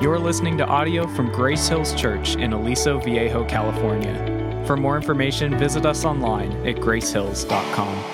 You're 0.00 0.18
listening 0.18 0.56
to 0.56 0.66
audio 0.66 1.06
from 1.06 1.30
Grace 1.30 1.68
Hills 1.68 1.92
Church 1.92 2.34
in 2.36 2.54
Aliso 2.54 2.98
Viejo, 2.98 3.44
California. 3.44 4.64
For 4.66 4.74
more 4.74 4.96
information, 4.96 5.58
visit 5.58 5.84
us 5.84 6.06
online 6.06 6.52
at 6.66 6.76
gracehills.com. 6.76 8.04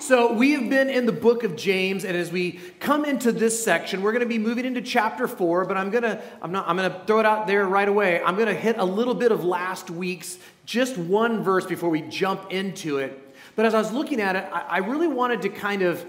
So, 0.00 0.32
we 0.32 0.50
have 0.54 0.68
been 0.68 0.90
in 0.90 1.06
the 1.06 1.12
book 1.12 1.44
of 1.44 1.54
James, 1.54 2.04
and 2.04 2.16
as 2.16 2.32
we 2.32 2.58
come 2.80 3.04
into 3.04 3.30
this 3.30 3.62
section, 3.62 4.02
we're 4.02 4.10
going 4.10 4.24
to 4.24 4.28
be 4.28 4.40
moving 4.40 4.64
into 4.64 4.82
chapter 4.82 5.28
four. 5.28 5.66
But 5.66 5.76
I'm 5.76 5.90
going 5.90 6.02
to, 6.02 6.20
I'm 6.42 6.50
not, 6.50 6.66
I'm 6.66 6.76
going 6.76 6.90
to 6.90 6.98
throw 7.06 7.20
it 7.20 7.26
out 7.26 7.46
there 7.46 7.64
right 7.64 7.88
away. 7.88 8.20
I'm 8.20 8.34
going 8.34 8.48
to 8.48 8.52
hit 8.52 8.76
a 8.76 8.84
little 8.84 9.14
bit 9.14 9.30
of 9.30 9.44
last 9.44 9.88
week's, 9.88 10.36
just 10.64 10.98
one 10.98 11.44
verse 11.44 11.64
before 11.64 11.90
we 11.90 12.02
jump 12.02 12.50
into 12.50 12.98
it. 12.98 13.36
But 13.54 13.66
as 13.66 13.74
I 13.74 13.78
was 13.78 13.92
looking 13.92 14.20
at 14.20 14.34
it, 14.34 14.48
I, 14.52 14.62
I 14.62 14.78
really 14.78 15.06
wanted 15.06 15.42
to 15.42 15.48
kind 15.48 15.82
of 15.82 16.04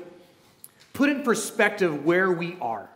put 0.94 1.10
in 1.10 1.22
perspective 1.22 2.04
where 2.04 2.32
we 2.32 2.58
are. 2.60 2.90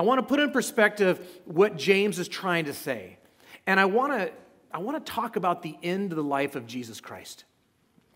I 0.00 0.02
want 0.02 0.18
to 0.18 0.22
put 0.22 0.40
in 0.40 0.50
perspective 0.50 1.20
what 1.44 1.76
James 1.76 2.18
is 2.18 2.26
trying 2.26 2.64
to 2.64 2.72
say. 2.72 3.18
And 3.66 3.78
I 3.78 3.84
want 3.84 4.14
to 4.14 4.32
I 4.72 4.78
want 4.78 5.04
to 5.04 5.12
talk 5.12 5.36
about 5.36 5.60
the 5.60 5.76
end 5.82 6.10
of 6.10 6.16
the 6.16 6.24
life 6.24 6.56
of 6.56 6.66
Jesus 6.66 7.02
Christ. 7.02 7.44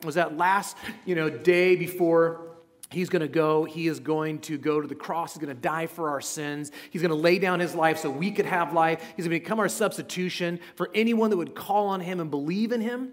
It 0.00 0.06
was 0.06 0.14
that 0.14 0.34
last, 0.34 0.78
you 1.04 1.14
know, 1.14 1.28
day 1.28 1.76
before 1.76 2.56
he's 2.88 3.10
going 3.10 3.20
to 3.20 3.28
go, 3.28 3.64
he 3.64 3.86
is 3.86 4.00
going 4.00 4.38
to 4.38 4.56
go 4.56 4.80
to 4.80 4.88
the 4.88 4.94
cross, 4.94 5.34
he's 5.34 5.42
going 5.42 5.54
to 5.54 5.60
die 5.60 5.86
for 5.86 6.08
our 6.08 6.22
sins. 6.22 6.72
He's 6.88 7.02
going 7.02 7.10
to 7.10 7.16
lay 7.16 7.38
down 7.38 7.60
his 7.60 7.74
life 7.74 7.98
so 7.98 8.08
we 8.08 8.30
could 8.30 8.46
have 8.46 8.72
life. 8.72 9.02
He's 9.14 9.26
going 9.26 9.38
to 9.38 9.44
become 9.44 9.60
our 9.60 9.68
substitution 9.68 10.60
for 10.76 10.88
anyone 10.94 11.28
that 11.28 11.36
would 11.36 11.54
call 11.54 11.88
on 11.88 12.00
him 12.00 12.18
and 12.18 12.30
believe 12.30 12.72
in 12.72 12.80
him. 12.80 13.12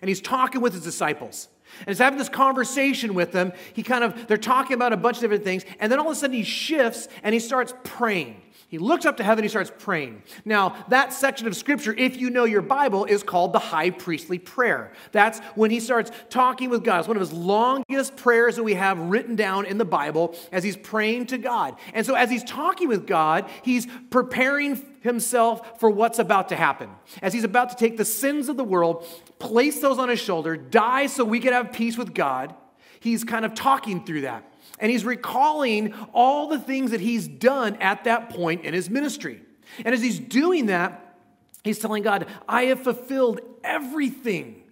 And 0.00 0.08
he's 0.08 0.20
talking 0.20 0.60
with 0.60 0.74
his 0.74 0.84
disciples. 0.84 1.48
And 1.80 1.88
he's 1.88 1.98
having 1.98 2.18
this 2.18 2.28
conversation 2.28 3.14
with 3.14 3.32
them. 3.32 3.52
He 3.72 3.82
kind 3.82 4.04
of, 4.04 4.26
they're 4.26 4.36
talking 4.36 4.74
about 4.74 4.92
a 4.92 4.96
bunch 4.96 5.16
of 5.18 5.22
different 5.22 5.44
things. 5.44 5.64
And 5.80 5.90
then 5.90 5.98
all 5.98 6.06
of 6.06 6.12
a 6.12 6.16
sudden 6.16 6.36
he 6.36 6.44
shifts 6.44 7.08
and 7.22 7.32
he 7.32 7.40
starts 7.40 7.74
praying. 7.84 8.40
He 8.72 8.78
looks 8.78 9.04
up 9.04 9.18
to 9.18 9.22
heaven, 9.22 9.44
he 9.44 9.50
starts 9.50 9.70
praying. 9.80 10.22
Now, 10.46 10.82
that 10.88 11.12
section 11.12 11.46
of 11.46 11.54
scripture, 11.54 11.94
if 11.94 12.16
you 12.16 12.30
know 12.30 12.44
your 12.44 12.62
Bible, 12.62 13.04
is 13.04 13.22
called 13.22 13.52
the 13.52 13.58
high 13.58 13.90
priestly 13.90 14.38
prayer. 14.38 14.94
That's 15.12 15.40
when 15.56 15.70
he 15.70 15.78
starts 15.78 16.10
talking 16.30 16.70
with 16.70 16.82
God. 16.82 17.00
It's 17.00 17.08
one 17.08 17.18
of 17.18 17.20
his 17.20 17.34
longest 17.34 18.16
prayers 18.16 18.56
that 18.56 18.62
we 18.62 18.72
have 18.72 18.98
written 18.98 19.36
down 19.36 19.66
in 19.66 19.76
the 19.76 19.84
Bible 19.84 20.34
as 20.52 20.64
he's 20.64 20.78
praying 20.78 21.26
to 21.26 21.36
God. 21.36 21.76
And 21.92 22.06
so, 22.06 22.14
as 22.14 22.30
he's 22.30 22.44
talking 22.44 22.88
with 22.88 23.06
God, 23.06 23.44
he's 23.62 23.86
preparing 24.08 24.82
himself 25.02 25.80
for 25.80 25.90
what's 25.90 26.18
about 26.18 26.48
to 26.48 26.56
happen. 26.56 26.90
As 27.20 27.32
he's 27.32 27.44
about 27.44 27.70
to 27.70 27.76
take 27.76 27.96
the 27.96 28.04
sins 28.04 28.48
of 28.48 28.56
the 28.56 28.64
world, 28.64 29.06
place 29.38 29.80
those 29.80 29.98
on 29.98 30.08
his 30.08 30.20
shoulder, 30.20 30.56
die 30.56 31.06
so 31.06 31.24
we 31.24 31.40
could 31.40 31.52
have 31.52 31.72
peace 31.72 31.98
with 31.98 32.14
God, 32.14 32.54
he's 33.00 33.24
kind 33.24 33.44
of 33.44 33.54
talking 33.54 34.04
through 34.04 34.22
that. 34.22 34.44
And 34.78 34.90
he's 34.90 35.04
recalling 35.04 35.94
all 36.12 36.48
the 36.48 36.58
things 36.58 36.90
that 36.90 37.00
he's 37.00 37.28
done 37.28 37.76
at 37.76 38.04
that 38.04 38.30
point 38.30 38.64
in 38.64 38.74
his 38.74 38.88
ministry. 38.90 39.42
And 39.84 39.94
as 39.94 40.02
he's 40.02 40.18
doing 40.18 40.66
that, 40.66 41.16
he's 41.62 41.78
telling 41.78 42.02
God, 42.02 42.26
I 42.48 42.64
have 42.64 42.82
fulfilled 42.82 43.40
everything. 43.62 44.62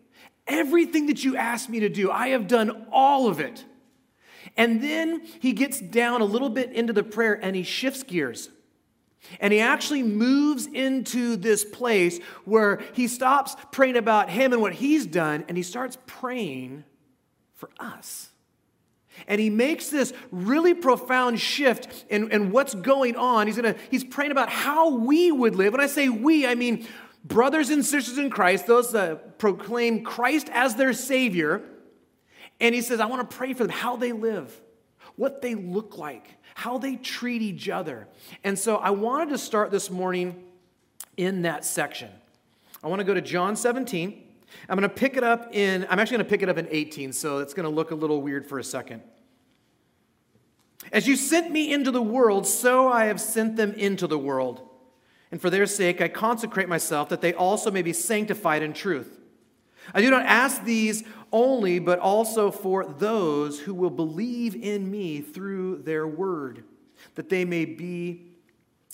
Everything 0.47 1.07
that 1.07 1.23
you 1.23 1.37
asked 1.37 1.69
me 1.69 1.81
to 1.81 1.89
do, 1.89 2.11
I 2.11 2.29
have 2.29 2.49
done 2.49 2.87
all 2.91 3.29
of 3.29 3.39
it. 3.39 3.65
And 4.57 4.83
then 4.83 5.23
he 5.41 5.53
gets 5.53 5.81
down 5.81 6.23
a 6.23 6.25
little 6.25 6.51
bit 6.51 6.73
into 6.73 6.93
the 6.93 7.05
prayer 7.05 7.39
and 7.41 7.55
he 7.55 7.63
shifts 7.63 8.03
gears. 8.03 8.49
And 9.39 9.53
he 9.53 9.61
actually 9.61 10.03
moves 10.03 10.67
into 10.67 11.37
this 11.37 11.65
place 11.65 12.19
where 12.45 12.81
he 12.95 13.07
stops 13.07 13.55
praying 13.71 13.97
about 13.97 14.31
him 14.31 14.53
and 14.53 14.63
what 14.63 14.73
he's 14.73 15.07
done 15.07 15.45
and 15.49 15.57
he 15.57 15.63
starts 15.63 15.99
praying 16.07 16.85
for 17.55 17.69
us. 17.79 18.31
And 19.27 19.41
he 19.41 19.51
makes 19.51 19.89
this 19.91 20.13
really 20.31 20.73
profound 20.73 21.41
shift 21.41 22.07
in, 22.09 22.31
in 22.33 22.51
what's 22.51 22.75
going 22.75 23.17
on. 23.17 23.47
He's, 23.47 23.57
gonna, 23.57 23.77
he's 23.91 24.05
praying 24.05 24.31
about 24.31 24.49
how 24.49 24.97
we 24.97 25.31
would 25.31 25.55
live. 25.55 25.73
When 25.73 25.81
I 25.81 25.87
say 25.87 26.09
we, 26.09 26.47
I 26.47 26.55
mean 26.55 26.87
brothers 27.25 27.71
and 27.71 27.85
sisters 27.85 28.19
in 28.19 28.31
Christ, 28.31 28.67
those 28.67 28.93
that 28.93 29.39
proclaim 29.39 30.05
Christ 30.05 30.49
as 30.53 30.77
their 30.77 30.93
Savior. 30.93 31.63
And 32.61 32.75
he 32.75 32.81
says, 32.81 33.01
I 33.01 33.07
want 33.07 33.29
to 33.29 33.37
pray 33.37 33.53
for 33.53 33.65
them, 33.65 33.73
how 33.73 33.97
they 33.97 34.13
live, 34.13 34.59
what 35.17 35.43
they 35.43 35.55
look 35.55 35.99
like, 35.99 36.37
how 36.61 36.77
they 36.77 36.95
treat 36.97 37.41
each 37.41 37.71
other. 37.71 38.07
And 38.45 38.59
so 38.59 38.77
I 38.77 38.91
wanted 38.91 39.31
to 39.31 39.39
start 39.39 39.71
this 39.71 39.91
morning 39.91 40.45
in 41.17 41.41
that 41.43 41.65
section. 41.65 42.11
I 42.85 42.89
want 42.89 43.01
to 43.01 43.05
go 43.05 43.15
to 43.15 43.23
John 43.23 43.57
17. 43.57 44.23
I'm 44.69 44.77
going 44.77 44.87
to 44.87 44.95
pick 44.95 45.17
it 45.17 45.25
up 45.25 45.55
in, 45.55 45.87
I'm 45.89 45.99
actually 45.99 46.19
going 46.19 46.27
to 46.27 46.31
pick 46.31 46.43
it 46.43 46.51
up 46.51 46.59
in 46.59 46.69
18, 46.71 47.15
so 47.15 47.39
it's 47.39 47.55
going 47.55 47.65
to 47.65 47.75
look 47.75 47.93
a 47.93 47.95
little 47.95 48.21
weird 48.21 48.47
for 48.47 48.59
a 48.59 48.65
second. 48.65 49.01
As 50.93 51.09
you 51.09 51.17
sent 51.17 51.51
me 51.51 51.73
into 51.73 51.91
the 51.91 52.03
world, 52.03 52.47
so 52.47 52.93
I 52.93 53.07
have 53.07 53.23
sent 53.23 53.57
them 53.57 53.73
into 53.73 54.07
the 54.07 54.19
world. 54.19 54.61
And 55.33 55.41
for 55.41 55.49
their 55.49 55.65
sake, 55.65 56.03
I 56.03 56.09
consecrate 56.09 56.69
myself 56.69 57.09
that 57.09 57.23
they 57.23 57.33
also 57.33 57.71
may 57.71 57.81
be 57.81 57.95
sanctified 57.95 58.63
in 58.63 58.75
truth. 58.75 59.19
I 59.95 60.03
do 60.03 60.11
not 60.11 60.27
ask 60.27 60.63
these 60.65 61.05
only, 61.33 61.79
but 61.79 61.99
also 61.99 62.51
for 62.51 62.85
those 62.85 63.61
who 63.61 63.75
will 63.75 63.91
believe 63.91 64.55
in 64.55 64.91
me 64.91 65.21
through 65.21 65.79
their 65.79 66.07
word, 66.07 66.65
that 67.15 67.29
they 67.29 67.45
may 67.45 67.65
be 67.65 68.31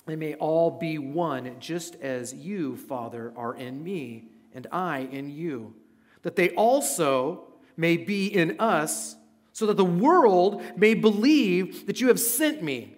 they 0.06 0.16
may 0.16 0.34
all 0.34 0.70
be 0.70 0.98
one, 0.98 1.56
just 1.58 1.96
as 1.96 2.32
you, 2.32 2.76
Father, 2.76 3.32
are 3.36 3.54
in 3.54 3.82
me 3.82 4.28
and 4.54 4.66
I 4.70 5.00
in 5.00 5.30
you, 5.30 5.74
that 6.22 6.36
they 6.36 6.50
also 6.50 7.48
may 7.76 7.96
be 7.96 8.26
in 8.28 8.60
us, 8.60 9.16
so 9.52 9.66
that 9.66 9.76
the 9.76 9.84
world 9.84 10.62
may 10.76 10.94
believe 10.94 11.86
that 11.86 12.00
you 12.00 12.08
have 12.08 12.20
sent 12.20 12.62
me. 12.62 12.94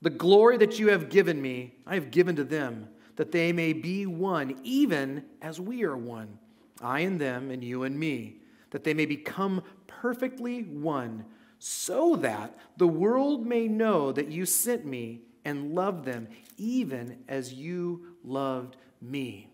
The 0.00 0.10
glory 0.10 0.56
that 0.58 0.78
you 0.78 0.90
have 0.90 1.08
given 1.08 1.42
me, 1.42 1.74
I 1.86 1.94
have 1.94 2.10
given 2.10 2.36
to 2.36 2.44
them, 2.44 2.88
that 3.16 3.32
they 3.32 3.52
may 3.52 3.72
be 3.72 4.06
one, 4.06 4.60
even 4.62 5.24
as 5.42 5.60
we 5.60 5.82
are 5.82 5.96
one, 5.96 6.38
I 6.80 7.00
and 7.00 7.20
them, 7.20 7.50
and 7.50 7.64
you 7.64 7.82
and 7.82 7.98
me, 7.98 8.36
that 8.74 8.82
they 8.82 8.92
may 8.92 9.06
become 9.06 9.62
perfectly 9.86 10.64
one, 10.64 11.24
so 11.60 12.16
that 12.16 12.58
the 12.76 12.88
world 12.88 13.46
may 13.46 13.68
know 13.68 14.10
that 14.10 14.32
you 14.32 14.44
sent 14.44 14.84
me 14.84 15.20
and 15.44 15.76
loved 15.76 16.04
them, 16.04 16.26
even 16.58 17.18
as 17.28 17.54
you 17.54 18.16
loved 18.24 18.76
me. 19.00 19.48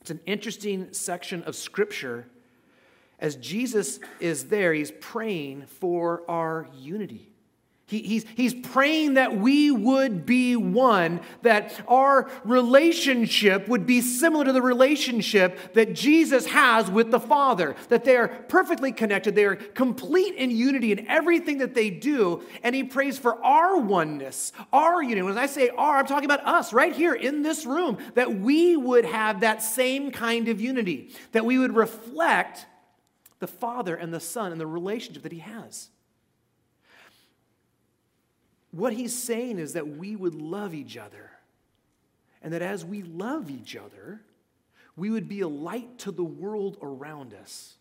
It's 0.00 0.10
an 0.10 0.20
interesting 0.24 0.90
section 0.94 1.42
of 1.42 1.54
scripture. 1.54 2.28
As 3.18 3.36
Jesus 3.36 4.00
is 4.20 4.46
there, 4.46 4.72
he's 4.72 4.90
praying 4.90 5.66
for 5.66 6.22
our 6.30 6.66
unity. 6.74 7.27
He, 7.88 8.02
he's, 8.02 8.26
he's 8.36 8.52
praying 8.52 9.14
that 9.14 9.38
we 9.38 9.70
would 9.70 10.26
be 10.26 10.56
one, 10.56 11.22
that 11.40 11.80
our 11.88 12.30
relationship 12.44 13.66
would 13.66 13.86
be 13.86 14.02
similar 14.02 14.44
to 14.44 14.52
the 14.52 14.60
relationship 14.60 15.72
that 15.72 15.94
Jesus 15.94 16.44
has 16.44 16.90
with 16.90 17.10
the 17.10 17.18
Father, 17.18 17.74
that 17.88 18.04
they 18.04 18.16
are 18.16 18.28
perfectly 18.28 18.92
connected, 18.92 19.34
they 19.34 19.46
are 19.46 19.56
complete 19.56 20.34
in 20.34 20.50
unity 20.50 20.92
in 20.92 21.08
everything 21.08 21.58
that 21.58 21.74
they 21.74 21.88
do. 21.88 22.42
And 22.62 22.74
he 22.74 22.84
prays 22.84 23.18
for 23.18 23.42
our 23.42 23.78
oneness, 23.78 24.52
our 24.70 25.02
unity. 25.02 25.22
When 25.22 25.38
I 25.38 25.46
say 25.46 25.70
our, 25.70 25.96
I'm 25.96 26.06
talking 26.06 26.26
about 26.26 26.46
us 26.46 26.74
right 26.74 26.94
here 26.94 27.14
in 27.14 27.40
this 27.40 27.64
room, 27.64 27.96
that 28.12 28.38
we 28.38 28.76
would 28.76 29.06
have 29.06 29.40
that 29.40 29.62
same 29.62 30.10
kind 30.10 30.48
of 30.48 30.60
unity, 30.60 31.14
that 31.32 31.46
we 31.46 31.56
would 31.56 31.74
reflect 31.74 32.66
the 33.38 33.46
Father 33.46 33.94
and 33.96 34.12
the 34.12 34.20
Son 34.20 34.52
and 34.52 34.60
the 34.60 34.66
relationship 34.66 35.22
that 35.22 35.32
he 35.32 35.38
has. 35.38 35.88
What 38.70 38.92
he's 38.92 39.16
saying 39.16 39.58
is 39.58 39.72
that 39.72 39.96
we 39.96 40.16
would 40.16 40.34
love 40.34 40.74
each 40.74 40.96
other. 40.96 41.30
And 42.42 42.52
that 42.52 42.62
as 42.62 42.84
we 42.84 43.02
love 43.02 43.50
each 43.50 43.74
other, 43.76 44.20
we 44.96 45.10
would 45.10 45.28
be 45.28 45.40
a 45.40 45.48
light 45.48 45.98
to 46.00 46.12
the 46.12 46.24
world 46.24 46.76
around 46.82 47.34
us, 47.34 47.76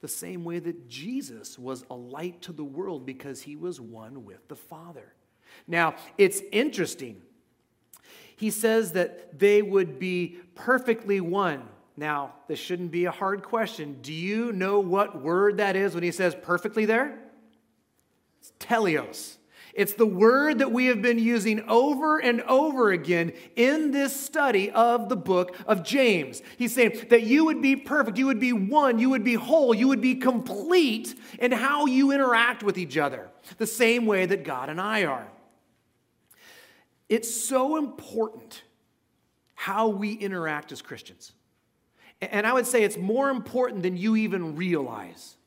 the 0.00 0.08
same 0.08 0.44
way 0.44 0.58
that 0.58 0.88
Jesus 0.88 1.58
was 1.58 1.84
a 1.90 1.94
light 1.94 2.42
to 2.42 2.52
the 2.52 2.64
world 2.64 3.04
because 3.04 3.42
he 3.42 3.56
was 3.56 3.80
one 3.80 4.24
with 4.24 4.46
the 4.48 4.56
Father. 4.56 5.12
Now, 5.66 5.94
it's 6.16 6.42
interesting. 6.52 7.22
He 8.36 8.50
says 8.50 8.92
that 8.92 9.38
they 9.38 9.62
would 9.62 9.98
be 9.98 10.38
perfectly 10.54 11.20
one. 11.20 11.62
Now, 11.96 12.34
this 12.48 12.58
shouldn't 12.58 12.90
be 12.90 13.04
a 13.04 13.10
hard 13.10 13.42
question. 13.42 13.98
Do 14.00 14.12
you 14.12 14.52
know 14.52 14.80
what 14.80 15.22
word 15.22 15.58
that 15.58 15.76
is 15.76 15.94
when 15.94 16.02
he 16.02 16.12
says 16.12 16.34
perfectly 16.34 16.86
there? 16.86 17.18
It's 18.40 18.52
teleos. 18.58 19.36
It's 19.80 19.94
the 19.94 20.04
word 20.04 20.58
that 20.58 20.72
we 20.72 20.86
have 20.88 21.00
been 21.00 21.18
using 21.18 21.66
over 21.66 22.18
and 22.18 22.42
over 22.42 22.90
again 22.90 23.32
in 23.56 23.92
this 23.92 24.14
study 24.14 24.70
of 24.70 25.08
the 25.08 25.16
book 25.16 25.56
of 25.66 25.82
James. 25.82 26.42
He's 26.58 26.74
saying 26.74 27.06
that 27.08 27.22
you 27.22 27.46
would 27.46 27.62
be 27.62 27.76
perfect, 27.76 28.18
you 28.18 28.26
would 28.26 28.40
be 28.40 28.52
one, 28.52 28.98
you 28.98 29.08
would 29.08 29.24
be 29.24 29.32
whole, 29.32 29.72
you 29.72 29.88
would 29.88 30.02
be 30.02 30.16
complete 30.16 31.18
in 31.38 31.50
how 31.50 31.86
you 31.86 32.12
interact 32.12 32.62
with 32.62 32.76
each 32.76 32.98
other, 32.98 33.30
the 33.56 33.66
same 33.66 34.04
way 34.04 34.26
that 34.26 34.44
God 34.44 34.68
and 34.68 34.78
I 34.78 35.06
are. 35.06 35.26
It's 37.08 37.34
so 37.34 37.78
important 37.78 38.62
how 39.54 39.88
we 39.88 40.12
interact 40.12 40.72
as 40.72 40.82
Christians. 40.82 41.32
And 42.20 42.46
I 42.46 42.52
would 42.52 42.66
say 42.66 42.82
it's 42.82 42.98
more 42.98 43.30
important 43.30 43.82
than 43.82 43.96
you 43.96 44.14
even 44.16 44.56
realize. 44.56 45.38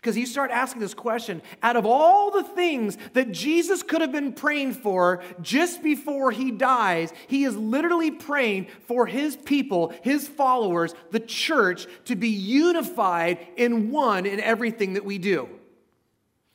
Because 0.00 0.16
you 0.16 0.24
start 0.24 0.50
asking 0.50 0.80
this 0.80 0.94
question 0.94 1.42
out 1.62 1.76
of 1.76 1.84
all 1.84 2.30
the 2.30 2.42
things 2.42 2.96
that 3.12 3.32
Jesus 3.32 3.82
could 3.82 4.00
have 4.00 4.12
been 4.12 4.32
praying 4.32 4.72
for 4.72 5.22
just 5.42 5.82
before 5.82 6.30
he 6.30 6.50
dies, 6.50 7.12
he 7.26 7.44
is 7.44 7.54
literally 7.54 8.10
praying 8.10 8.68
for 8.86 9.04
his 9.06 9.36
people, 9.36 9.92
his 10.00 10.26
followers, 10.26 10.94
the 11.10 11.20
church, 11.20 11.86
to 12.06 12.16
be 12.16 12.28
unified 12.28 13.46
in 13.56 13.90
one 13.90 14.24
in 14.24 14.40
everything 14.40 14.94
that 14.94 15.04
we 15.04 15.18
do. 15.18 15.50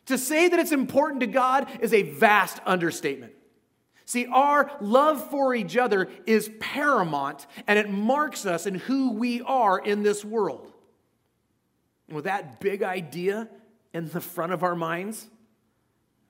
To 0.08 0.18
say 0.18 0.48
that 0.48 0.60
it's 0.60 0.72
important 0.72 1.20
to 1.20 1.28
God 1.28 1.68
is 1.82 1.94
a 1.94 2.02
vast 2.02 2.60
understatement. 2.66 3.34
See, 4.06 4.26
our 4.26 4.72
love 4.82 5.30
for 5.30 5.54
each 5.54 5.78
other 5.78 6.10
is 6.26 6.50
paramount 6.60 7.46
and 7.68 7.78
it 7.78 7.92
marks 7.92 8.48
us 8.48 8.66
in 8.66 8.76
who 8.76 9.12
we 9.14 9.42
are 9.42 9.78
in 9.78 10.02
this 10.02 10.26
world. 10.26 10.72
With 12.10 12.25
that 12.25 12.60
big 12.60 12.84
idea 12.84 13.50
in 13.94 14.10
the 14.10 14.22
front 14.22 14.52
of 14.54 14.63
our 14.63 14.75
minds, 14.75 15.28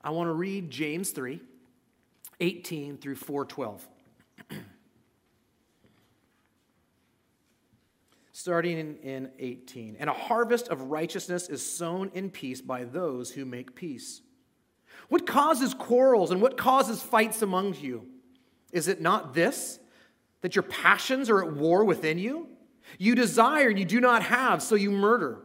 I 0.01 0.11
want 0.11 0.29
to 0.29 0.33
read 0.33 0.69
James 0.69 1.09
3 1.11 1.41
18 2.39 2.97
through 2.97 3.15
412. 3.15 3.87
Starting 8.31 8.77
in, 8.77 8.97
in 8.97 9.31
18. 9.39 9.95
And 9.99 10.09
a 10.09 10.13
harvest 10.13 10.67
of 10.67 10.81
righteousness 10.83 11.49
is 11.49 11.67
sown 11.67 12.11
in 12.13 12.29
peace 12.29 12.61
by 12.61 12.83
those 12.83 13.31
who 13.31 13.45
make 13.45 13.73
peace. 13.75 14.21
What 15.09 15.25
causes 15.25 15.73
quarrels 15.73 16.31
and 16.31 16.41
what 16.41 16.57
causes 16.57 17.01
fights 17.01 17.41
among 17.41 17.75
you? 17.75 18.07
Is 18.71 18.87
it 18.87 19.01
not 19.01 19.33
this, 19.33 19.79
that 20.41 20.55
your 20.55 20.63
passions 20.63 21.29
are 21.29 21.43
at 21.43 21.53
war 21.53 21.83
within 21.85 22.17
you? 22.19 22.49
You 22.97 23.15
desire 23.15 23.69
and 23.69 23.79
you 23.79 23.85
do 23.85 24.01
not 24.01 24.23
have, 24.23 24.61
so 24.61 24.75
you 24.75 24.91
murder. 24.91 25.39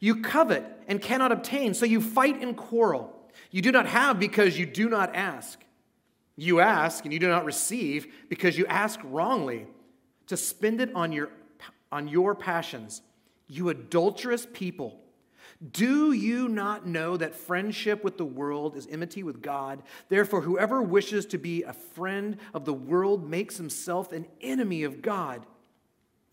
You 0.00 0.22
covet 0.22 0.64
and 0.86 1.00
cannot 1.00 1.32
obtain, 1.32 1.74
so 1.74 1.86
you 1.86 2.00
fight 2.00 2.40
and 2.42 2.56
quarrel. 2.56 3.14
You 3.50 3.62
do 3.62 3.72
not 3.72 3.86
have 3.86 4.18
because 4.18 4.58
you 4.58 4.66
do 4.66 4.88
not 4.88 5.14
ask. 5.14 5.60
You 6.36 6.60
ask 6.60 7.04
and 7.04 7.12
you 7.12 7.18
do 7.18 7.28
not 7.28 7.44
receive 7.44 8.12
because 8.28 8.58
you 8.58 8.66
ask 8.66 8.98
wrongly 9.04 9.66
to 10.26 10.36
spend 10.36 10.80
it 10.80 10.94
on 10.94 11.12
your, 11.12 11.30
on 11.92 12.08
your 12.08 12.34
passions. 12.34 13.02
You 13.46 13.68
adulterous 13.68 14.46
people. 14.52 15.00
Do 15.72 16.12
you 16.12 16.48
not 16.48 16.86
know 16.86 17.16
that 17.16 17.34
friendship 17.34 18.02
with 18.02 18.18
the 18.18 18.24
world 18.24 18.76
is 18.76 18.86
enmity 18.90 19.22
with 19.22 19.40
God? 19.40 19.82
Therefore, 20.08 20.40
whoever 20.40 20.82
wishes 20.82 21.26
to 21.26 21.38
be 21.38 21.62
a 21.62 21.72
friend 21.72 22.38
of 22.52 22.64
the 22.64 22.74
world 22.74 23.28
makes 23.28 23.56
himself 23.56 24.12
an 24.12 24.26
enemy 24.40 24.82
of 24.82 25.00
God. 25.00 25.46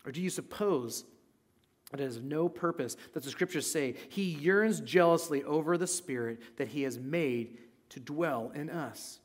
Or 0.04 0.12
do 0.12 0.20
you 0.20 0.30
suppose 0.30 1.04
it 2.00 2.04
has 2.04 2.20
no 2.20 2.48
purpose 2.48 2.96
that 3.12 3.22
the 3.22 3.30
scriptures 3.30 3.70
say 3.70 3.94
he 4.08 4.22
yearns 4.22 4.80
jealously 4.80 5.44
over 5.44 5.76
the 5.76 5.86
spirit 5.86 6.40
that 6.56 6.68
he 6.68 6.82
has 6.82 6.98
made 6.98 7.58
to 7.90 8.00
dwell 8.00 8.50
in 8.54 8.70
us. 8.70 9.20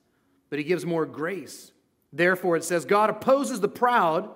But 0.49 0.59
he 0.59 0.65
gives 0.65 0.85
more 0.85 1.05
grace. 1.05 1.71
Therefore, 2.11 2.55
it 2.57 2.63
says, 2.63 2.85
God 2.85 3.09
opposes 3.09 3.59
the 3.59 3.67
proud, 3.67 4.29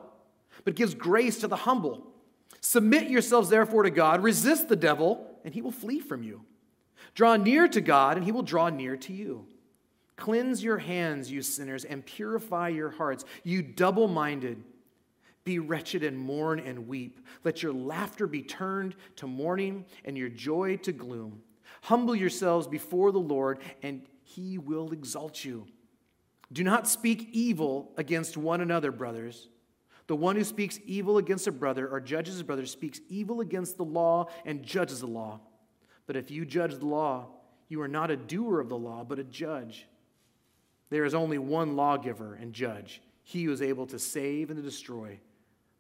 but 0.64 0.76
gives 0.76 0.94
grace 0.94 1.40
to 1.40 1.48
the 1.48 1.56
humble. 1.56 2.08
Submit 2.62 3.10
yourselves, 3.10 3.50
therefore, 3.50 3.84
to 3.84 3.90
God. 3.90 4.24
Resist 4.24 4.70
the 4.70 4.76
devil, 4.76 5.26
and 5.44 5.54
he 5.54 5.62
will 5.62 5.72
flee 5.72 6.00
from 6.00 6.24
you. 6.24 6.42
Draw 7.16 7.38
near 7.38 7.68
to 7.68 7.82
God, 7.82 8.18
and 8.18 8.26
he 8.26 8.32
will 8.32 8.44
draw 8.44 8.70
near 8.70 8.96
to 8.98 9.14
you. 9.14 9.46
Cleanse 10.16 10.64
your 10.64 10.78
hands, 10.78 11.32
you 11.32 11.42
sinners, 11.42 11.84
and 11.84 12.06
purify 12.06 12.70
your 12.70 12.92
hearts, 12.92 13.26
you 13.44 13.62
double 13.62 14.08
minded. 14.08 14.64
Be 15.44 15.58
wretched 15.58 16.04
and 16.04 16.18
mourn 16.18 16.60
and 16.60 16.88
weep. 16.88 17.20
Let 17.44 17.64
your 17.64 17.74
laughter 17.74 18.28
be 18.28 18.44
turned 18.44 18.96
to 19.16 19.28
mourning 19.28 19.86
and 20.06 20.18
your 20.18 20.30
joy 20.30 20.78
to 20.78 20.92
gloom. 20.92 21.42
Humble 21.84 22.16
yourselves 22.16 22.68
before 22.68 23.12
the 23.12 23.20
Lord, 23.20 23.60
and 23.82 24.04
he 24.24 24.60
will 24.60 24.92
exalt 24.92 25.44
you. 25.44 25.66
Do 26.54 26.64
not 26.64 26.88
speak 26.88 27.30
evil 27.32 27.92
against 27.98 28.38
one 28.38 28.62
another, 28.62 28.92
brothers. 28.92 29.48
The 30.08 30.16
one 30.16 30.36
who 30.36 30.44
speaks 30.44 30.80
evil 30.86 31.18
against 31.18 31.48
a 31.48 31.52
brother 31.52 31.88
or 31.88 32.00
judges 32.00 32.40
a 32.40 32.44
brother 32.44 32.66
speaks 32.66 33.00
evil 33.10 33.42
against 33.42 33.78
the 33.78 33.86
law 33.86 34.28
and 34.46 34.62
judges 34.62 35.00
the 35.00 35.08
law. 35.08 35.40
But 36.06 36.18
if 36.18 36.30
you 36.30 36.46
judge 36.46 36.78
the 36.78 36.86
law, 36.86 37.30
you 37.68 37.82
are 37.82 37.88
not 37.88 38.12
a 38.12 38.18
doer 38.18 38.60
of 38.60 38.70
the 38.70 38.78
law, 38.78 39.04
but 39.04 39.20
a 39.20 39.24
judge. 39.24 39.88
There 40.90 41.06
is 41.06 41.16
only 41.16 41.38
one 41.38 41.78
lawgiver 41.78 42.36
and 42.36 42.54
judge, 42.54 43.02
he 43.24 43.46
who 43.46 43.54
is 43.54 43.62
able 43.62 43.88
to 43.88 43.98
save 43.98 44.50
and 44.50 44.58
to 44.58 44.64
destroy 44.64 45.20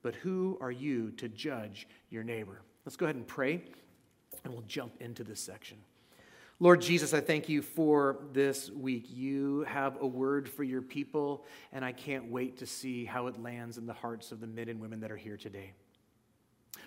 but 0.01 0.15
who 0.15 0.57
are 0.61 0.71
you 0.71 1.11
to 1.11 1.29
judge 1.29 1.87
your 2.09 2.23
neighbor? 2.23 2.61
Let's 2.85 2.95
go 2.95 3.05
ahead 3.05 3.15
and 3.15 3.27
pray, 3.27 3.63
and 4.43 4.53
we'll 4.53 4.63
jump 4.63 4.93
into 4.99 5.23
this 5.23 5.39
section. 5.39 5.77
Lord 6.59 6.79
Jesus, 6.79 7.13
I 7.13 7.21
thank 7.21 7.49
you 7.49 7.63
for 7.63 8.19
this 8.33 8.69
week. 8.69 9.05
You 9.09 9.61
have 9.67 9.97
a 9.99 10.05
word 10.05 10.47
for 10.47 10.63
your 10.63 10.83
people, 10.83 11.43
and 11.73 11.83
I 11.83 11.91
can't 11.91 12.29
wait 12.29 12.57
to 12.59 12.67
see 12.67 13.03
how 13.03 13.25
it 13.27 13.41
lands 13.41 13.79
in 13.79 13.87
the 13.87 13.93
hearts 13.93 14.31
of 14.31 14.39
the 14.39 14.47
men 14.47 14.69
and 14.69 14.79
women 14.79 14.99
that 14.99 15.11
are 15.11 15.17
here 15.17 15.37
today. 15.37 15.73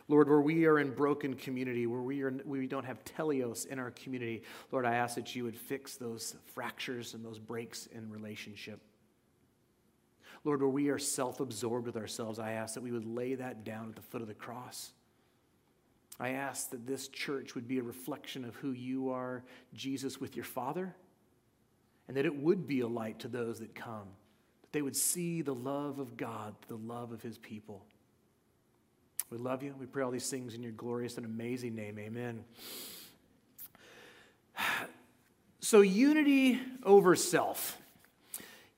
Lord, 0.06 0.28
where 0.28 0.40
we 0.40 0.66
are 0.66 0.78
in 0.78 0.90
broken 0.90 1.34
community, 1.34 1.86
where 1.86 2.02
we, 2.02 2.22
are, 2.22 2.32
we 2.44 2.66
don't 2.66 2.84
have 2.84 3.02
teleos 3.04 3.66
in 3.66 3.78
our 3.78 3.90
community, 3.90 4.42
Lord, 4.70 4.84
I 4.84 4.94
ask 4.94 5.16
that 5.16 5.34
you 5.34 5.44
would 5.44 5.56
fix 5.56 5.96
those 5.96 6.36
fractures 6.54 7.14
and 7.14 7.24
those 7.24 7.38
breaks 7.38 7.86
in 7.86 8.10
relationship. 8.10 8.80
Lord, 10.44 10.60
where 10.60 10.68
we 10.68 10.90
are 10.90 10.98
self 10.98 11.40
absorbed 11.40 11.86
with 11.86 11.96
ourselves, 11.96 12.38
I 12.38 12.52
ask 12.52 12.74
that 12.74 12.82
we 12.82 12.92
would 12.92 13.06
lay 13.06 13.34
that 13.34 13.64
down 13.64 13.88
at 13.88 13.96
the 13.96 14.02
foot 14.02 14.20
of 14.20 14.28
the 14.28 14.34
cross. 14.34 14.92
I 16.20 16.30
ask 16.30 16.70
that 16.70 16.86
this 16.86 17.08
church 17.08 17.54
would 17.54 17.66
be 17.66 17.78
a 17.78 17.82
reflection 17.82 18.44
of 18.44 18.54
who 18.56 18.70
you 18.70 19.10
are, 19.10 19.42
Jesus, 19.72 20.20
with 20.20 20.36
your 20.36 20.44
Father, 20.44 20.94
and 22.06 22.16
that 22.16 22.26
it 22.26 22.36
would 22.36 22.68
be 22.68 22.80
a 22.80 22.86
light 22.86 23.18
to 23.20 23.28
those 23.28 23.58
that 23.58 23.74
come, 23.74 24.06
that 24.62 24.72
they 24.72 24.82
would 24.82 24.94
see 24.94 25.42
the 25.42 25.54
love 25.54 25.98
of 25.98 26.16
God, 26.16 26.54
the 26.68 26.76
love 26.76 27.10
of 27.10 27.22
his 27.22 27.38
people. 27.38 27.84
We 29.30 29.38
love 29.38 29.62
you. 29.62 29.74
We 29.80 29.86
pray 29.86 30.04
all 30.04 30.10
these 30.10 30.30
things 30.30 30.54
in 30.54 30.62
your 30.62 30.72
glorious 30.72 31.16
and 31.16 31.26
amazing 31.26 31.74
name. 31.74 31.98
Amen. 31.98 32.44
So, 35.60 35.80
unity 35.80 36.60
over 36.82 37.16
self. 37.16 37.78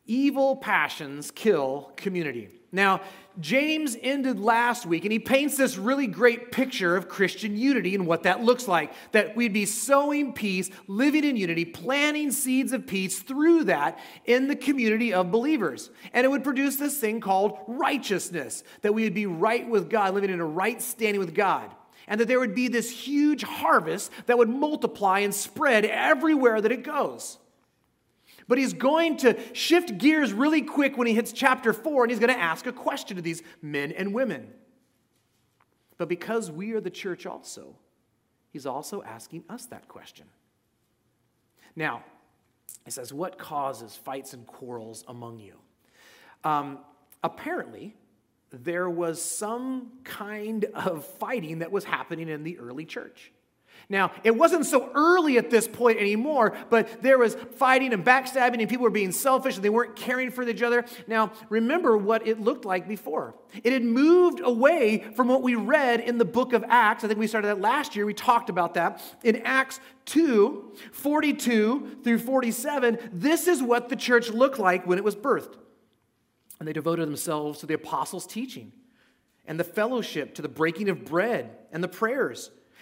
Evil 0.07 0.57
passions 0.57 1.31
kill 1.31 1.93
community. 1.97 2.51
Now, 2.73 3.01
James 3.41 3.97
ended 4.01 4.39
last 4.39 4.87
week 4.87 5.05
and 5.05 5.13
he 5.13 5.19
paints 5.19 5.57
this 5.57 5.77
really 5.77 6.07
great 6.07 6.53
picture 6.53 6.97
of 6.97 7.09
Christian 7.09 7.57
unity 7.57 7.95
and 7.95 8.07
what 8.07 8.23
that 8.23 8.43
looks 8.43 8.69
like. 8.69 8.93
That 9.13 9.37
we'd 9.37 9.53
be 9.53 9.67
sowing 9.67 10.33
peace, 10.33 10.71
living 10.87 11.25
in 11.25 11.37
unity, 11.37 11.65
planting 11.65 12.33
seeds 12.33 12.73
of 12.73 12.87
peace 12.87 13.21
through 13.21 13.65
that 13.65 13.99
in 14.25 14.49
the 14.49 14.57
community 14.57 15.13
of 15.13 15.31
believers. 15.31 15.91
And 16.13 16.25
it 16.25 16.29
would 16.29 16.45
produce 16.45 16.77
this 16.77 16.99
thing 16.99 17.21
called 17.21 17.59
righteousness, 17.67 18.63
that 18.83 18.95
we 18.95 19.05
would 19.05 19.15
be 19.15 19.27
right 19.27 19.69
with 19.69 19.91
God, 19.91 20.15
living 20.15 20.31
in 20.31 20.41
a 20.41 20.47
right 20.47 20.81
standing 20.81 21.21
with 21.21 21.35
God. 21.35 21.71
And 22.09 22.21
that 22.21 22.29
there 22.29 22.39
would 22.39 22.55
be 22.55 22.69
this 22.69 22.91
huge 22.91 23.43
harvest 23.43 24.13
that 24.27 24.39
would 24.39 24.49
multiply 24.49 25.21
and 25.21 25.35
spread 25.35 25.85
everywhere 25.85 26.61
that 26.61 26.73
it 26.73 26.85
goes. 26.85 27.39
But 28.49 28.59
he's 28.59 28.73
going 28.73 29.17
to 29.19 29.37
shift 29.55 29.99
gears 29.99 30.33
really 30.33 30.63
quick 30.63 30.97
when 30.97 31.07
he 31.07 31.15
hits 31.15 31.33
chapter 31.33 31.73
4 31.73 32.05
and 32.05 32.11
he's 32.11 32.21
going 32.21 32.33
to 32.33 32.41
ask 32.41 32.67
a 32.67 32.73
question 32.73 33.17
to 33.17 33.23
these 33.23 33.43
men 33.61 33.93
and 33.93 34.15
women. 34.15 34.53
But 35.99 36.09
because 36.09 36.51
we 36.51 36.73
are 36.73 36.81
the 36.81 36.91
church 36.91 37.27
also, 37.27 37.75
he's 38.53 38.67
also 38.67 39.03
asking 39.03 39.45
us 39.49 39.67
that 39.67 39.89
question. 39.89 40.27
Now, 41.75 42.05
he 42.85 42.91
says, 42.91 43.13
What 43.13 43.39
causes 43.39 43.97
fights 43.97 44.33
and 44.33 44.47
quarrels 44.47 45.05
among 45.09 45.41
you? 45.41 45.57
Um, 46.45 46.79
apparently, 47.23 47.97
there 48.51 48.89
was 48.89 49.21
some 49.21 49.91
kind 50.05 50.67
of 50.75 51.05
fighting 51.05 51.59
that 51.59 51.73
was 51.73 51.85
happening 51.85 52.29
in 52.29 52.45
the 52.45 52.59
early 52.59 52.85
church. 52.85 53.33
Now, 53.89 54.11
it 54.25 54.35
wasn't 54.35 54.67
so 54.67 54.91
early 54.95 55.39
at 55.39 55.51
this 55.51 55.69
point 55.69 55.99
anymore, 55.99 56.57
but 56.71 57.03
there 57.03 57.19
was 57.19 57.35
fighting 57.35 57.93
and 57.93 58.05
backstabbing, 58.05 58.61
and 58.61 58.69
people 58.69 58.83
were 58.83 58.91
being 58.91 59.13
selfish 59.13 59.55
and 59.57 59.65
they 59.65 59.71
weren't 59.71 59.95
caring 59.95 60.31
for 60.31 60.43
each 60.49 60.63
other. 60.63 60.85
Now, 61.07 61.33
remember 61.49 61.97
what 61.97 62.27
it 62.27 62.41
looked 62.41 62.65
like 62.65 62.89
before. 62.89 63.37
It 63.63 63.73
had 63.73 63.85
moved 63.85 64.41
away 64.43 65.05
from 65.15 65.29
what 65.29 65.43
we 65.43 65.55
read 65.55 66.01
in 66.01 66.19
the 66.19 66.25
book 66.25 66.53
of 66.53 66.65
Acts. 66.69 67.05
I 67.05 67.09
think 67.09 67.21
we 67.21 67.29
started 67.29 67.49
that 67.49 67.61
last 67.61 67.95
year. 67.95 68.07
We 68.07 68.15
talked 68.15 68.51
about 68.51 68.75
that. 68.75 69.01
In 69.23 69.43
Acts 69.45 69.79
2 70.07 70.73
42 70.93 71.99
through 72.03 72.19
47, 72.19 72.99
this 73.13 73.47
is 73.47 73.63
what 73.63 73.89
the 73.89 73.97
church 73.97 74.31
looked 74.31 74.59
like 74.59 74.87
when 74.87 74.99
it 74.99 75.05
was 75.05 75.15
birthed. 75.15 75.55
And 76.59 76.67
they 76.67 76.73
devoted 76.73 77.07
themselves 77.07 77.61
to 77.61 77.67
the 77.67 77.75
apostles' 77.75 78.27
teaching 78.27 78.73
and 79.47 79.61
the 79.61 79.65
fellowship, 79.65 80.35
to 80.35 80.43
the 80.43 80.49
breaking 80.49 80.89
of 80.89 81.05
bread 81.05 81.51
and 81.71 81.83
the 81.83 81.89
prayers. 81.89 82.51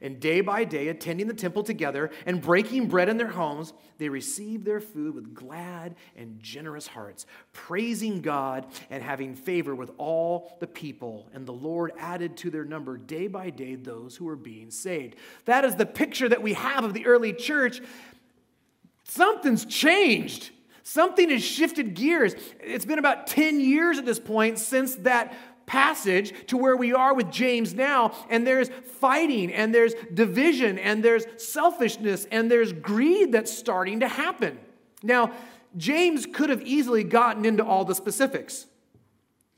And 0.00 0.20
day 0.20 0.40
by 0.40 0.64
day, 0.64 0.88
attending 0.88 1.26
the 1.26 1.34
temple 1.34 1.62
together 1.62 2.10
and 2.26 2.40
breaking 2.40 2.88
bread 2.88 3.08
in 3.08 3.16
their 3.16 3.28
homes, 3.28 3.72
they 3.98 4.08
received 4.08 4.64
their 4.64 4.80
food 4.80 5.14
with 5.14 5.34
glad 5.34 5.96
and 6.16 6.40
generous 6.40 6.86
hearts, 6.86 7.26
praising 7.52 8.20
God 8.20 8.66
and 8.90 9.02
having 9.02 9.34
favor 9.34 9.74
with 9.74 9.90
all 9.98 10.56
the 10.60 10.66
people. 10.66 11.28
And 11.32 11.46
the 11.46 11.52
Lord 11.52 11.92
added 11.98 12.36
to 12.38 12.50
their 12.50 12.64
number 12.64 12.96
day 12.96 13.26
by 13.26 13.50
day 13.50 13.74
those 13.74 14.16
who 14.16 14.26
were 14.26 14.36
being 14.36 14.70
saved. 14.70 15.16
That 15.46 15.64
is 15.64 15.74
the 15.74 15.86
picture 15.86 16.28
that 16.28 16.42
we 16.42 16.54
have 16.54 16.84
of 16.84 16.94
the 16.94 17.06
early 17.06 17.32
church. 17.32 17.80
Something's 19.04 19.64
changed. 19.64 20.50
Something 20.82 21.30
has 21.30 21.44
shifted 21.44 21.94
gears. 21.94 22.34
It's 22.60 22.86
been 22.86 22.98
about 22.98 23.26
10 23.26 23.60
years 23.60 23.98
at 23.98 24.06
this 24.06 24.18
point 24.18 24.58
since 24.58 24.94
that 24.96 25.36
passage 25.68 26.34
to 26.48 26.56
where 26.56 26.76
we 26.76 26.92
are 26.92 27.14
with 27.14 27.30
James 27.30 27.74
now, 27.74 28.12
and 28.28 28.44
there's 28.44 28.70
fighting, 29.00 29.52
and 29.52 29.72
there's 29.72 29.94
division, 30.12 30.78
and 30.78 31.04
there's 31.04 31.24
selfishness, 31.36 32.26
and 32.32 32.50
there's 32.50 32.72
greed 32.72 33.30
that's 33.30 33.56
starting 33.56 34.00
to 34.00 34.08
happen. 34.08 34.58
Now, 35.04 35.30
James 35.76 36.26
could 36.26 36.50
have 36.50 36.62
easily 36.62 37.04
gotten 37.04 37.44
into 37.44 37.64
all 37.64 37.84
the 37.84 37.94
specifics. 37.94 38.66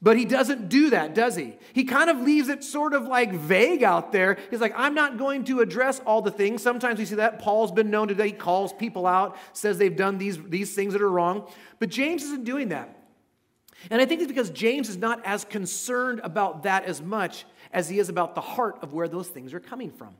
But 0.02 0.16
he 0.16 0.24
doesn't 0.24 0.70
do 0.70 0.90
that, 0.90 1.14
does 1.14 1.36
he? 1.36 1.56
He 1.74 1.84
kind 1.84 2.08
of 2.08 2.20
leaves 2.20 2.48
it 2.48 2.64
sort 2.64 2.94
of 2.94 3.06
like 3.06 3.34
vague 3.34 3.82
out 3.82 4.12
there. 4.12 4.38
He's 4.50 4.60
like, 4.60 4.72
I'm 4.74 4.94
not 4.94 5.18
going 5.18 5.44
to 5.44 5.60
address 5.60 6.00
all 6.06 6.22
the 6.22 6.30
things. 6.30 6.62
Sometimes 6.62 6.98
we 6.98 7.04
see 7.04 7.16
that. 7.16 7.38
Paul's 7.38 7.70
been 7.70 7.90
known 7.90 8.08
to 8.08 8.24
He 8.24 8.32
calls 8.32 8.72
people 8.72 9.06
out, 9.06 9.36
says 9.52 9.76
they've 9.76 9.94
done 9.94 10.16
these, 10.16 10.42
these 10.42 10.74
things 10.74 10.94
that 10.94 11.02
are 11.02 11.10
wrong. 11.10 11.46
But 11.78 11.90
James 11.90 12.22
isn't 12.22 12.44
doing 12.44 12.70
that. 12.70 12.99
And 13.88 14.02
I 14.02 14.04
think 14.04 14.20
it's 14.20 14.28
because 14.28 14.50
James 14.50 14.88
is 14.88 14.96
not 14.96 15.24
as 15.24 15.44
concerned 15.44 16.20
about 16.22 16.64
that 16.64 16.84
as 16.84 17.00
much 17.00 17.46
as 17.72 17.88
he 17.88 17.98
is 17.98 18.08
about 18.08 18.34
the 18.34 18.40
heart 18.40 18.78
of 18.82 18.92
where 18.92 19.08
those 19.08 19.28
things 19.28 19.54
are 19.54 19.60
coming 19.60 19.90
from. 19.90 20.14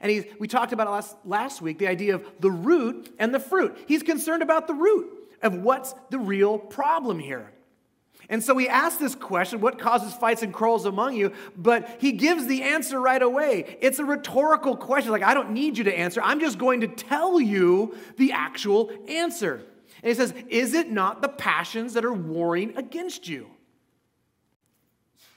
And 0.00 0.10
he's, 0.10 0.24
we 0.38 0.48
talked 0.48 0.72
about 0.72 0.90
last, 0.90 1.16
last 1.24 1.62
week 1.62 1.78
the 1.78 1.86
idea 1.86 2.16
of 2.16 2.26
the 2.40 2.50
root 2.50 3.14
and 3.18 3.32
the 3.32 3.40
fruit. 3.40 3.78
He's 3.86 4.02
concerned 4.02 4.42
about 4.42 4.66
the 4.66 4.74
root 4.74 5.12
of 5.42 5.54
what's 5.54 5.94
the 6.10 6.18
real 6.18 6.58
problem 6.58 7.18
here. 7.18 7.52
And 8.28 8.42
so 8.42 8.56
he 8.58 8.68
asks 8.68 8.98
this 8.98 9.14
question 9.14 9.60
what 9.60 9.78
causes 9.78 10.12
fights 10.14 10.42
and 10.42 10.52
quarrels 10.52 10.84
among 10.84 11.14
you? 11.14 11.32
But 11.56 11.98
he 12.00 12.12
gives 12.12 12.46
the 12.46 12.62
answer 12.64 13.00
right 13.00 13.22
away. 13.22 13.78
It's 13.80 13.98
a 13.98 14.04
rhetorical 14.04 14.76
question. 14.76 15.12
Like, 15.12 15.22
I 15.22 15.34
don't 15.34 15.50
need 15.50 15.78
you 15.78 15.84
to 15.84 15.96
answer. 15.96 16.20
I'm 16.22 16.40
just 16.40 16.58
going 16.58 16.80
to 16.80 16.88
tell 16.88 17.40
you 17.40 17.94
the 18.16 18.32
actual 18.32 18.90
answer. 19.08 19.62
And 20.06 20.14
he 20.14 20.14
says, 20.14 20.34
Is 20.48 20.72
it 20.72 20.88
not 20.88 21.20
the 21.20 21.28
passions 21.28 21.94
that 21.94 22.04
are 22.04 22.12
warring 22.12 22.76
against 22.76 23.26
you? 23.26 23.48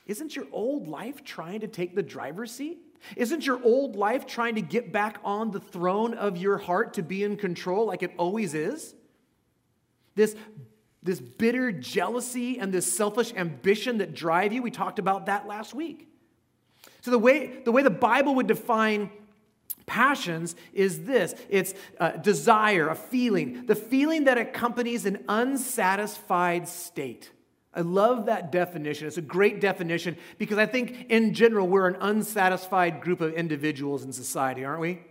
Isn't 0.06 0.36
your 0.36 0.46
old 0.52 0.88
life 0.88 1.24
trying 1.24 1.62
to 1.62 1.68
take 1.68 1.96
the 1.96 2.04
driver's 2.04 2.52
seat? 2.52 2.78
Isn't 3.16 3.48
your 3.48 3.60
old 3.64 3.96
life 3.96 4.28
trying 4.28 4.54
to 4.56 4.62
get 4.62 4.92
back 4.92 5.18
on 5.24 5.50
the 5.50 5.60
throne 5.60 6.14
of 6.14 6.38
your 6.38 6.60
heart 6.60 6.94
to 6.94 7.02
be 7.02 7.24
in 7.24 7.36
control 7.36 7.88
like 7.88 8.04
it 8.04 8.12
always 8.20 8.54
is? 8.54 8.94
This, 10.14 10.36
this 11.02 11.20
bitter 11.20 11.72
jealousy 11.72 12.60
and 12.60 12.72
this 12.72 12.96
selfish 12.96 13.34
ambition 13.34 13.98
that 13.98 14.14
drive 14.14 14.54
you, 14.54 14.62
we 14.62 14.70
talked 14.70 15.00
about 15.00 15.26
that 15.26 15.48
last 15.48 15.74
week. 15.74 16.08
So, 17.02 17.10
the 17.10 17.18
way 17.18 17.64
the, 17.66 17.72
way 17.72 17.82
the 17.82 17.90
Bible 17.90 18.36
would 18.36 18.46
define 18.46 19.10
Passions 19.90 20.56
is 20.72 21.06
this 21.06 21.34
it's 21.50 21.74
a 22.00 22.16
desire, 22.16 22.90
a 22.90 22.96
feeling, 22.96 23.66
the 23.66 23.74
feeling 23.74 24.26
that 24.26 24.38
accompanies 24.38 25.08
an 25.08 25.24
unsatisfied 25.28 26.68
state. 26.68 27.32
I 27.74 27.82
love 27.82 28.28
that 28.28 28.52
definition. 28.52 29.08
It's 29.08 29.18
a 29.18 29.22
great 29.24 29.60
definition 29.60 30.16
because 30.38 30.60
I 30.60 30.68
think 30.68 31.08
in 31.10 31.34
general 31.34 31.68
we're 31.68 31.88
an 31.88 31.98
unsatisfied 32.00 33.02
group 33.02 33.20
of 33.20 33.34
individuals 33.34 34.04
in 34.04 34.14
society, 34.14 34.64
aren't 34.64 34.80
we? 34.80 35.02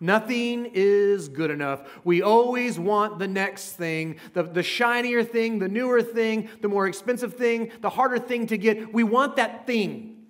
Nothing 0.00 0.70
is 0.72 1.28
good 1.28 1.50
enough. 1.50 1.82
We 2.02 2.22
always 2.22 2.78
want 2.78 3.18
the 3.18 3.28
next 3.28 3.72
thing, 3.72 4.16
the, 4.32 4.44
the 4.44 4.62
shinier 4.62 5.24
thing, 5.24 5.58
the 5.58 5.68
newer 5.68 6.00
thing, 6.02 6.48
the 6.62 6.68
more 6.68 6.86
expensive 6.86 7.34
thing, 7.34 7.70
the 7.82 7.90
harder 7.90 8.18
thing 8.18 8.46
to 8.46 8.56
get. 8.56 8.94
We 8.94 9.04
want 9.04 9.36
that 9.36 9.66
thing. 9.66 10.24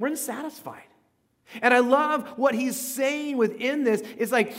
We're 0.00 0.08
unsatisfied. 0.08 0.89
And 1.62 1.74
I 1.74 1.78
love 1.80 2.26
what 2.36 2.54
he's 2.54 2.78
saying 2.78 3.36
within 3.36 3.84
this. 3.84 4.02
It's 4.16 4.32
like 4.32 4.54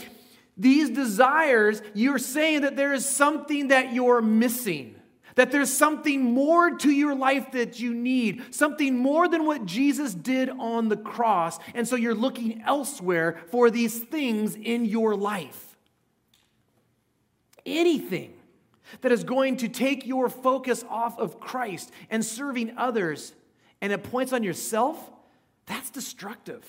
these 0.58 0.90
desires, 0.90 1.82
you're 1.94 2.20
saying 2.20 2.62
that 2.62 2.76
there 2.76 2.94
is 2.94 3.06
something 3.06 3.70
that 3.70 3.94
you're 3.94 4.22
missing. 4.22 4.96
That 5.36 5.52
there's 5.52 5.72
something 5.72 6.22
more 6.22 6.72
to 6.78 6.92
your 6.92 7.16
life 7.16 7.54
that 7.54 7.80
you 7.80 7.94
need, 7.94 8.54
something 8.54 8.98
more 8.98 9.30
than 9.30 9.46
what 9.46 9.66
Jesus 9.66 10.14
did 10.14 10.50
on 10.50 10.90
the 10.90 10.98
cross. 10.98 11.58
And 11.74 11.88
so 11.88 11.96
you're 11.96 12.14
looking 12.14 12.62
elsewhere 12.66 13.42
for 13.50 13.70
these 13.70 13.98
things 13.98 14.56
in 14.56 14.84
your 14.86 15.16
life. 15.16 15.78
Anything 17.66 18.34
that 19.00 19.14
is 19.14 19.24
going 19.24 19.58
to 19.58 19.70
take 19.70 20.06
your 20.06 20.28
focus 20.28 20.84
off 20.90 21.18
of 21.18 21.40
Christ 21.40 21.92
and 22.10 22.26
serving 22.26 22.78
others 22.78 23.34
and 23.80 23.94
it 23.94 24.04
points 24.04 24.34
on 24.34 24.44
yourself, 24.44 25.10
that's 25.66 25.90
destructive. 25.90 26.66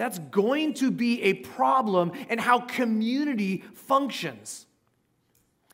That's 0.00 0.18
going 0.18 0.72
to 0.76 0.90
be 0.90 1.24
a 1.24 1.34
problem 1.34 2.12
in 2.30 2.38
how 2.38 2.60
community 2.60 3.62
functions. 3.74 4.64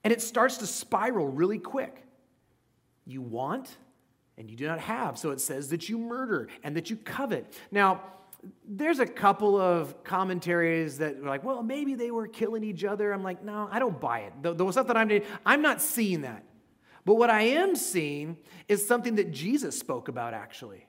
And 0.02 0.12
it 0.12 0.20
starts 0.20 0.56
to 0.56 0.66
spiral 0.66 1.28
really 1.28 1.60
quick. 1.60 2.04
You 3.04 3.22
want 3.22 3.76
and 4.36 4.50
you 4.50 4.56
do 4.56 4.66
not 4.66 4.80
have. 4.80 5.16
So 5.16 5.30
it 5.30 5.40
says 5.40 5.68
that 5.68 5.88
you 5.88 5.96
murder 5.96 6.48
and 6.64 6.76
that 6.76 6.90
you 6.90 6.96
covet. 6.96 7.56
Now, 7.70 8.02
there's 8.68 8.98
a 8.98 9.06
couple 9.06 9.60
of 9.60 10.02
commentaries 10.02 10.98
that 10.98 11.18
are 11.18 11.28
like, 11.28 11.44
well, 11.44 11.62
maybe 11.62 11.94
they 11.94 12.10
were 12.10 12.26
killing 12.26 12.64
each 12.64 12.82
other. 12.82 13.12
I'm 13.12 13.22
like, 13.22 13.44
no, 13.44 13.68
I 13.70 13.78
don't 13.78 14.00
buy 14.00 14.22
it. 14.22 14.32
The, 14.42 14.54
the 14.54 14.72
stuff 14.72 14.88
that 14.88 14.96
I'm 14.96 15.06
doing, 15.06 15.22
I'm 15.46 15.62
not 15.62 15.80
seeing 15.80 16.22
that. 16.22 16.42
But 17.04 17.14
what 17.14 17.30
I 17.30 17.42
am 17.42 17.76
seeing 17.76 18.38
is 18.66 18.84
something 18.84 19.14
that 19.14 19.30
Jesus 19.30 19.78
spoke 19.78 20.08
about, 20.08 20.34
actually. 20.34 20.84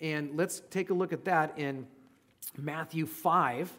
And 0.00 0.36
let's 0.36 0.62
take 0.70 0.90
a 0.90 0.94
look 0.94 1.12
at 1.12 1.24
that 1.24 1.58
in 1.58 1.88
Matthew 2.56 3.06
5, 3.06 3.72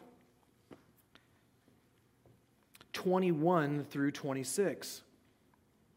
21 2.92 3.84
through 3.84 4.10
26. 4.12 5.02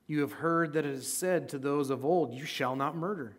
You 0.08 0.22
have 0.22 0.34
heard 0.34 0.74
that 0.74 0.86
it 0.86 0.92
is 0.92 1.12
said 1.12 1.50
to 1.50 1.58
those 1.58 1.90
of 1.90 2.06
old, 2.06 2.34
You 2.34 2.46
shall 2.46 2.76
not 2.76 2.96
murder. 2.96 3.36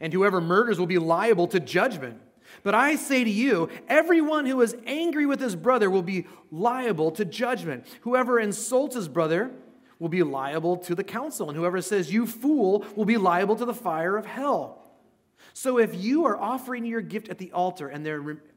And 0.00 0.12
whoever 0.12 0.40
murders 0.40 0.78
will 0.78 0.86
be 0.86 0.98
liable 0.98 1.48
to 1.48 1.60
judgment. 1.60 2.20
But 2.62 2.74
I 2.74 2.96
say 2.96 3.24
to 3.24 3.30
you, 3.30 3.68
everyone 3.88 4.46
who 4.46 4.60
is 4.60 4.76
angry 4.86 5.26
with 5.26 5.40
his 5.40 5.56
brother 5.56 5.90
will 5.90 6.02
be 6.02 6.26
liable 6.50 7.10
to 7.12 7.24
judgment. 7.24 7.86
Whoever 8.02 8.38
insults 8.38 8.94
his 8.94 9.08
brother 9.08 9.50
will 9.98 10.08
be 10.08 10.22
liable 10.22 10.76
to 10.76 10.94
the 10.94 11.04
council. 11.04 11.48
And 11.48 11.58
whoever 11.58 11.80
says, 11.80 12.12
You 12.12 12.26
fool, 12.26 12.84
will 12.94 13.04
be 13.04 13.16
liable 13.16 13.56
to 13.56 13.64
the 13.64 13.74
fire 13.74 14.16
of 14.16 14.26
hell. 14.26 14.82
So 15.54 15.78
if 15.78 15.94
you 15.94 16.26
are 16.26 16.36
offering 16.36 16.84
your 16.84 17.00
gift 17.00 17.28
at 17.28 17.38
the 17.38 17.52
altar 17.52 17.88
and 17.88 18.04
there 18.04 18.38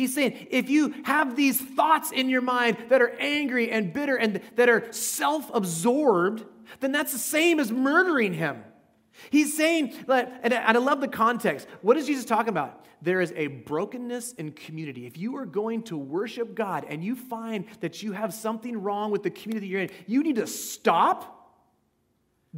He's 0.00 0.14
saying 0.14 0.46
if 0.50 0.70
you 0.70 0.94
have 1.02 1.36
these 1.36 1.60
thoughts 1.60 2.10
in 2.10 2.30
your 2.30 2.40
mind 2.40 2.78
that 2.88 3.02
are 3.02 3.14
angry 3.18 3.70
and 3.70 3.92
bitter 3.92 4.16
and 4.16 4.40
that 4.56 4.70
are 4.70 4.90
self 4.94 5.50
absorbed, 5.52 6.42
then 6.80 6.90
that's 6.90 7.12
the 7.12 7.18
same 7.18 7.60
as 7.60 7.70
murdering 7.70 8.32
him. 8.32 8.64
He's 9.28 9.54
saying, 9.54 9.92
and 10.08 10.54
I 10.54 10.72
love 10.78 11.02
the 11.02 11.08
context. 11.08 11.66
What 11.82 11.98
is 11.98 12.06
Jesus 12.06 12.24
talking 12.24 12.48
about? 12.48 12.86
There 13.02 13.20
is 13.20 13.34
a 13.36 13.48
brokenness 13.48 14.32
in 14.32 14.52
community. 14.52 15.04
If 15.04 15.18
you 15.18 15.36
are 15.36 15.44
going 15.44 15.82
to 15.84 15.98
worship 15.98 16.54
God 16.54 16.86
and 16.88 17.04
you 17.04 17.14
find 17.14 17.66
that 17.80 18.02
you 18.02 18.12
have 18.12 18.32
something 18.32 18.80
wrong 18.80 19.10
with 19.10 19.22
the 19.22 19.30
community 19.30 19.66
you're 19.66 19.82
in, 19.82 19.90
you 20.06 20.22
need 20.22 20.36
to 20.36 20.46
stop. 20.46 21.52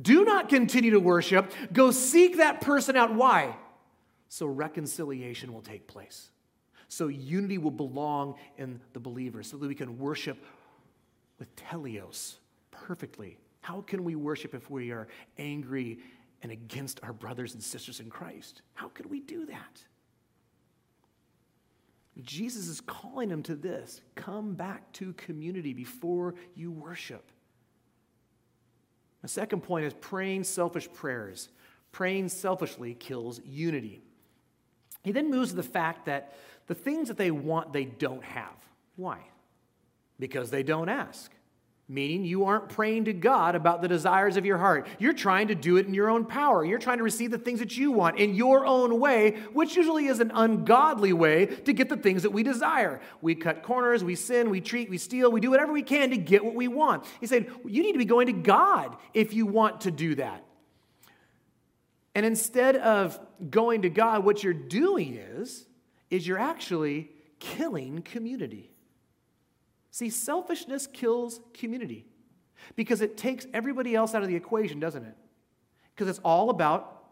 Do 0.01 0.25
not 0.25 0.49
continue 0.49 0.93
to 0.93 1.01
worship. 1.01 1.51
Go 1.73 1.91
seek 1.91 2.37
that 2.37 2.61
person 2.61 2.95
out. 2.95 3.13
Why? 3.13 3.57
So 4.29 4.47
reconciliation 4.47 5.53
will 5.53 5.61
take 5.61 5.89
place 5.89 6.32
so 6.93 7.09
unity 7.09 7.57
will 7.57 7.71
belong 7.71 8.35
in 8.59 8.79
the 8.93 9.01
believers, 9.01 9.49
so 9.51 9.57
that 9.57 9.67
we 9.67 9.75
can 9.75 9.99
worship 9.99 10.45
with 11.39 11.57
teleos 11.57 12.35
perfectly. 12.71 13.39
How 13.63 13.81
can 13.81 14.05
we 14.05 14.15
worship 14.15 14.53
if 14.55 14.69
we 14.69 14.91
are 14.91 15.09
angry 15.39 16.01
and 16.43 16.53
against 16.53 17.01
our 17.03 17.15
brothers 17.15 17.55
and 17.55 17.63
sisters 17.63 17.99
in 17.99 18.11
Christ? 18.11 18.61
How 18.75 18.89
can 18.89 19.09
we 19.09 19.21
do 19.21 19.47
that? 19.47 19.83
Jesus 22.21 22.69
is 22.69 22.83
calling 22.83 23.31
them 23.31 23.43
to 23.45 23.55
this 23.55 24.03
come 24.15 24.53
back 24.53 24.93
to 24.93 25.15
community 25.15 25.73
before 25.73 26.35
you 26.55 26.71
worship. 26.71 27.25
The 29.23 29.29
second 29.29 29.63
point 29.63 29.87
is 29.87 29.95
praying 29.95 30.45
selfish 30.45 30.93
prayers. 30.93 31.49
Praying 31.91 32.29
selfishly 32.29 32.93
kills 32.93 33.41
unity. 33.47 34.03
He 35.03 35.13
then 35.13 35.31
moves 35.31 35.51
to 35.51 35.57
the 35.57 35.63
fact 35.63 36.07
that 36.07 36.35
the 36.67 36.75
things 36.75 37.09
that 37.09 37.17
they 37.17 37.31
want, 37.31 37.73
they 37.73 37.85
don't 37.85 38.25
have. 38.25 38.55
Why? 38.97 39.19
Because 40.19 40.51
they 40.51 40.63
don't 40.63 40.89
ask. 40.89 41.33
Meaning, 41.89 42.25
you 42.25 42.47
aren't 42.47 42.71
praying 42.71 43.05
to 43.07 43.13
God 43.13 43.55
about 43.55 43.83
the 43.83 43.89
desires 43.89 44.37
of 44.37 44.47
your 44.47 44.57
heart. 44.57 44.87
You're 44.99 45.13
trying 45.13 45.49
to 45.49 45.55
do 45.55 45.77
it 45.77 45.87
in 45.87 45.93
your 45.93 46.09
own 46.09 46.25
power. 46.25 46.65
You're 46.65 46.79
trying 46.79 46.99
to 46.99 47.05
receive 47.05 47.31
the 47.31 47.39
things 47.39 47.59
that 47.59 47.77
you 47.77 47.91
want 47.91 48.19
in 48.19 48.35
your 48.35 48.65
own 48.65 48.99
way, 48.99 49.33
which 49.53 49.77
usually 49.77 50.07
is 50.07 50.21
an 50.21 50.31
ungodly 50.33 51.13
way 51.13 51.47
to 51.47 51.73
get 51.73 51.89
the 51.89 51.97
things 51.97 52.23
that 52.23 52.31
we 52.31 52.45
desire. 52.45 53.01
We 53.21 53.35
cut 53.35 53.63
corners, 53.63 54.03
we 54.03 54.15
sin, 54.15 54.49
we 54.49 54.61
treat, 54.61 54.89
we 54.89 54.97
steal, 54.97 55.31
we 55.31 55.41
do 55.41 55.51
whatever 55.51 55.73
we 55.73 55.83
can 55.83 56.11
to 56.11 56.17
get 56.17 56.45
what 56.45 56.55
we 56.55 56.69
want. 56.69 57.05
He 57.21 57.27
said, 57.27 57.51
You 57.67 57.83
need 57.83 57.93
to 57.93 57.99
be 57.99 58.07
going 58.07 58.29
to 58.29 58.33
God 58.33 58.97
if 59.13 59.35
you 59.35 59.45
want 59.45 59.83
to 59.83 59.91
do 59.91 60.15
that. 60.15 60.45
And 62.15 62.25
instead 62.25 62.77
of 62.77 63.19
going 63.51 63.83
to 63.83 63.91
God, 63.91 64.25
what 64.25 64.43
you're 64.43 64.55
doing 64.55 65.15
is, 65.15 65.67
is 66.13 66.27
you're 66.27 66.39
actually 66.39 67.11
killing 67.41 68.03
community. 68.03 68.71
See, 69.91 70.11
selfishness 70.11 70.87
kills 70.87 71.41
community 71.55 72.05
because 72.77 73.01
it 73.01 73.17
takes 73.17 73.47
everybody 73.55 73.95
else 73.95 74.15
out 74.15 74.23
of 74.23 74.29
the 74.29 74.37
equation, 74.37 74.79
doesn't 74.79 75.05
it? 75.05 75.17
Because 75.95 76.09
it's 76.09 76.21
all 76.23 76.51
about 76.51 77.03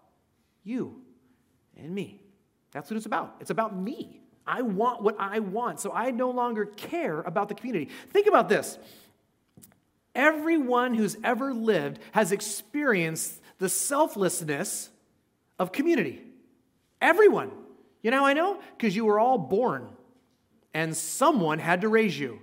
you 0.64 1.00
and 1.78 1.94
me. 1.94 2.20
That's 2.72 2.90
what 2.90 2.98
it's 2.98 3.06
about. 3.06 3.36
It's 3.40 3.50
about 3.50 3.74
me. 3.74 4.20
I 4.46 4.62
want 4.62 5.02
what 5.02 5.16
I 5.18 5.38
want, 5.38 5.80
so 5.80 5.92
I 5.92 6.10
no 6.10 6.30
longer 6.30 6.66
care 6.66 7.22
about 7.22 7.48
the 7.48 7.54
community. 7.54 7.88
Think 8.10 8.26
about 8.26 8.50
this. 8.50 8.78
Everyone 10.14 10.92
who's 10.92 11.16
ever 11.24 11.54
lived 11.54 12.00
has 12.12 12.32
experienced 12.32 13.40
the 13.58 13.68
selflessness 13.70 14.90
of 15.58 15.72
community. 15.72 16.20
Everyone. 17.00 17.50
You 18.02 18.10
know, 18.10 18.24
I 18.24 18.32
know 18.32 18.60
because 18.76 18.96
you 18.96 19.04
were 19.04 19.18
all 19.18 19.38
born 19.38 19.88
and 20.74 20.96
someone 20.96 21.58
had 21.58 21.82
to 21.82 21.88
raise 21.88 22.18
you. 22.18 22.40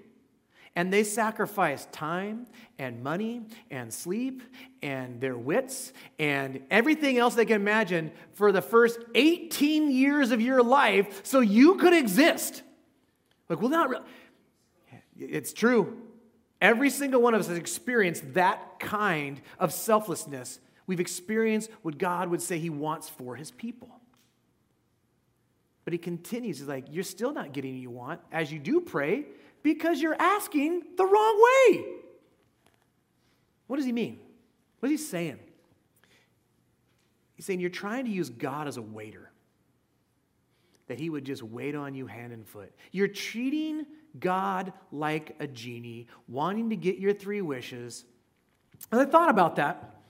And 0.76 0.94
they 0.94 1.04
sacrificed 1.04 1.92
time 1.92 2.46
and 2.78 3.02
money 3.02 3.42
and 3.72 3.92
sleep 3.92 4.44
and 4.84 5.20
their 5.20 5.36
wits 5.36 5.92
and 6.20 6.62
everything 6.70 7.18
else 7.18 7.34
they 7.34 7.46
can 7.46 7.56
imagine 7.56 8.12
for 8.34 8.52
the 8.52 8.62
first 8.62 9.00
18 9.16 9.90
years 9.90 10.30
of 10.30 10.40
your 10.40 10.62
life 10.62 11.26
so 11.26 11.40
you 11.40 11.78
could 11.78 11.94
exist. 11.94 12.62
Like, 13.50 13.60
well, 13.60 13.72
not 13.72 13.90
really. 13.90 14.04
It's 15.18 15.52
true. 15.52 15.98
Every 16.62 16.92
single 16.92 17.22
one 17.22 17.34
of 17.34 17.40
us 17.40 17.48
has 17.48 17.58
experienced 17.58 18.36
that 18.36 18.80
kind 18.80 19.42
of 19.58 19.74
selflessness. 19.74 20.60
We've 20.86 21.00
experienced 21.00 21.72
what 21.82 21.98
God 21.98 22.30
would 22.30 22.42
say 22.42 22.60
He 22.60 22.70
wants 22.70 23.10
for 23.10 23.36
His 23.36 23.50
people. 23.50 23.97
But 25.88 25.94
He 25.94 26.00
continues, 26.00 26.60
He's 26.60 26.68
like, 26.68 26.88
You're 26.92 27.02
still 27.02 27.32
not 27.32 27.54
getting 27.54 27.72
what 27.76 27.82
you 27.82 27.90
want 27.90 28.20
as 28.30 28.52
you 28.52 28.60
do 28.60 28.82
pray 28.82 29.24
because 29.64 30.02
you're 30.02 30.18
asking 30.20 30.84
the 30.98 31.06
wrong 31.06 31.42
way. 31.42 31.86
What 33.68 33.78
does 33.78 33.86
He 33.86 33.94
mean? 33.94 34.20
What 34.82 34.92
is 34.92 35.00
He 35.00 35.08
saying? 35.08 35.40
He's 37.36 37.46
saying 37.46 37.62
you're 37.62 37.70
trying 37.70 38.04
to 38.04 38.12
use 38.12 38.30
God 38.30 38.68
as 38.68 38.76
a 38.76 38.82
waiter, 38.82 39.32
that 40.88 41.00
He 41.00 41.10
would 41.10 41.24
just 41.24 41.42
wait 41.42 41.74
on 41.74 41.96
you 41.96 42.06
hand 42.06 42.34
and 42.34 42.46
foot. 42.46 42.74
You're 42.92 43.08
treating 43.08 43.86
God 44.20 44.74
like 44.92 45.38
a 45.40 45.48
genie, 45.48 46.08
wanting 46.28 46.70
to 46.72 46.76
get 46.76 46.98
your 46.98 47.14
three 47.14 47.42
wishes. 47.42 48.04
And 48.92 49.00
I 49.00 49.06
thought 49.06 49.30
about 49.30 49.56
that. 49.56 50.02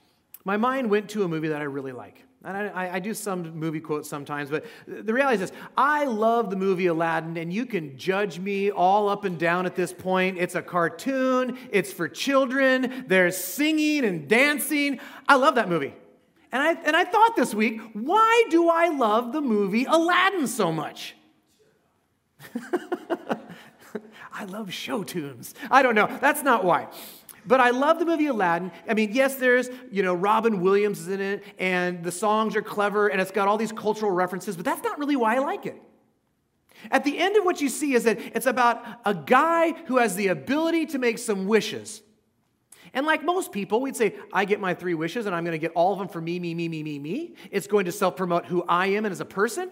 My 0.44 0.56
mind 0.56 0.90
went 0.90 1.08
to 1.10 1.22
a 1.22 1.28
movie 1.28 1.46
that 1.46 1.60
I 1.60 1.66
really 1.66 1.92
like. 1.92 2.24
And 2.44 2.56
I, 2.56 2.94
I, 2.94 2.98
do 3.00 3.14
some 3.14 3.56
movie 3.56 3.80
quotes 3.80 4.08
sometimes, 4.08 4.48
but 4.48 4.64
the 4.86 5.12
reality 5.12 5.42
is 5.42 5.50
this 5.50 5.58
I 5.76 6.04
love 6.04 6.50
the 6.50 6.56
movie 6.56 6.86
Aladdin, 6.86 7.36
and 7.36 7.52
you 7.52 7.66
can 7.66 7.98
judge 7.98 8.38
me 8.38 8.70
all 8.70 9.08
up 9.08 9.24
and 9.24 9.36
down 9.36 9.66
at 9.66 9.74
this 9.74 9.92
point. 9.92 10.38
It's 10.38 10.54
a 10.54 10.62
cartoon, 10.62 11.58
it's 11.72 11.92
for 11.92 12.08
children, 12.08 13.04
there's 13.08 13.36
singing 13.36 14.04
and 14.04 14.28
dancing. 14.28 15.00
I 15.26 15.34
love 15.34 15.56
that 15.56 15.68
movie. 15.68 15.94
And 16.52 16.62
I, 16.62 16.74
and 16.84 16.96
I 16.96 17.04
thought 17.04 17.34
this 17.34 17.54
week, 17.54 17.80
why 17.92 18.44
do 18.50 18.68
I 18.68 18.88
love 18.88 19.32
the 19.32 19.40
movie 19.40 19.84
Aladdin 19.84 20.46
so 20.46 20.70
much? 20.70 21.16
I 24.32 24.44
love 24.44 24.72
show 24.72 25.02
tunes. 25.02 25.54
I 25.70 25.82
don't 25.82 25.96
know. 25.96 26.06
That's 26.20 26.44
not 26.44 26.62
why. 26.64 26.86
But 27.46 27.60
I 27.60 27.70
love 27.70 27.98
the 27.98 28.04
movie 28.04 28.26
Aladdin. 28.26 28.72
I 28.88 28.94
mean, 28.94 29.12
yes, 29.12 29.36
there's, 29.36 29.68
you 29.90 30.02
know, 30.02 30.14
Robin 30.14 30.60
Williams 30.60 31.00
is 31.00 31.08
in 31.08 31.20
it, 31.20 31.44
and 31.58 32.02
the 32.04 32.12
songs 32.12 32.56
are 32.56 32.62
clever, 32.62 33.08
and 33.08 33.20
it's 33.20 33.30
got 33.30 33.48
all 33.48 33.56
these 33.56 33.72
cultural 33.72 34.10
references, 34.10 34.56
but 34.56 34.64
that's 34.64 34.82
not 34.82 34.98
really 34.98 35.16
why 35.16 35.36
I 35.36 35.38
like 35.38 35.66
it. 35.66 35.80
At 36.90 37.04
the 37.04 37.18
end 37.18 37.36
of 37.36 37.44
what 37.44 37.60
you 37.60 37.68
see 37.68 37.94
is 37.94 38.04
that 38.04 38.18
it's 38.34 38.46
about 38.46 38.82
a 39.04 39.14
guy 39.14 39.72
who 39.86 39.98
has 39.98 40.14
the 40.16 40.28
ability 40.28 40.86
to 40.86 40.98
make 40.98 41.18
some 41.18 41.46
wishes. 41.46 42.02
And 42.94 43.04
like 43.04 43.24
most 43.24 43.52
people, 43.52 43.80
we'd 43.80 43.96
say, 43.96 44.14
I 44.32 44.44
get 44.44 44.60
my 44.60 44.74
three 44.74 44.94
wishes 44.94 45.26
and 45.26 45.34
I'm 45.34 45.44
going 45.44 45.52
to 45.52 45.58
get 45.58 45.72
all 45.74 45.92
of 45.92 45.98
them 45.98 46.08
for 46.08 46.20
me, 46.20 46.38
me, 46.38 46.54
me, 46.54 46.68
me, 46.68 46.82
me, 46.82 46.98
me. 46.98 47.34
It's 47.50 47.66
going 47.66 47.84
to 47.86 47.92
self 47.92 48.16
promote 48.16 48.46
who 48.46 48.62
I 48.68 48.88
am 48.88 49.04
and 49.04 49.12
as 49.12 49.20
a 49.20 49.26
person. 49.26 49.70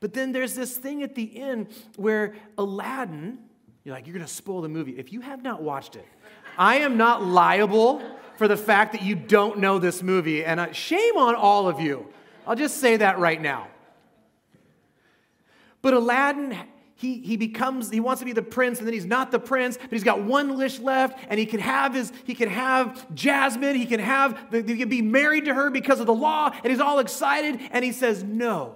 But 0.00 0.12
then 0.12 0.32
there's 0.32 0.54
this 0.54 0.76
thing 0.76 1.02
at 1.02 1.14
the 1.14 1.40
end 1.40 1.68
where 1.96 2.34
Aladdin, 2.56 3.38
you're 3.84 3.94
like, 3.94 4.06
you're 4.06 4.14
going 4.14 4.26
to 4.26 4.32
spoil 4.32 4.60
the 4.60 4.68
movie. 4.68 4.92
If 4.98 5.12
you 5.12 5.20
have 5.22 5.42
not 5.42 5.62
watched 5.62 5.96
it, 5.96 6.06
I 6.58 6.78
am 6.78 6.96
not 6.96 7.24
liable 7.24 8.02
for 8.36 8.48
the 8.48 8.56
fact 8.56 8.92
that 8.92 9.02
you 9.02 9.14
don't 9.14 9.60
know 9.60 9.78
this 9.78 10.02
movie, 10.02 10.44
and 10.44 10.58
uh, 10.58 10.72
shame 10.72 11.16
on 11.16 11.36
all 11.36 11.68
of 11.68 11.80
you. 11.80 12.08
I'll 12.46 12.56
just 12.56 12.78
say 12.78 12.96
that 12.96 13.18
right 13.18 13.40
now. 13.40 13.68
But 15.82 15.94
Aladdin, 15.94 16.56
he, 16.96 17.20
he 17.20 17.36
becomes, 17.36 17.90
he 17.90 18.00
wants 18.00 18.20
to 18.20 18.26
be 18.26 18.32
the 18.32 18.42
prince, 18.42 18.78
and 18.78 18.86
then 18.88 18.92
he's 18.92 19.06
not 19.06 19.30
the 19.30 19.38
prince, 19.38 19.76
but 19.76 19.92
he's 19.92 20.02
got 20.02 20.22
one 20.22 20.56
wish 20.56 20.80
left, 20.80 21.18
and 21.28 21.38
he 21.38 21.46
can 21.46 21.60
have 21.60 21.94
his, 21.94 22.12
he 22.24 22.34
can 22.34 22.48
have 22.48 23.14
Jasmine, 23.14 23.76
he 23.76 23.86
can 23.86 24.00
have, 24.00 24.36
he 24.50 24.76
can 24.76 24.88
be 24.88 25.02
married 25.02 25.44
to 25.44 25.54
her 25.54 25.70
because 25.70 26.00
of 26.00 26.06
the 26.06 26.14
law, 26.14 26.50
and 26.52 26.70
he's 26.72 26.80
all 26.80 26.98
excited, 26.98 27.60
and 27.70 27.84
he 27.84 27.92
says 27.92 28.24
no. 28.24 28.74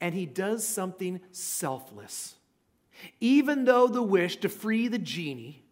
And 0.00 0.14
he 0.14 0.26
does 0.26 0.66
something 0.66 1.20
selfless. 1.30 2.34
Even 3.20 3.64
though 3.64 3.86
the 3.86 4.02
wish 4.02 4.36
to 4.38 4.50
free 4.50 4.88
the 4.88 4.98
genie 4.98 5.63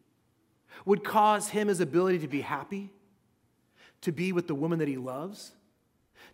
would 0.84 1.04
cause 1.04 1.48
him 1.48 1.68
his 1.68 1.80
ability 1.80 2.18
to 2.20 2.28
be 2.28 2.40
happy, 2.40 2.92
to 4.00 4.12
be 4.12 4.32
with 4.32 4.46
the 4.46 4.54
woman 4.54 4.78
that 4.80 4.88
he 4.88 4.96
loves, 4.96 5.52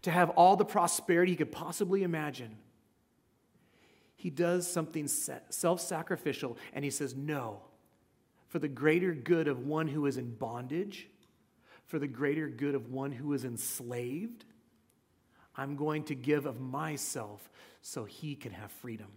to 0.02 0.11
have 0.11 0.30
all 0.30 0.56
the 0.56 0.64
prosperity 0.64 1.32
he 1.32 1.37
could 1.37 1.52
possibly 1.52 2.02
imagine. 2.02 2.56
He 4.16 4.30
does 4.30 4.70
something 4.70 5.06
self 5.06 5.80
sacrificial 5.80 6.58
and 6.72 6.84
he 6.84 6.90
says, 6.90 7.14
No, 7.14 7.62
for 8.48 8.58
the 8.58 8.68
greater 8.68 9.12
good 9.12 9.48
of 9.48 9.66
one 9.66 9.87
who 9.87 10.06
is 10.06 10.16
in 10.16 10.34
bondage, 10.34 11.08
for 11.87 11.98
the 11.98 12.08
greater 12.08 12.48
good 12.48 12.74
of 12.74 12.90
one 12.90 13.12
who 13.12 13.32
is 13.32 13.44
enslaved, 13.44 14.44
I'm 15.56 15.76
going 15.76 16.04
to 16.04 16.14
give 16.14 16.46
of 16.46 16.61
myself 16.61 17.50
so 17.80 18.04
he 18.04 18.34
can 18.34 18.52
have 18.52 18.70
freedom. 18.70 19.08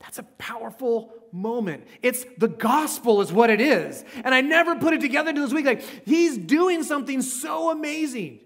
That's 0.00 0.18
a 0.18 0.22
powerful 0.22 1.12
moment. 1.32 1.86
It's 2.02 2.24
the 2.38 2.48
gospel, 2.48 3.20
is 3.20 3.32
what 3.32 3.50
it 3.50 3.60
is. 3.60 4.04
And 4.24 4.34
I 4.34 4.40
never 4.40 4.76
put 4.76 4.94
it 4.94 5.00
together 5.00 5.30
until 5.30 5.44
this 5.44 5.52
week. 5.52 5.66
Like, 5.66 5.82
he's 6.04 6.38
doing 6.38 6.82
something 6.82 7.20
so 7.20 7.70
amazing. 7.70 8.40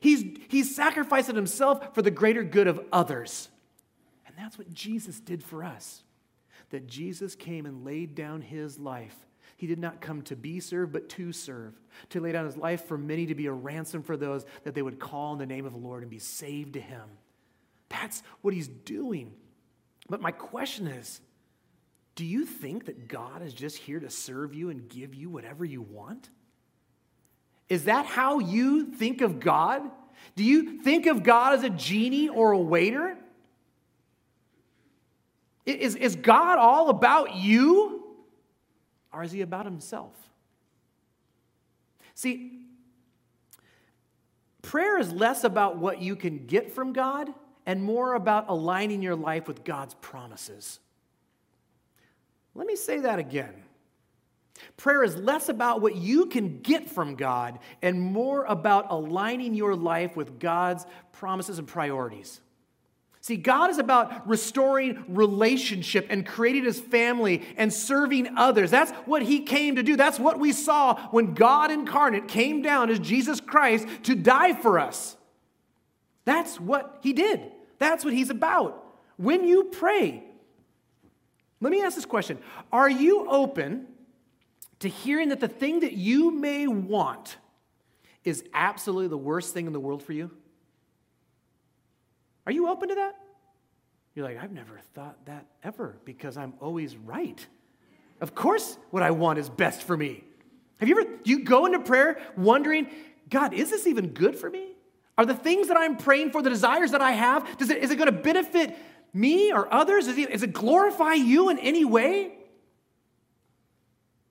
He's, 0.00 0.24
he's 0.48 0.76
sacrificing 0.76 1.34
himself 1.34 1.94
for 1.94 2.02
the 2.02 2.10
greater 2.10 2.44
good 2.44 2.68
of 2.68 2.80
others. 2.92 3.48
And 4.26 4.36
that's 4.36 4.58
what 4.58 4.72
Jesus 4.72 5.18
did 5.18 5.42
for 5.42 5.64
us. 5.64 6.02
That 6.70 6.86
Jesus 6.86 7.34
came 7.34 7.64
and 7.64 7.84
laid 7.84 8.14
down 8.14 8.42
his 8.42 8.78
life. 8.78 9.16
He 9.56 9.66
did 9.66 9.78
not 9.78 10.00
come 10.00 10.22
to 10.22 10.36
be 10.36 10.60
served, 10.60 10.92
but 10.92 11.08
to 11.10 11.32
serve, 11.32 11.74
to 12.10 12.20
lay 12.20 12.30
down 12.30 12.44
his 12.44 12.56
life 12.56 12.84
for 12.86 12.96
many, 12.96 13.26
to 13.26 13.34
be 13.34 13.46
a 13.46 13.52
ransom 13.52 14.02
for 14.02 14.16
those 14.16 14.44
that 14.62 14.74
they 14.74 14.82
would 14.82 15.00
call 15.00 15.32
in 15.32 15.38
the 15.38 15.46
name 15.46 15.66
of 15.66 15.72
the 15.72 15.78
Lord 15.78 16.02
and 16.02 16.10
be 16.10 16.20
saved 16.20 16.74
to 16.74 16.80
him. 16.80 17.02
That's 17.88 18.22
what 18.42 18.54
he's 18.54 18.68
doing. 18.68 19.32
But 20.08 20.20
my 20.20 20.30
question 20.32 20.86
is 20.86 21.20
do 22.14 22.24
you 22.24 22.46
think 22.46 22.86
that 22.86 23.06
God 23.06 23.42
is 23.42 23.54
just 23.54 23.76
here 23.76 24.00
to 24.00 24.10
serve 24.10 24.52
you 24.52 24.70
and 24.70 24.88
give 24.88 25.14
you 25.14 25.30
whatever 25.30 25.64
you 25.64 25.82
want? 25.82 26.30
Is 27.68 27.84
that 27.84 28.06
how 28.06 28.40
you 28.40 28.86
think 28.86 29.20
of 29.20 29.38
God? 29.38 29.82
Do 30.34 30.42
you 30.42 30.82
think 30.82 31.06
of 31.06 31.22
God 31.22 31.54
as 31.54 31.62
a 31.62 31.70
genie 31.70 32.28
or 32.28 32.50
a 32.52 32.58
waiter? 32.58 33.16
Is, 35.64 35.94
is 35.94 36.16
God 36.16 36.58
all 36.58 36.88
about 36.88 37.36
you? 37.36 38.16
Or 39.12 39.22
is 39.22 39.30
he 39.30 39.42
about 39.42 39.64
himself? 39.64 40.14
See, 42.14 42.62
prayer 44.62 44.98
is 44.98 45.12
less 45.12 45.44
about 45.44 45.76
what 45.76 46.02
you 46.02 46.16
can 46.16 46.46
get 46.46 46.72
from 46.72 46.92
God 46.92 47.28
and 47.68 47.82
more 47.84 48.14
about 48.14 48.46
aligning 48.48 49.02
your 49.02 49.14
life 49.14 49.46
with 49.46 49.62
God's 49.62 49.92
promises. 50.00 50.80
Let 52.54 52.66
me 52.66 52.76
say 52.76 53.00
that 53.00 53.18
again. 53.18 53.52
Prayer 54.78 55.04
is 55.04 55.16
less 55.16 55.50
about 55.50 55.82
what 55.82 55.94
you 55.94 56.26
can 56.26 56.60
get 56.62 56.88
from 56.88 57.14
God 57.14 57.58
and 57.82 58.00
more 58.00 58.44
about 58.44 58.86
aligning 58.88 59.52
your 59.52 59.76
life 59.76 60.16
with 60.16 60.40
God's 60.40 60.86
promises 61.12 61.58
and 61.58 61.68
priorities. 61.68 62.40
See, 63.20 63.36
God 63.36 63.68
is 63.68 63.76
about 63.76 64.26
restoring 64.26 65.04
relationship 65.06 66.06
and 66.08 66.24
creating 66.24 66.64
his 66.64 66.80
family 66.80 67.46
and 67.58 67.70
serving 67.70 68.38
others. 68.38 68.70
That's 68.70 68.92
what 69.04 69.20
he 69.20 69.40
came 69.40 69.76
to 69.76 69.82
do. 69.82 69.94
That's 69.94 70.18
what 70.18 70.38
we 70.38 70.52
saw 70.52 70.98
when 71.10 71.34
God 71.34 71.70
incarnate 71.70 72.28
came 72.28 72.62
down 72.62 72.88
as 72.88 72.98
Jesus 72.98 73.40
Christ 73.42 73.86
to 74.04 74.14
die 74.14 74.54
for 74.54 74.78
us. 74.78 75.18
That's 76.24 76.58
what 76.58 77.00
he 77.02 77.12
did. 77.12 77.52
That's 77.78 78.04
what 78.04 78.14
he's 78.14 78.30
about. 78.30 78.84
When 79.16 79.46
you 79.46 79.64
pray, 79.64 80.22
let 81.60 81.72
me 81.72 81.82
ask 81.82 81.96
this 81.96 82.06
question 82.06 82.38
Are 82.72 82.90
you 82.90 83.28
open 83.28 83.86
to 84.80 84.88
hearing 84.88 85.30
that 85.30 85.40
the 85.40 85.48
thing 85.48 85.80
that 85.80 85.92
you 85.92 86.30
may 86.30 86.66
want 86.66 87.36
is 88.24 88.44
absolutely 88.54 89.08
the 89.08 89.18
worst 89.18 89.54
thing 89.54 89.66
in 89.66 89.72
the 89.72 89.80
world 89.80 90.02
for 90.02 90.12
you? 90.12 90.30
Are 92.46 92.52
you 92.52 92.68
open 92.68 92.88
to 92.88 92.94
that? 92.96 93.16
You're 94.14 94.24
like, 94.24 94.42
I've 94.42 94.52
never 94.52 94.80
thought 94.94 95.26
that 95.26 95.46
ever 95.62 95.96
because 96.04 96.36
I'm 96.36 96.54
always 96.60 96.96
right. 96.96 97.46
Of 98.20 98.34
course, 98.34 98.78
what 98.90 99.02
I 99.02 99.10
want 99.12 99.38
is 99.38 99.48
best 99.48 99.82
for 99.82 99.96
me. 99.96 100.24
Have 100.78 100.88
you 100.88 100.98
ever, 100.98 101.08
do 101.22 101.30
you 101.30 101.44
go 101.44 101.66
into 101.66 101.78
prayer 101.80 102.20
wondering, 102.36 102.88
God, 103.30 103.52
is 103.52 103.70
this 103.70 103.86
even 103.86 104.08
good 104.08 104.36
for 104.36 104.50
me? 104.50 104.72
Are 105.18 105.26
the 105.26 105.34
things 105.34 105.66
that 105.66 105.76
I'm 105.76 105.96
praying 105.96 106.30
for, 106.30 106.40
the 106.42 106.48
desires 106.48 106.92
that 106.92 107.02
I 107.02 107.10
have, 107.10 107.58
does 107.58 107.70
it, 107.70 107.78
is 107.78 107.90
it 107.90 107.96
going 107.96 108.06
to 108.06 108.20
benefit 108.20 108.78
me 109.12 109.52
or 109.52 109.72
others? 109.74 110.06
Is 110.06 110.16
it, 110.16 110.30
is 110.30 110.44
it 110.44 110.52
glorify 110.52 111.14
you 111.14 111.48
in 111.48 111.58
any 111.58 111.84
way? 111.84 112.32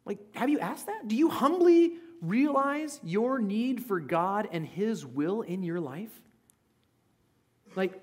Like, 0.06 0.20
have 0.36 0.48
you 0.48 0.60
asked 0.60 0.86
that? 0.86 1.10
Do 1.10 1.18
you 1.18 1.28
humbly 1.28 1.96
realize 2.22 3.02
your 3.04 3.38
need 3.38 3.84
for 3.84 4.00
God 4.00 4.48
and 4.50 4.66
His 4.66 5.06
will 5.06 5.42
in 5.42 5.62
your 5.62 5.82
life? 5.82 6.22
Like, 7.76 8.02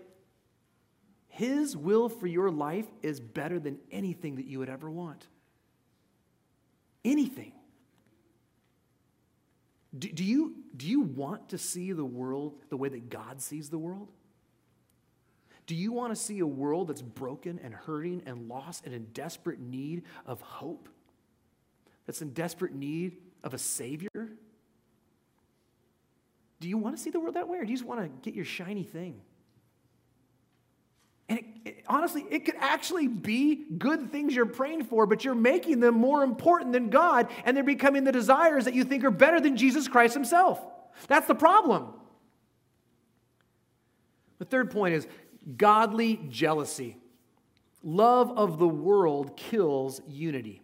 His 1.29 1.75
will 1.75 2.11
for 2.11 2.27
your 2.27 2.51
life 2.51 2.87
is 3.03 3.18
better 3.18 3.59
than 3.59 3.79
anything 3.90 4.37
that 4.37 4.44
you 4.44 4.59
would 4.59 4.68
ever 4.68 4.90
want. 4.90 5.27
Anything. 7.03 7.53
Do, 9.96 10.09
do, 10.09 10.24
you, 10.24 10.57
do 10.76 10.87
you 10.87 11.00
want 11.00 11.50
to 11.50 11.59
see 11.59 11.92
the 11.92 12.04
world 12.04 12.59
the 12.68 12.76
way 12.76 12.88
that 12.88 13.11
God 13.11 13.40
sees 13.40 13.68
the 13.70 13.78
world? 13.78 14.09
Do 15.66 15.74
you 15.74 15.92
want 15.92 16.12
to 16.12 16.16
see 16.16 16.40
a 16.40 16.46
world 16.46 16.88
that's 16.88 17.02
broken 17.02 17.59
and 17.62 17.72
hurting 17.72 18.22
and 18.26 18.48
lost 18.48 18.85
and 18.85 18.94
in 18.94 19.04
desperate 19.12 19.61
need 19.61 20.02
of 20.26 20.40
hope? 20.40 20.88
That's 22.07 22.20
in 22.20 22.30
desperate 22.30 22.74
need 22.74 23.16
of 23.42 23.54
a 23.54 23.59
Savior? 23.59 24.09
Do 26.61 26.68
you 26.68 26.78
want 26.78 26.96
to 26.96 27.02
see 27.02 27.11
the 27.11 27.20
world 27.20 27.35
that 27.35 27.48
way 27.48 27.59
or 27.59 27.64
do 27.64 27.70
you 27.70 27.76
just 27.76 27.87
want 27.87 28.00
to 28.00 28.09
get 28.22 28.35
your 28.35 28.44
shiny 28.44 28.85
thing? 28.85 29.20
And 31.28 31.38
it, 31.38 31.44
it, 31.64 31.84
honestly, 31.88 32.24
it 32.30 32.44
could 32.44 32.56
actually 32.58 33.08
be 33.08 33.64
good 33.78 34.12
things 34.12 34.34
you're 34.34 34.46
praying 34.46 34.84
for, 34.84 35.06
but 35.06 35.24
you're 35.24 35.34
making 35.34 35.80
them 35.80 35.94
more 35.94 36.22
important 36.22 36.72
than 36.72 36.90
God, 36.90 37.28
and 37.44 37.56
they're 37.56 37.64
becoming 37.64 38.04
the 38.04 38.12
desires 38.12 38.66
that 38.66 38.74
you 38.74 38.84
think 38.84 39.04
are 39.04 39.10
better 39.10 39.40
than 39.40 39.56
Jesus 39.56 39.88
Christ 39.88 40.14
Himself. 40.14 40.60
That's 41.08 41.26
the 41.26 41.34
problem. 41.34 41.88
The 44.38 44.44
third 44.44 44.70
point 44.70 44.94
is 44.94 45.06
godly 45.56 46.20
jealousy. 46.28 46.96
Love 47.82 48.37
of 48.37 48.58
the 48.58 48.68
world 48.68 49.37
kills 49.37 50.00
unity. 50.08 50.62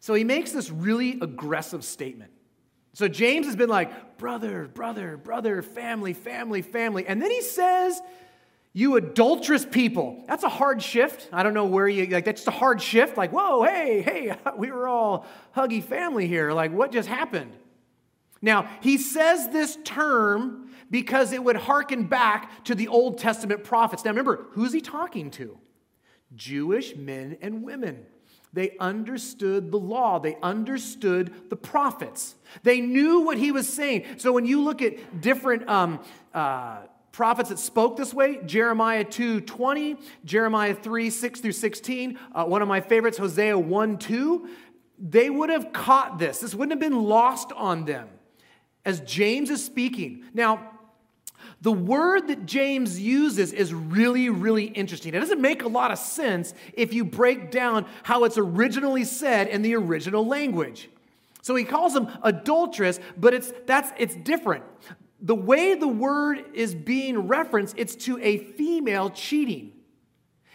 So 0.00 0.12
he 0.12 0.24
makes 0.24 0.52
this 0.52 0.70
really 0.70 1.18
aggressive 1.20 1.84
statement. 1.84 2.30
So 2.92 3.08
James 3.08 3.46
has 3.46 3.56
been 3.56 3.70
like, 3.70 4.18
brother, 4.18 4.68
brother, 4.68 5.16
brother, 5.16 5.62
family, 5.62 6.12
family, 6.12 6.62
family. 6.62 7.06
And 7.06 7.20
then 7.20 7.30
he 7.30 7.40
says, 7.40 8.00
you 8.76 8.96
adulterous 8.96 9.64
people. 9.64 10.24
That's 10.26 10.42
a 10.42 10.48
hard 10.48 10.82
shift. 10.82 11.28
I 11.32 11.44
don't 11.44 11.54
know 11.54 11.64
where 11.64 11.86
you, 11.86 12.06
like, 12.06 12.24
that's 12.24 12.40
just 12.40 12.48
a 12.48 12.58
hard 12.58 12.82
shift. 12.82 13.16
Like, 13.16 13.30
whoa, 13.32 13.62
hey, 13.62 14.02
hey, 14.02 14.36
we 14.58 14.70
were 14.72 14.88
all 14.88 15.26
huggy 15.56 15.82
family 15.82 16.26
here. 16.26 16.52
Like, 16.52 16.72
what 16.72 16.90
just 16.90 17.08
happened? 17.08 17.52
Now, 18.42 18.68
he 18.82 18.98
says 18.98 19.48
this 19.50 19.78
term 19.84 20.70
because 20.90 21.32
it 21.32 21.42
would 21.42 21.56
harken 21.56 22.04
back 22.04 22.64
to 22.64 22.74
the 22.74 22.88
Old 22.88 23.18
Testament 23.18 23.62
prophets. 23.62 24.04
Now, 24.04 24.10
remember, 24.10 24.46
who's 24.50 24.72
he 24.72 24.80
talking 24.80 25.30
to? 25.32 25.56
Jewish 26.34 26.96
men 26.96 27.38
and 27.40 27.62
women. 27.62 28.04
They 28.52 28.76
understood 28.78 29.70
the 29.70 29.78
law. 29.78 30.18
They 30.18 30.36
understood 30.42 31.48
the 31.48 31.56
prophets. 31.56 32.34
They 32.64 32.80
knew 32.80 33.20
what 33.20 33.38
he 33.38 33.52
was 33.52 33.68
saying. 33.72 34.04
So 34.18 34.32
when 34.32 34.46
you 34.46 34.62
look 34.62 34.82
at 34.82 35.20
different 35.20 35.68
um, 35.68 36.00
uh, 36.32 36.78
prophets 37.14 37.48
that 37.48 37.60
spoke 37.60 37.96
this 37.96 38.12
way, 38.12 38.40
Jeremiah 38.44 39.04
2 39.04 39.42
20, 39.42 39.96
Jeremiah 40.24 40.74
3 40.74 41.10
6 41.10 41.40
through 41.40 41.52
16, 41.52 42.18
uh, 42.34 42.44
one 42.44 42.60
of 42.60 42.66
my 42.66 42.80
favorites, 42.80 43.18
Hosea 43.18 43.56
1 43.56 43.98
2, 43.98 44.48
they 44.98 45.30
would 45.30 45.48
have 45.48 45.72
caught 45.72 46.18
this. 46.18 46.40
This 46.40 46.54
wouldn't 46.54 46.72
have 46.72 46.90
been 46.90 47.00
lost 47.00 47.52
on 47.52 47.84
them 47.84 48.08
as 48.84 49.00
James 49.00 49.48
is 49.50 49.64
speaking. 49.64 50.24
Now, 50.34 50.72
the 51.60 51.72
word 51.72 52.26
that 52.28 52.46
James 52.46 53.00
uses 53.00 53.52
is 53.52 53.72
really, 53.72 54.28
really 54.28 54.64
interesting. 54.64 55.14
It 55.14 55.20
doesn't 55.20 55.40
make 55.40 55.62
a 55.62 55.68
lot 55.68 55.92
of 55.92 55.98
sense 55.98 56.52
if 56.72 56.92
you 56.92 57.04
break 57.04 57.52
down 57.52 57.86
how 58.02 58.24
it's 58.24 58.38
originally 58.38 59.04
said 59.04 59.46
in 59.46 59.62
the 59.62 59.76
original 59.76 60.26
language. 60.26 60.90
So 61.42 61.54
he 61.54 61.64
calls 61.64 61.94
them 61.94 62.08
adulteress, 62.24 62.98
but 63.16 63.34
it's 63.34 63.52
that's 63.66 63.92
it's 63.98 64.16
different. 64.16 64.64
The 65.20 65.34
way 65.34 65.74
the 65.74 65.88
word 65.88 66.44
is 66.54 66.74
being 66.74 67.26
referenced, 67.26 67.74
it's 67.78 67.94
to 67.96 68.18
a 68.20 68.38
female 68.38 69.10
cheating. 69.10 69.72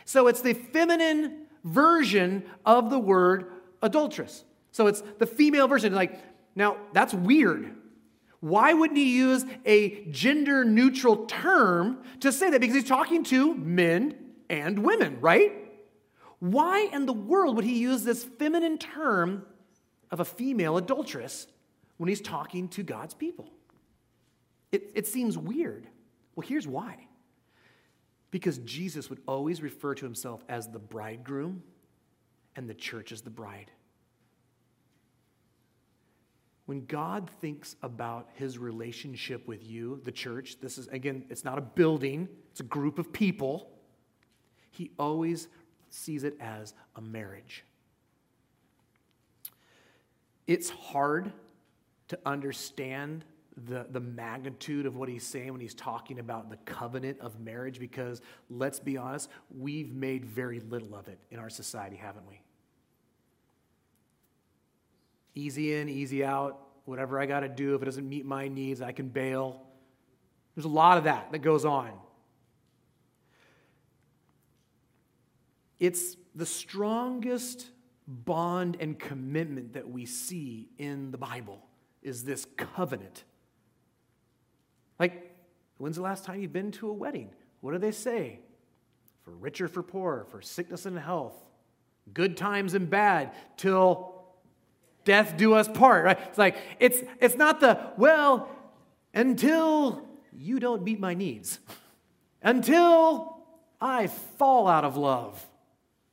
So 0.05 0.27
it's 0.27 0.41
the 0.41 0.53
feminine 0.53 1.47
version 1.63 2.43
of 2.65 2.89
the 2.89 2.99
word 2.99 3.51
adulteress. 3.81 4.43
So 4.71 4.87
it's 4.87 5.01
the 5.17 5.25
female 5.25 5.67
version. 5.67 5.93
Like, 5.93 6.21
now 6.55 6.77
that's 6.93 7.13
weird 7.13 7.75
why 8.41 8.73
wouldn't 8.73 8.97
he 8.97 9.15
use 9.15 9.45
a 9.65 10.05
gender 10.05 10.63
neutral 10.63 11.25
term 11.25 12.03
to 12.21 12.31
say 12.31 12.49
that? 12.49 12.61
Because 12.61 12.75
he's 12.75 12.87
talking 12.87 13.23
to 13.25 13.53
men 13.55 14.15
and 14.49 14.79
women, 14.79 15.19
right? 15.19 15.51
Why 16.39 16.89
in 16.93 17.05
the 17.05 17.13
world 17.13 17.57
would 17.57 17.65
he 17.65 17.77
use 17.79 18.03
this 18.03 18.23
feminine 18.23 18.77
term 18.77 19.45
of 20.09 20.21
a 20.21 20.25
female 20.25 20.77
adulteress 20.77 21.47
when 21.97 22.07
he's 22.07 22.21
talking 22.21 22.69
to 22.69 22.83
God's 22.83 23.13
people? 23.13 23.49
It, 24.71 24.91
it 24.95 25.07
seems 25.07 25.37
weird. 25.37 25.87
Well, 26.35 26.47
here's 26.47 26.67
why. 26.67 27.07
Because 28.31 28.59
Jesus 28.59 29.09
would 29.09 29.21
always 29.27 29.61
refer 29.61 29.95
to 29.95 30.05
himself 30.05 30.43
as 30.47 30.67
the 30.67 30.79
bridegroom 30.79 31.63
and 32.55 32.69
the 32.69 32.73
church 32.73 33.11
as 33.11 33.21
the 33.21 33.29
bride. 33.29 33.71
When 36.65 36.85
God 36.85 37.31
thinks 37.41 37.75
about 37.81 38.29
his 38.35 38.59
relationship 38.59 39.47
with 39.47 39.63
you, 39.63 40.01
the 40.03 40.11
church, 40.11 40.57
this 40.61 40.77
is, 40.77 40.87
again, 40.89 41.25
it's 41.29 41.43
not 41.43 41.57
a 41.57 41.61
building, 41.61 42.29
it's 42.51 42.59
a 42.59 42.63
group 42.63 42.99
of 42.99 43.11
people. 43.11 43.71
He 44.69 44.91
always 44.99 45.47
sees 45.89 46.23
it 46.23 46.37
as 46.39 46.75
a 46.95 47.01
marriage. 47.01 47.65
It's 50.45 50.69
hard 50.69 51.31
to 52.09 52.19
understand 52.23 53.25
the, 53.67 53.87
the 53.91 53.99
magnitude 53.99 54.85
of 54.85 54.95
what 54.95 55.09
he's 55.09 55.25
saying 55.25 55.51
when 55.51 55.61
he's 55.61 55.73
talking 55.73 56.19
about 56.19 56.49
the 56.49 56.57
covenant 56.57 57.19
of 57.19 57.39
marriage 57.39 57.79
because, 57.79 58.21
let's 58.49 58.79
be 58.79 58.97
honest, 58.97 59.29
we've 59.57 59.93
made 59.93 60.25
very 60.25 60.59
little 60.59 60.95
of 60.95 61.07
it 61.07 61.19
in 61.31 61.39
our 61.39 61.49
society, 61.49 61.95
haven't 61.95 62.27
we? 62.27 62.41
Easy 65.35 65.75
in, 65.75 65.89
easy 65.89 66.23
out, 66.23 66.59
whatever 66.85 67.19
I 67.19 67.25
got 67.25 67.41
to 67.41 67.49
do. 67.49 67.75
If 67.75 67.81
it 67.81 67.85
doesn't 67.85 68.07
meet 68.07 68.25
my 68.25 68.47
needs, 68.47 68.81
I 68.81 68.91
can 68.91 69.09
bail. 69.09 69.61
There's 70.55 70.65
a 70.65 70.69
lot 70.69 70.97
of 70.97 71.05
that 71.05 71.31
that 71.31 71.39
goes 71.39 71.65
on. 71.65 71.91
It's 75.79 76.17
the 76.35 76.45
strongest 76.45 77.67
bond 78.07 78.77
and 78.79 78.97
commitment 78.97 79.73
that 79.73 79.89
we 79.89 80.05
see 80.05 80.69
in 80.77 81.11
the 81.11 81.17
Bible 81.17 81.65
is 82.01 82.23
this 82.23 82.45
covenant. 82.57 83.23
Like, 84.99 85.33
when's 85.77 85.95
the 85.95 86.01
last 86.01 86.25
time 86.25 86.41
you've 86.41 86.53
been 86.53 86.71
to 86.73 86.89
a 86.89 86.93
wedding? 86.93 87.29
What 87.61 87.71
do 87.71 87.77
they 87.77 87.91
say? 87.91 88.39
For 89.23 89.31
rich 89.31 89.61
or 89.61 89.67
for 89.67 89.83
poor, 89.83 90.25
for 90.29 90.41
sickness 90.41 90.85
and 90.85 90.97
health, 90.97 91.35
good 92.13 92.37
times 92.37 92.73
and 92.73 92.89
bad, 92.89 93.31
till 93.57 94.13
death 95.05 95.37
do 95.37 95.53
us 95.53 95.67
part, 95.67 96.05
right? 96.05 96.19
It's 96.27 96.37
like, 96.37 96.57
it's, 96.79 96.99
it's 97.19 97.35
not 97.35 97.59
the, 97.59 97.79
well, 97.97 98.49
until 99.13 100.05
you 100.33 100.59
don't 100.59 100.83
meet 100.83 100.99
my 100.99 101.13
needs. 101.13 101.59
until 102.41 103.37
I 103.81 104.07
fall 104.07 104.67
out 104.67 104.83
of 104.83 104.97
love. 104.97 105.45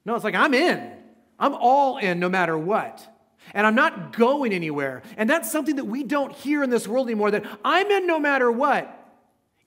No, 0.04 0.14
it's 0.14 0.24
like 0.24 0.34
I'm 0.34 0.54
in. 0.54 0.92
I'm 1.38 1.54
all 1.54 1.98
in 1.98 2.18
no 2.20 2.28
matter 2.28 2.56
what. 2.56 3.06
And 3.54 3.66
I'm 3.66 3.74
not 3.74 4.16
going 4.16 4.52
anywhere. 4.52 5.02
And 5.16 5.28
that's 5.28 5.50
something 5.50 5.76
that 5.76 5.84
we 5.84 6.02
don't 6.02 6.32
hear 6.32 6.62
in 6.62 6.70
this 6.70 6.86
world 6.86 7.06
anymore 7.06 7.30
that 7.30 7.44
I'm 7.64 7.90
in 7.90 8.06
no 8.06 8.18
matter 8.18 8.50
what. 8.50 8.92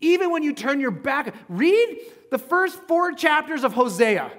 Even 0.01 0.31
when 0.31 0.43
you 0.43 0.53
turn 0.53 0.79
your 0.79 0.91
back, 0.91 1.33
read 1.47 1.99
the 2.31 2.37
first 2.37 2.81
four 2.87 3.13
chapters 3.13 3.63
of 3.63 3.73
Hosea 3.73 4.31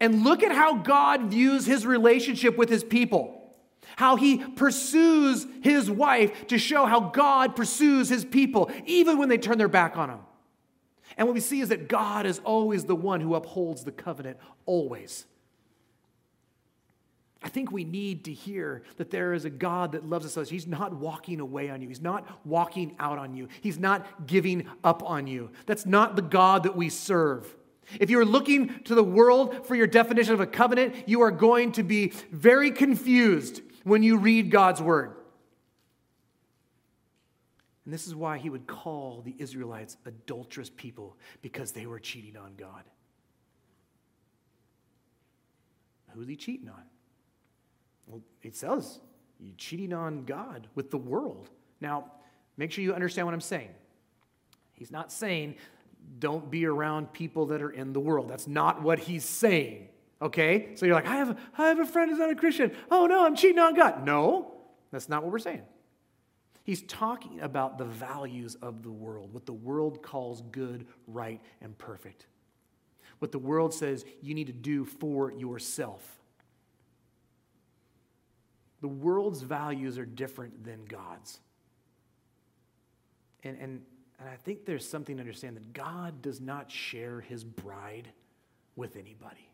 and 0.00 0.24
look 0.24 0.42
at 0.42 0.52
how 0.52 0.76
God 0.76 1.24
views 1.24 1.66
his 1.66 1.86
relationship 1.86 2.56
with 2.56 2.68
his 2.68 2.84
people. 2.84 3.34
How 3.96 4.16
he 4.16 4.38
pursues 4.38 5.46
his 5.62 5.90
wife 5.90 6.48
to 6.48 6.58
show 6.58 6.84
how 6.84 7.00
God 7.00 7.56
pursues 7.56 8.08
his 8.08 8.24
people, 8.24 8.70
even 8.86 9.18
when 9.18 9.28
they 9.28 9.38
turn 9.38 9.58
their 9.58 9.68
back 9.68 9.96
on 9.96 10.10
him. 10.10 10.20
And 11.16 11.26
what 11.26 11.34
we 11.34 11.40
see 11.40 11.60
is 11.60 11.70
that 11.70 11.88
God 11.88 12.26
is 12.26 12.38
always 12.44 12.84
the 12.84 12.94
one 12.94 13.20
who 13.20 13.34
upholds 13.34 13.84
the 13.84 13.92
covenant, 13.92 14.38
always. 14.66 15.24
I 17.40 17.48
think 17.48 17.70
we 17.70 17.84
need 17.84 18.24
to 18.24 18.32
hear 18.32 18.82
that 18.96 19.10
there 19.10 19.32
is 19.32 19.44
a 19.44 19.50
God 19.50 19.92
that 19.92 20.04
loves 20.04 20.36
us. 20.36 20.48
He's 20.48 20.66
not 20.66 20.94
walking 20.94 21.38
away 21.38 21.70
on 21.70 21.80
you. 21.80 21.88
He's 21.88 22.00
not 22.00 22.26
walking 22.44 22.96
out 22.98 23.18
on 23.18 23.36
you. 23.36 23.48
He's 23.60 23.78
not 23.78 24.26
giving 24.26 24.66
up 24.82 25.04
on 25.04 25.28
you. 25.28 25.50
That's 25.66 25.86
not 25.86 26.16
the 26.16 26.22
God 26.22 26.64
that 26.64 26.76
we 26.76 26.88
serve. 26.88 27.54
If 28.00 28.10
you 28.10 28.18
are 28.18 28.24
looking 28.24 28.82
to 28.84 28.94
the 28.94 29.04
world 29.04 29.66
for 29.66 29.76
your 29.76 29.86
definition 29.86 30.34
of 30.34 30.40
a 30.40 30.46
covenant, 30.46 31.08
you 31.08 31.22
are 31.22 31.30
going 31.30 31.72
to 31.72 31.82
be 31.82 32.12
very 32.32 32.72
confused 32.72 33.62
when 33.84 34.02
you 34.02 34.18
read 34.18 34.50
God's 34.50 34.82
word. 34.82 35.14
And 37.84 37.94
this 37.94 38.06
is 38.06 38.14
why 38.14 38.36
he 38.36 38.50
would 38.50 38.66
call 38.66 39.22
the 39.24 39.34
Israelites 39.38 39.96
adulterous 40.04 40.70
people 40.70 41.16
because 41.40 41.72
they 41.72 41.86
were 41.86 41.98
cheating 41.98 42.36
on 42.36 42.54
God. 42.56 42.82
Who's 46.14 46.28
he 46.28 46.36
cheating 46.36 46.68
on? 46.68 46.82
Well, 48.08 48.22
it 48.42 48.56
says 48.56 49.00
you're 49.38 49.54
cheating 49.56 49.92
on 49.92 50.24
God 50.24 50.66
with 50.74 50.90
the 50.90 50.98
world. 50.98 51.50
Now, 51.80 52.10
make 52.56 52.72
sure 52.72 52.82
you 52.82 52.92
understand 52.92 53.26
what 53.26 53.34
I'm 53.34 53.40
saying. 53.40 53.70
He's 54.72 54.90
not 54.90 55.12
saying 55.12 55.56
don't 56.18 56.50
be 56.50 56.64
around 56.64 57.12
people 57.12 57.46
that 57.46 57.62
are 57.62 57.70
in 57.70 57.92
the 57.92 58.00
world. 58.00 58.28
That's 58.28 58.46
not 58.46 58.82
what 58.82 58.98
he's 58.98 59.24
saying. 59.24 59.88
Okay? 60.20 60.70
So 60.74 60.86
you're 60.86 60.94
like, 60.94 61.06
I 61.06 61.16
have, 61.16 61.30
a, 61.30 61.36
I 61.56 61.68
have 61.68 61.78
a 61.78 61.84
friend 61.84 62.10
who's 62.10 62.18
not 62.18 62.30
a 62.30 62.34
Christian. 62.34 62.72
Oh 62.90 63.06
no, 63.06 63.24
I'm 63.24 63.36
cheating 63.36 63.58
on 63.58 63.74
God. 63.74 64.04
No, 64.04 64.52
that's 64.90 65.08
not 65.08 65.22
what 65.22 65.30
we're 65.32 65.38
saying. 65.38 65.62
He's 66.64 66.82
talking 66.82 67.40
about 67.40 67.78
the 67.78 67.84
values 67.84 68.54
of 68.56 68.82
the 68.82 68.90
world, 68.90 69.32
what 69.32 69.46
the 69.46 69.52
world 69.54 70.02
calls 70.02 70.42
good, 70.52 70.86
right, 71.06 71.40
and 71.62 71.76
perfect. 71.78 72.26
What 73.20 73.32
the 73.32 73.38
world 73.38 73.72
says 73.72 74.04
you 74.20 74.34
need 74.34 74.48
to 74.48 74.52
do 74.52 74.84
for 74.84 75.32
yourself. 75.32 76.17
The 78.80 78.88
world's 78.88 79.42
values 79.42 79.98
are 79.98 80.06
different 80.06 80.64
than 80.64 80.84
God's. 80.84 81.40
And, 83.42 83.56
and, 83.60 83.82
and 84.20 84.28
I 84.28 84.36
think 84.36 84.64
there's 84.64 84.88
something 84.88 85.16
to 85.16 85.20
understand 85.20 85.56
that 85.56 85.72
God 85.72 86.22
does 86.22 86.40
not 86.40 86.70
share 86.70 87.20
his 87.20 87.44
bride 87.44 88.08
with 88.76 88.96
anybody. 88.96 89.50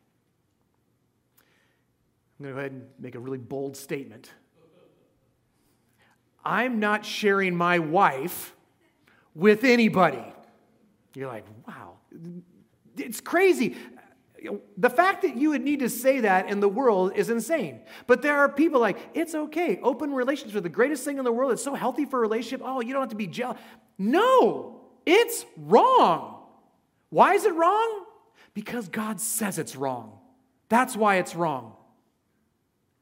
I'm 2.39 2.45
going 2.45 2.51
to 2.51 2.55
go 2.55 2.59
ahead 2.59 2.73
and 2.73 2.85
make 2.99 3.15
a 3.15 3.19
really 3.19 3.39
bold 3.39 3.77
statement. 3.77 4.31
I'm 6.45 6.79
not 6.79 7.07
sharing 7.07 7.55
my 7.55 7.79
wife 7.79 8.55
with 9.35 9.65
anybody. 9.65 10.23
You're 11.15 11.29
like, 11.29 11.47
wow, 11.67 11.95
it's 12.97 13.21
crazy 13.21 13.77
the 14.77 14.91
fact 14.91 15.23
that 15.23 15.37
you 15.37 15.51
would 15.51 15.63
need 15.63 15.81
to 15.81 15.89
say 15.89 16.21
that 16.21 16.49
in 16.49 16.61
the 16.61 16.69
world 16.69 17.13
is 17.15 17.31
insane. 17.31 17.81
But 18.07 18.23
there 18.23 18.39
are 18.39 18.49
people 18.49 18.81
like, 18.81 18.99
it's 19.15 19.35
okay. 19.35 19.79
Open 19.83 20.13
relationships 20.13 20.57
are 20.57 20.61
the 20.61 20.69
greatest 20.69 21.05
thing 21.05 21.19
in 21.19 21.25
the 21.25 21.33
world. 21.33 21.53
It's 21.53 21.63
so 21.63 21.75
healthy 21.75 22.05
for 22.05 22.19
a 22.19 22.21
relationship. 22.21 22.61
Oh, 22.65 22.81
you 22.81 22.93
don't 22.93 23.03
have 23.03 23.11
to 23.11 23.17
be 23.17 23.27
jealous. 23.27 23.59
No, 23.99 24.81
it's 25.07 25.45
wrong. 25.57 26.43
Why 27.11 27.35
is 27.35 27.45
it 27.45 27.55
wrong? 27.55 28.05
Because 28.55 28.89
God 28.89 29.21
says 29.21 29.59
it's 29.59 29.77
wrong. 29.77 30.19
That's 30.69 30.97
why 30.97 31.17
it's 31.17 31.35
wrong. 31.35 31.75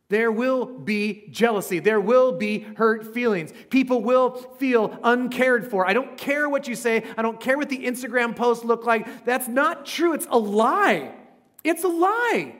There 0.09 0.31
will 0.31 0.66
be 0.66 1.28
jealousy. 1.31 1.78
There 1.78 1.98
will 2.00 2.33
be 2.33 2.61
hurt 2.76 3.14
feelings. 3.14 3.50
People 3.70 4.02
will 4.02 4.33
feel 4.59 4.98
uncared 5.02 5.70
for. 5.70 5.88
I 5.88 5.94
don't 5.94 6.18
care 6.18 6.50
what 6.50 6.68
you 6.68 6.74
say. 6.74 7.05
I 7.16 7.22
don't 7.22 7.40
care 7.40 7.57
what 7.57 7.70
the 7.70 7.87
Instagram 7.87 8.37
posts 8.37 8.62
look 8.62 8.85
like. 8.85 9.24
That's 9.24 9.48
not 9.48 9.87
true. 9.87 10.12
It's 10.12 10.26
a 10.28 10.37
lie. 10.38 11.14
It's 11.64 11.85
a 11.85 11.88
lie. 11.88 12.57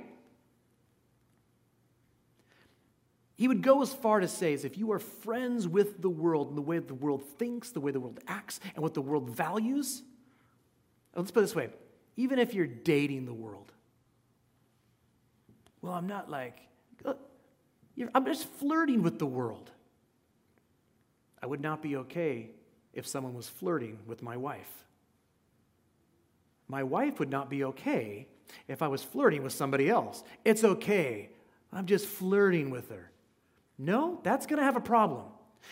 He 3.35 3.49
would 3.49 3.63
go 3.63 3.83
as 3.83 3.93
far 3.93 4.21
to 4.21 4.29
say 4.29 4.53
as 4.53 4.65
if 4.65 4.79
you 4.79 4.93
are 4.93 5.01
friends 5.01 5.67
with 5.67 6.01
the 6.01 6.09
world 6.09 6.49
and 6.49 6.57
the 6.57 6.63
way 6.63 6.79
the 6.79 6.95
world 6.95 7.25
thinks, 7.39 7.71
the 7.71 7.81
way 7.81 7.91
the 7.91 7.99
world 7.99 8.21
acts, 8.29 8.61
and 8.75 8.83
what 8.83 8.95
the 8.95 9.01
world 9.01 9.31
values. 9.31 10.03
Let's 11.17 11.31
put 11.31 11.41
it 11.41 11.43
this 11.43 11.55
way 11.55 11.71
even 12.17 12.39
if 12.39 12.55
you're 12.55 12.67
dating 12.67 13.25
the 13.25 13.33
world, 13.33 13.73
well, 15.81 15.95
I'm 15.95 16.07
not 16.07 16.31
like, 16.31 16.59
uh, 17.05 17.15
I'm 18.15 18.25
just 18.27 18.47
flirting 18.47 19.03
with 19.03 19.19
the 19.19 19.27
world. 19.27 19.71
I 21.43 21.47
would 21.47 21.61
not 21.61 21.83
be 21.83 21.97
okay 21.97 22.51
if 22.93 23.07
someone 23.07 23.35
was 23.35 23.49
flirting 23.49 23.99
with 24.07 24.23
my 24.23 24.37
wife. 24.37 24.71
My 26.69 26.85
wife 26.85 27.19
would 27.19 27.31
not 27.31 27.51
be 27.51 27.65
okay 27.65 28.29
if 28.69 28.83
I 28.83 28.89
was 28.89 29.03
flirting 29.03 29.43
with 29.43 29.53
somebody 29.53 29.89
else. 29.89 30.23
It's 30.45 30.65
okay. 30.65 31.31
I'm 31.73 31.87
just 31.87 32.07
flirting 32.07 32.71
with 32.71 32.91
her. 32.91 33.11
No, 33.79 34.21
that's 34.23 34.47
going 34.47 34.59
to 34.59 34.65
have 34.65 34.77
a 34.77 34.81
problem. 34.81 35.25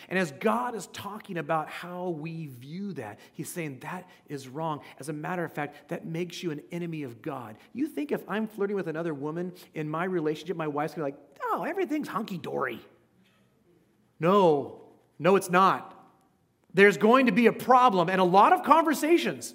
And 0.09 0.17
as 0.17 0.31
God 0.31 0.73
is 0.75 0.87
talking 0.87 1.37
about 1.37 1.69
how 1.69 2.09
we 2.09 2.47
view 2.47 2.93
that, 2.93 3.19
He's 3.33 3.49
saying 3.49 3.79
that 3.81 4.09
is 4.27 4.47
wrong. 4.47 4.81
As 4.99 5.09
a 5.09 5.13
matter 5.13 5.43
of 5.43 5.53
fact, 5.53 5.89
that 5.89 6.05
makes 6.05 6.41
you 6.41 6.51
an 6.51 6.61
enemy 6.71 7.03
of 7.03 7.21
God. 7.21 7.57
You 7.73 7.87
think 7.87 8.11
if 8.11 8.21
I'm 8.27 8.47
flirting 8.47 8.75
with 8.75 8.87
another 8.87 9.13
woman 9.13 9.53
in 9.73 9.89
my 9.89 10.05
relationship, 10.05 10.55
my 10.55 10.67
wife's 10.67 10.93
gonna 10.93 11.07
be 11.07 11.11
like, 11.11 11.21
oh, 11.43 11.63
everything's 11.63 12.07
hunky 12.07 12.37
dory. 12.37 12.79
No, 14.19 14.81
no, 15.19 15.35
it's 15.35 15.49
not. 15.49 15.97
There's 16.73 16.97
going 16.97 17.25
to 17.25 17.31
be 17.31 17.47
a 17.47 17.53
problem 17.53 18.09
and 18.09 18.21
a 18.21 18.25
lot 18.25 18.53
of 18.53 18.63
conversations 18.63 19.53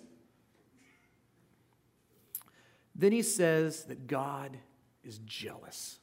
then 2.99 3.13
he 3.13 3.23
says 3.23 3.85
that 3.85 4.07
God 4.07 4.57
is 5.05 5.19
jealous. 5.19 5.99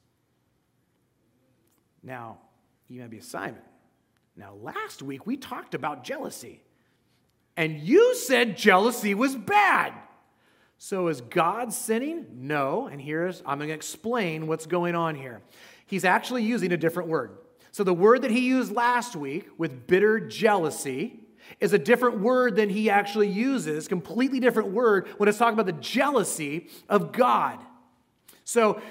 Now, 2.04 2.38
you 2.88 3.02
might 3.02 3.10
be 3.10 3.18
a 3.18 3.24
Simon. 3.24 3.62
Now, 4.36 4.54
last 4.62 5.02
week 5.02 5.26
we 5.26 5.38
talked 5.38 5.74
about 5.74 6.04
jealousy, 6.04 6.62
and 7.58 7.80
you 7.80 8.16
said 8.16 8.58
jealousy 8.58 9.14
was 9.14 9.36
bad. 9.36 9.94
So, 10.78 11.08
is 11.08 11.22
God 11.22 11.72
sinning? 11.72 12.26
No. 12.34 12.88
And 12.88 13.00
here's, 13.00 13.42
I'm 13.46 13.58
going 13.58 13.70
to 13.70 13.76
explain 13.76 14.48
what's 14.48 14.66
going 14.66 14.96
on 14.96 15.16
here. 15.16 15.42
He's 15.86 16.04
actually 16.04 16.44
using 16.44 16.74
a 16.74 16.78
different 16.78 17.10
word. 17.10 17.38
So, 17.72 17.84
the 17.84 17.94
word 17.94 18.24
that 18.24 18.32
he 18.32 18.42
used 18.42 18.72
last 18.74 19.16
week 19.16 19.48
with 19.58 19.88
bitter 19.88 20.20
jealousy 20.20 21.23
is 21.60 21.74
a 21.74 21.80
different 21.80 22.20
word 22.20 22.56
than 22.56 22.70
he 22.70 22.90
actually 22.90 23.30
uses, 23.30 23.88
completely 23.88 24.40
different 24.40 24.72
word 24.72 25.08
when 25.18 25.30
it's 25.30 25.38
talking 25.38 25.54
about 25.54 25.66
the 25.66 25.82
jealousy 25.82 26.70
of 26.90 27.12
God. 27.12 27.60
So 28.44 28.82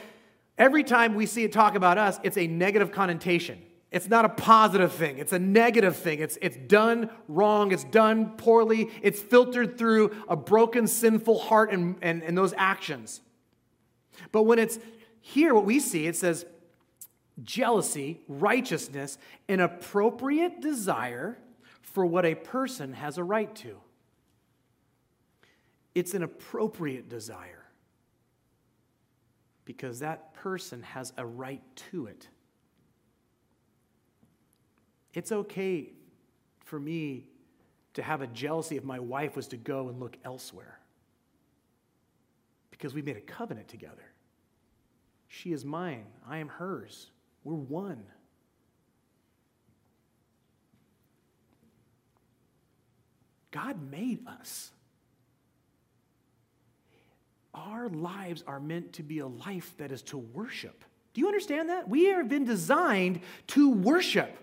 every 0.58 0.84
time 0.84 1.14
we 1.14 1.26
see 1.26 1.44
it 1.44 1.52
talk 1.52 1.74
about 1.74 1.98
us, 1.98 2.18
it's 2.22 2.38
a 2.38 2.46
negative 2.46 2.92
connotation. 2.92 3.60
It's 3.90 4.08
not 4.08 4.24
a 4.24 4.30
positive 4.30 4.92
thing. 4.92 5.18
It's 5.18 5.34
a 5.34 5.38
negative 5.38 5.96
thing. 5.96 6.20
It's, 6.20 6.38
it's 6.40 6.56
done 6.56 7.10
wrong. 7.28 7.72
It's 7.72 7.84
done 7.84 8.36
poorly. 8.38 8.88
It's 9.02 9.20
filtered 9.20 9.76
through 9.76 10.16
a 10.28 10.36
broken, 10.36 10.86
sinful 10.86 11.38
heart 11.38 11.70
and, 11.72 11.96
and, 12.00 12.22
and 12.22 12.36
those 12.36 12.54
actions. 12.56 13.20
But 14.30 14.44
when 14.44 14.58
it's 14.58 14.78
here, 15.20 15.54
what 15.54 15.66
we 15.66 15.78
see, 15.78 16.06
it 16.06 16.16
says 16.16 16.46
jealousy, 17.42 18.20
righteousness, 18.28 19.18
an 19.48 19.60
appropriate 19.60 20.60
desire 20.62 21.38
for 21.82 22.06
what 22.06 22.24
a 22.24 22.34
person 22.34 22.94
has 22.94 23.18
a 23.18 23.24
right 23.24 23.54
to. 23.56 23.76
It's 25.94 26.14
an 26.14 26.22
appropriate 26.22 27.08
desire 27.08 27.64
because 29.64 30.00
that 30.00 30.32
person 30.34 30.82
has 30.82 31.12
a 31.16 31.26
right 31.26 31.62
to 31.90 32.06
it. 32.06 32.28
It's 35.12 35.30
okay 35.30 35.92
for 36.64 36.80
me 36.80 37.26
to 37.94 38.02
have 38.02 38.22
a 38.22 38.26
jealousy 38.26 38.76
if 38.76 38.84
my 38.84 38.98
wife 38.98 39.36
was 39.36 39.48
to 39.48 39.56
go 39.58 39.88
and 39.88 40.00
look 40.00 40.16
elsewhere 40.24 40.78
because 42.70 42.94
we 42.94 43.02
made 43.02 43.18
a 43.18 43.20
covenant 43.20 43.68
together. 43.68 44.12
She 45.28 45.52
is 45.52 45.64
mine, 45.64 46.06
I 46.28 46.38
am 46.38 46.48
hers. 46.48 47.10
We're 47.44 47.54
one. 47.54 48.04
God 53.52 53.90
made 53.90 54.26
us. 54.26 54.72
our 57.54 57.88
lives 57.88 58.42
are 58.46 58.60
meant 58.60 58.94
to 58.94 59.02
be 59.02 59.18
a 59.18 59.26
life 59.26 59.74
that 59.78 59.92
is 59.92 60.02
to 60.02 60.18
worship. 60.18 60.84
Do 61.14 61.20
you 61.20 61.26
understand 61.26 61.68
that? 61.68 61.88
We 61.88 62.06
have 62.06 62.28
been 62.28 62.44
designed 62.44 63.20
to 63.48 63.70
worship. 63.70 64.38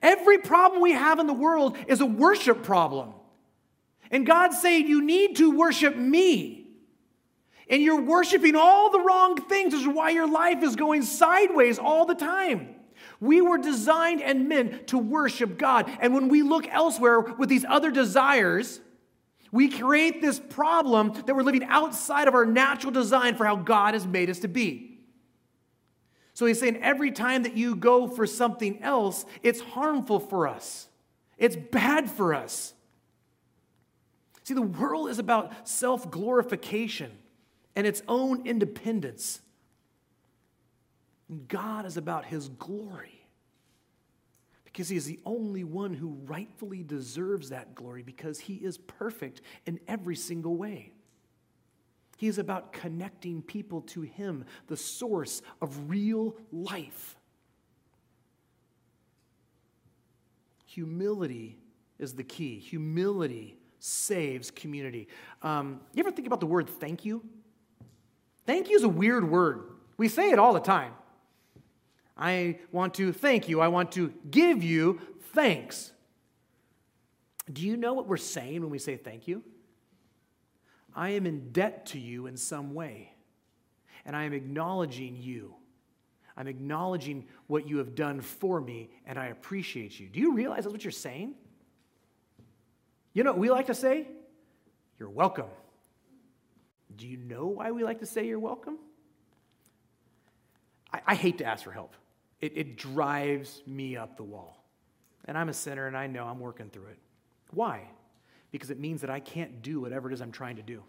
Every 0.00 0.38
problem 0.38 0.80
we 0.80 0.92
have 0.92 1.18
in 1.18 1.26
the 1.26 1.32
world 1.32 1.76
is 1.88 2.00
a 2.00 2.06
worship 2.06 2.62
problem. 2.62 3.14
And 4.10 4.26
God's 4.26 4.60
saying, 4.60 4.86
You 4.86 5.02
need 5.02 5.36
to 5.36 5.50
worship 5.50 5.96
me. 5.96 6.66
And 7.68 7.82
you're 7.82 8.02
worshiping 8.02 8.54
all 8.54 8.90
the 8.90 9.00
wrong 9.00 9.36
things, 9.36 9.72
which 9.72 9.82
is 9.82 9.88
why 9.88 10.10
your 10.10 10.28
life 10.28 10.62
is 10.62 10.76
going 10.76 11.02
sideways 11.02 11.78
all 11.78 12.04
the 12.04 12.14
time. 12.14 12.74
We 13.22 13.40
were 13.40 13.56
designed 13.56 14.20
and 14.20 14.48
meant 14.48 14.88
to 14.88 14.98
worship 14.98 15.56
God. 15.56 15.88
And 16.00 16.12
when 16.12 16.26
we 16.26 16.42
look 16.42 16.66
elsewhere 16.66 17.20
with 17.20 17.48
these 17.48 17.64
other 17.64 17.92
desires, 17.92 18.80
we 19.52 19.68
create 19.68 20.20
this 20.20 20.40
problem 20.40 21.12
that 21.12 21.36
we're 21.36 21.44
living 21.44 21.62
outside 21.62 22.26
of 22.26 22.34
our 22.34 22.44
natural 22.44 22.90
design 22.90 23.36
for 23.36 23.46
how 23.46 23.54
God 23.54 23.94
has 23.94 24.08
made 24.08 24.28
us 24.28 24.40
to 24.40 24.48
be. 24.48 24.98
So 26.34 26.46
he's 26.46 26.58
saying 26.58 26.78
every 26.78 27.12
time 27.12 27.44
that 27.44 27.56
you 27.56 27.76
go 27.76 28.08
for 28.08 28.26
something 28.26 28.82
else, 28.82 29.24
it's 29.44 29.60
harmful 29.60 30.18
for 30.18 30.48
us, 30.48 30.88
it's 31.38 31.54
bad 31.54 32.10
for 32.10 32.34
us. 32.34 32.74
See, 34.42 34.54
the 34.54 34.62
world 34.62 35.08
is 35.10 35.20
about 35.20 35.68
self 35.68 36.10
glorification 36.10 37.12
and 37.76 37.86
its 37.86 38.02
own 38.08 38.48
independence. 38.48 39.42
God 41.32 41.86
is 41.86 41.96
about 41.96 42.24
his 42.24 42.48
glory 42.48 43.22
because 44.64 44.88
he 44.88 44.96
is 44.96 45.04
the 45.04 45.20
only 45.26 45.64
one 45.64 45.92
who 45.92 46.18
rightfully 46.24 46.82
deserves 46.82 47.50
that 47.50 47.74
glory 47.74 48.02
because 48.02 48.40
he 48.40 48.54
is 48.54 48.78
perfect 48.78 49.42
in 49.66 49.78
every 49.86 50.16
single 50.16 50.56
way. 50.56 50.92
He 52.16 52.26
is 52.28 52.38
about 52.38 52.72
connecting 52.72 53.42
people 53.42 53.82
to 53.82 54.02
him, 54.02 54.44
the 54.68 54.76
source 54.76 55.42
of 55.60 55.90
real 55.90 56.36
life. 56.50 57.16
Humility 60.66 61.58
is 61.98 62.14
the 62.14 62.24
key. 62.24 62.58
Humility 62.58 63.58
saves 63.78 64.50
community. 64.50 65.08
Um, 65.42 65.80
you 65.92 66.00
ever 66.02 66.12
think 66.12 66.26
about 66.26 66.40
the 66.40 66.46
word 66.46 66.68
thank 66.68 67.04
you? 67.04 67.22
Thank 68.46 68.70
you 68.70 68.76
is 68.76 68.84
a 68.84 68.88
weird 68.88 69.28
word. 69.28 69.64
We 69.96 70.08
say 70.08 70.30
it 70.30 70.38
all 70.38 70.52
the 70.52 70.60
time. 70.60 70.92
I 72.22 72.60
want 72.70 72.94
to 72.94 73.12
thank 73.12 73.48
you. 73.48 73.60
I 73.60 73.66
want 73.66 73.90
to 73.92 74.14
give 74.30 74.62
you 74.62 75.00
thanks. 75.34 75.90
Do 77.52 77.62
you 77.62 77.76
know 77.76 77.94
what 77.94 78.06
we're 78.06 78.16
saying 78.16 78.60
when 78.60 78.70
we 78.70 78.78
say 78.78 78.96
thank 78.96 79.26
you? 79.26 79.42
I 80.94 81.10
am 81.10 81.26
in 81.26 81.50
debt 81.50 81.86
to 81.86 81.98
you 81.98 82.28
in 82.28 82.36
some 82.36 82.74
way, 82.74 83.12
and 84.06 84.14
I 84.14 84.22
am 84.22 84.34
acknowledging 84.34 85.16
you. 85.16 85.56
I'm 86.36 86.46
acknowledging 86.46 87.26
what 87.48 87.68
you 87.68 87.78
have 87.78 87.96
done 87.96 88.20
for 88.20 88.60
me, 88.60 88.90
and 89.04 89.18
I 89.18 89.26
appreciate 89.26 89.98
you. 89.98 90.06
Do 90.08 90.20
you 90.20 90.32
realize 90.32 90.62
that's 90.62 90.72
what 90.72 90.84
you're 90.84 90.92
saying? 90.92 91.34
You 93.14 93.24
know 93.24 93.32
what 93.32 93.40
we 93.40 93.50
like 93.50 93.66
to 93.66 93.74
say? 93.74 94.06
You're 95.00 95.10
welcome. 95.10 95.50
Do 96.94 97.08
you 97.08 97.16
know 97.16 97.48
why 97.48 97.72
we 97.72 97.82
like 97.82 97.98
to 97.98 98.06
say 98.06 98.28
you're 98.28 98.38
welcome? 98.38 98.78
I, 100.92 101.00
I 101.08 101.14
hate 101.16 101.38
to 101.38 101.44
ask 101.44 101.64
for 101.64 101.72
help. 101.72 101.96
It, 102.42 102.52
it 102.56 102.76
drives 102.76 103.62
me 103.66 103.96
up 103.96 104.16
the 104.16 104.24
wall. 104.24 104.62
And 105.24 105.38
I'm 105.38 105.48
a 105.48 105.54
sinner 105.54 105.86
and 105.86 105.96
I 105.96 106.08
know 106.08 106.26
I'm 106.26 106.40
working 106.40 106.68
through 106.68 106.88
it. 106.88 106.98
Why? 107.52 107.88
Because 108.50 108.70
it 108.70 108.78
means 108.78 109.00
that 109.00 109.10
I 109.10 109.20
can't 109.20 109.62
do 109.62 109.80
whatever 109.80 110.10
it 110.10 110.14
is 110.14 110.20
I'm 110.20 110.32
trying 110.32 110.56
to 110.56 110.62
do. 110.62 110.82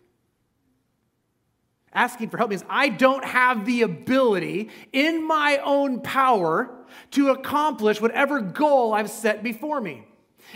Asking 1.94 2.30
for 2.30 2.38
help 2.38 2.50
means 2.50 2.66
I 2.68 2.89
don't 2.89 3.24
have 3.24 3.66
the 3.66 3.84
ability 3.84 4.72
in 4.92 5.26
my 5.28 5.60
own 5.63 6.02
power 6.02 6.76
to 7.12 7.30
accomplish 7.30 8.02
whatever 8.02 8.42
goal 8.42 8.94
I've 8.94 9.12
set 9.12 9.44
before 9.44 9.80
me. 9.80 10.08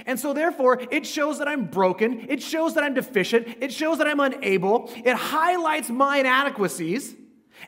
And 0.07 0.19
so, 0.19 0.33
therefore, 0.33 0.81
it 0.91 1.05
shows 1.05 1.37
that 1.39 1.47
I'm 1.47 1.65
broken. 1.65 2.25
It 2.29 2.41
shows 2.41 2.73
that 2.73 2.83
I'm 2.83 2.93
deficient. 2.93 3.47
It 3.61 3.71
shows 3.71 3.99
that 3.99 4.07
I'm 4.07 4.19
unable. 4.19 4.91
It 5.05 5.15
highlights 5.15 5.89
my 5.89 6.17
inadequacies. 6.17 7.15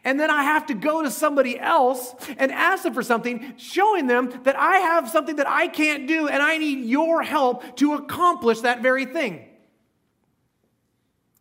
And 0.04 0.19
then 0.19 0.30
I 0.30 0.43
have 0.43 0.65
to 0.67 0.73
go 0.73 1.02
to 1.02 1.12
somebody 1.12 1.60
else 1.60 2.15
and 2.38 2.52
ask 2.52 2.84
them 2.84 2.93
for 2.93 3.04
something, 3.04 3.54
showing 3.58 4.08
them 4.08 4.32
that 4.43 4.56
I 4.56 4.78
have 4.78 5.10
something 5.10 5.38
that 5.38 5.47
I 5.47 5.67
can't 5.67 6.08
do 6.08 6.28
and 6.28 6.41
I 6.41 6.58
need 6.58 6.86
your 6.86 7.21
help 7.23 7.78
to 7.78 7.95
accomplish 7.95 8.62
that 8.62 8.82
very 8.82 9.06
thing. 9.06 9.45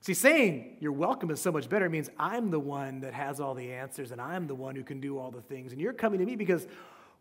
See, 0.01 0.15
saying 0.15 0.79
you're 0.81 0.93
welcome 0.93 1.31
is 1.31 1.41
so 1.41 1.53
much 1.53 1.69
better. 1.69 1.89
Means 1.91 2.09
I'm 2.19 2.51
the 2.51 2.59
one 2.59 3.01
that 3.01 3.13
has 3.13 3.41
all 3.41 3.55
the 3.55 3.73
answers 3.73 4.11
and 4.11 4.21
I'm 4.21 4.47
the 4.47 4.55
one 4.55 4.75
who 4.75 4.83
can 4.83 5.01
do 5.01 5.19
all 5.19 5.31
the 5.31 5.43
things. 5.43 5.73
And 5.73 5.81
you're 5.81 5.93
coming 5.93 6.19
to 6.21 6.27
me 6.27 6.35
because, 6.35 6.67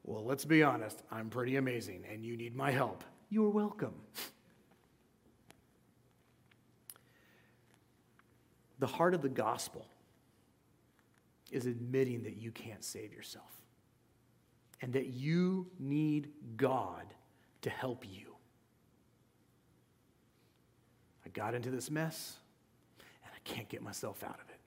well, 0.04 0.24
let's 0.24 0.46
be 0.46 0.64
honest, 0.64 1.04
I'm 1.12 1.30
pretty 1.30 1.58
amazing 1.58 2.06
and 2.12 2.26
you 2.26 2.38
need 2.38 2.56
my 2.56 2.72
help. 2.72 3.04
You're 3.30 3.50
welcome. 3.50 3.94
The 8.80 8.88
heart 8.88 9.14
of 9.14 9.22
the 9.22 9.30
gospel 9.30 9.86
is 11.52 11.66
admitting 11.66 12.24
that 12.24 12.38
you 12.38 12.52
can't 12.52 12.84
save 12.84 13.14
yourself 13.14 13.52
and 14.82 14.94
that 14.94 15.08
you 15.08 15.68
need 15.80 16.30
God 16.56 17.06
to 17.62 17.70
help 17.70 18.06
you. 18.08 18.36
I 21.26 21.30
got 21.30 21.54
into 21.54 21.70
this 21.70 21.90
mess 21.90 22.38
and 23.24 23.32
I 23.34 23.40
can't 23.44 23.68
get 23.70 23.82
myself 23.82 24.24
out 24.24 24.40
of 24.44 24.50
it. 24.50 24.60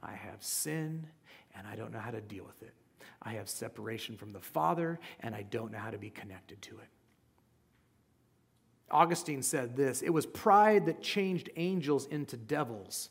I 0.00 0.12
have 0.12 0.42
sin 0.42 1.06
and 1.54 1.66
I 1.66 1.76
don't 1.76 1.92
know 1.92 2.00
how 2.00 2.10
to 2.10 2.20
deal 2.20 2.44
with 2.44 2.62
it. 2.62 2.74
I 3.22 3.34
have 3.34 3.48
separation 3.48 4.16
from 4.16 4.32
the 4.32 4.40
Father, 4.40 4.98
and 5.20 5.34
I 5.34 5.42
don't 5.42 5.70
know 5.72 5.78
how 5.78 5.90
to 5.90 5.98
be 5.98 6.10
connected 6.10 6.60
to 6.62 6.78
it. 6.78 6.88
Augustine 8.90 9.42
said 9.42 9.76
this 9.76 10.02
It 10.02 10.10
was 10.10 10.26
pride 10.26 10.86
that 10.86 11.02
changed 11.02 11.50
angels 11.56 12.06
into 12.06 12.36
devils. 12.36 13.10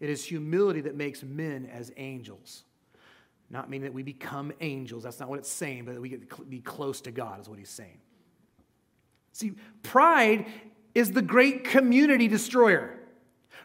It 0.00 0.10
is 0.10 0.24
humility 0.24 0.80
that 0.82 0.96
makes 0.96 1.22
men 1.22 1.68
as 1.72 1.92
angels. 1.96 2.64
Not 3.50 3.68
meaning 3.68 3.84
that 3.84 3.92
we 3.92 4.02
become 4.02 4.52
angels, 4.60 5.02
that's 5.02 5.20
not 5.20 5.28
what 5.28 5.38
it's 5.40 5.50
saying, 5.50 5.84
but 5.84 5.94
that 5.94 6.00
we 6.00 6.08
get 6.08 6.28
to 6.30 6.42
be 6.44 6.60
close 6.60 7.00
to 7.02 7.10
God, 7.10 7.40
is 7.40 7.48
what 7.48 7.58
he's 7.58 7.68
saying. 7.68 7.98
See, 9.32 9.52
pride 9.82 10.46
is 10.94 11.12
the 11.12 11.22
great 11.22 11.64
community 11.64 12.28
destroyer. 12.28 12.96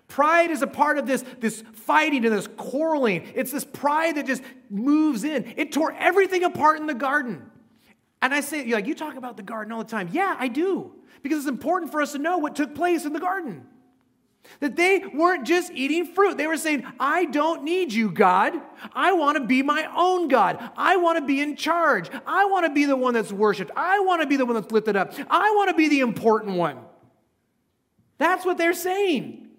Pride 0.08 0.52
is 0.52 0.62
a 0.62 0.68
part 0.68 0.98
of 0.98 1.08
this, 1.08 1.24
this 1.40 1.64
fighting 1.74 2.26
and 2.26 2.36
this 2.36 2.48
quarreling. 2.58 3.32
It's 3.34 3.52
this 3.52 3.66
pride 3.66 4.18
that 4.18 4.28
just 4.28 4.44
moves 4.70 5.24
in. 5.24 5.54
It 5.58 5.72
tore 5.72 5.94
everything 5.94 6.44
apart 6.44 6.80
in 6.80 6.86
the 6.86 6.94
garden. 6.94 7.50
And 8.22 8.34
I 8.34 8.42
say, 8.42 8.66
like, 8.66 8.88
you 8.88 8.96
talk 8.96 9.16
about 9.16 9.38
the 9.38 9.44
garden 9.44 9.72
all 9.72 9.84
the 9.84 9.90
time. 9.90 10.10
Yeah, 10.12 10.36
I 10.38 10.48
do. 10.48 10.94
Because 11.22 11.40
it's 11.40 11.48
important 11.48 11.92
for 11.92 12.02
us 12.02 12.12
to 12.12 12.20
know 12.20 12.38
what 12.38 12.56
took 12.56 12.76
place 12.76 13.06
in 13.06 13.14
the 13.14 13.20
garden. 13.20 13.66
That 14.60 14.76
they 14.76 15.04
weren't 15.14 15.46
just 15.46 15.72
eating 15.72 16.06
fruit. 16.06 16.38
They 16.38 16.48
were 16.48 16.58
saying, 16.58 16.86
I 17.00 17.26
don't 17.26 17.64
need 17.64 17.92
you, 17.92 18.10
God. 18.10 18.54
I 18.94 19.14
want 19.14 19.38
to 19.38 19.44
be 19.44 19.64
my 19.64 19.90
own 19.96 20.28
God. 20.28 20.58
I 20.78 20.98
want 20.98 21.20
to 21.20 21.26
be 21.26 21.42
in 21.42 21.56
charge. 21.56 22.10
I 22.26 22.46
want 22.46 22.66
to 22.66 22.72
be 22.72 22.86
the 22.86 22.96
one 22.96 23.14
that's 23.14 23.32
worshiped. 23.32 23.72
I 23.76 24.00
want 24.00 24.22
to 24.22 24.28
be 24.28 24.38
the 24.38 24.46
one 24.46 24.56
that's 24.56 24.72
lifted 24.72 24.96
up. 24.96 25.14
I 25.30 25.52
want 25.56 25.70
to 25.70 25.76
be 25.76 25.90
the 25.90 26.00
important 26.00 26.58
one. 26.58 26.80
That's 28.18 28.46
what 28.46 28.58
they're 28.58 28.74
saying. 28.74 29.50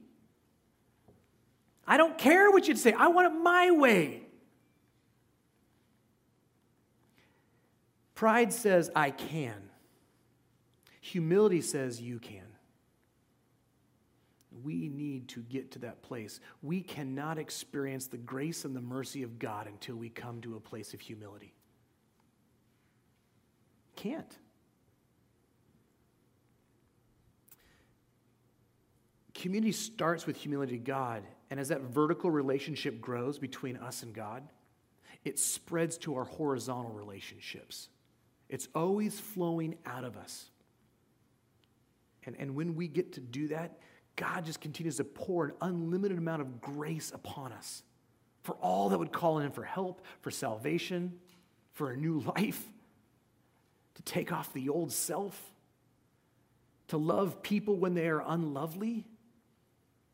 I 1.86 1.96
don't 1.96 2.18
care 2.18 2.50
what 2.50 2.66
you'd 2.66 2.78
say. 2.78 2.92
I 2.92 3.08
want 3.08 3.32
it 3.32 3.38
my 3.38 3.70
way. 3.70 4.22
Pride 8.14 8.52
says, 8.52 8.90
I 8.96 9.10
can. 9.10 9.70
Humility 11.02 11.60
says, 11.60 12.00
you 12.00 12.18
can. 12.18 12.45
We 14.66 14.88
need 14.88 15.28
to 15.28 15.42
get 15.42 15.70
to 15.72 15.78
that 15.80 16.02
place. 16.02 16.40
We 16.60 16.80
cannot 16.80 17.38
experience 17.38 18.08
the 18.08 18.16
grace 18.16 18.64
and 18.64 18.74
the 18.74 18.80
mercy 18.80 19.22
of 19.22 19.38
God 19.38 19.68
until 19.68 19.94
we 19.94 20.08
come 20.08 20.40
to 20.40 20.56
a 20.56 20.60
place 20.60 20.92
of 20.92 21.00
humility. 21.00 21.54
Can't. 23.94 24.36
Community 29.34 29.70
starts 29.70 30.26
with 30.26 30.36
humility 30.36 30.78
to 30.78 30.84
God 30.84 31.22
and 31.48 31.60
as 31.60 31.68
that 31.68 31.82
vertical 31.82 32.28
relationship 32.28 33.00
grows 33.00 33.38
between 33.38 33.76
us 33.76 34.02
and 34.02 34.12
God, 34.12 34.42
it 35.24 35.38
spreads 35.38 35.96
to 35.98 36.16
our 36.16 36.24
horizontal 36.24 36.90
relationships. 36.90 37.88
It's 38.48 38.66
always 38.74 39.20
flowing 39.20 39.76
out 39.86 40.02
of 40.02 40.16
us. 40.16 40.46
And, 42.24 42.34
and 42.40 42.56
when 42.56 42.74
we 42.74 42.88
get 42.88 43.12
to 43.12 43.20
do 43.20 43.46
that, 43.48 43.78
God 44.16 44.46
just 44.46 44.60
continues 44.60 44.96
to 44.96 45.04
pour 45.04 45.46
an 45.46 45.52
unlimited 45.60 46.18
amount 46.18 46.42
of 46.42 46.60
grace 46.60 47.12
upon 47.14 47.52
us 47.52 47.82
for 48.42 48.54
all 48.56 48.88
that 48.88 48.98
would 48.98 49.12
call 49.12 49.38
in 49.38 49.50
for 49.50 49.62
help, 49.62 50.04
for 50.22 50.30
salvation, 50.30 51.12
for 51.72 51.90
a 51.90 51.96
new 51.96 52.20
life, 52.36 52.64
to 53.94 54.02
take 54.02 54.32
off 54.32 54.52
the 54.52 54.68
old 54.68 54.92
self, 54.92 55.52
to 56.88 56.96
love 56.96 57.42
people 57.42 57.76
when 57.76 57.94
they 57.94 58.08
are 58.08 58.22
unlovely 58.26 59.04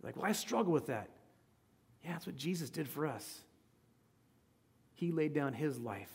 Like, 0.02 0.16
well, 0.16 0.34
struggle 0.34 0.72
with 0.72 0.86
that. 0.86 1.08
Yeah, 2.04 2.12
that's 2.12 2.26
what 2.26 2.36
Jesus 2.36 2.70
did 2.70 2.88
for 2.88 3.06
us. 3.06 3.40
He 4.94 5.12
laid 5.12 5.32
down 5.32 5.52
his 5.52 5.78
life 5.78 6.10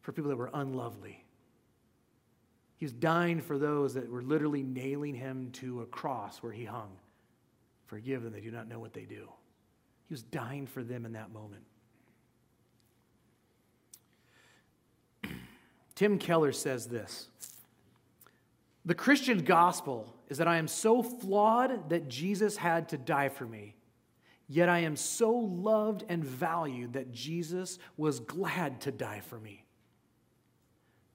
for 0.00 0.12
people 0.12 0.30
that 0.30 0.36
were 0.36 0.50
unlovely. 0.54 1.24
He 2.78 2.84
was 2.84 2.92
dying 2.92 3.40
for 3.40 3.58
those 3.58 3.94
that 3.94 4.08
were 4.08 4.22
literally 4.22 4.62
nailing 4.62 5.14
him 5.14 5.50
to 5.54 5.82
a 5.82 5.86
cross 5.86 6.38
where 6.44 6.52
he 6.52 6.64
hung. 6.64 6.92
Forgive 7.86 8.22
them, 8.22 8.32
they 8.32 8.40
do 8.40 8.52
not 8.52 8.68
know 8.68 8.78
what 8.78 8.92
they 8.92 9.02
do. 9.02 9.28
He 10.06 10.14
was 10.14 10.22
dying 10.22 10.66
for 10.66 10.84
them 10.84 11.04
in 11.04 11.12
that 11.12 11.32
moment. 11.32 11.64
Tim 15.96 16.18
Keller 16.18 16.52
says 16.52 16.86
this 16.86 17.28
The 18.84 18.94
Christian 18.94 19.40
gospel 19.40 20.14
is 20.28 20.38
that 20.38 20.46
I 20.46 20.58
am 20.58 20.68
so 20.68 21.02
flawed 21.02 21.90
that 21.90 22.08
Jesus 22.08 22.56
had 22.56 22.88
to 22.90 22.96
die 22.96 23.28
for 23.28 23.44
me. 23.44 23.74
Yet 24.46 24.68
I 24.68 24.78
am 24.80 24.94
so 24.94 25.32
loved 25.32 26.04
and 26.08 26.24
valued 26.24 26.92
that 26.92 27.12
Jesus 27.12 27.78
was 27.96 28.20
glad 28.20 28.80
to 28.82 28.92
die 28.92 29.20
for 29.20 29.38
me. 29.40 29.64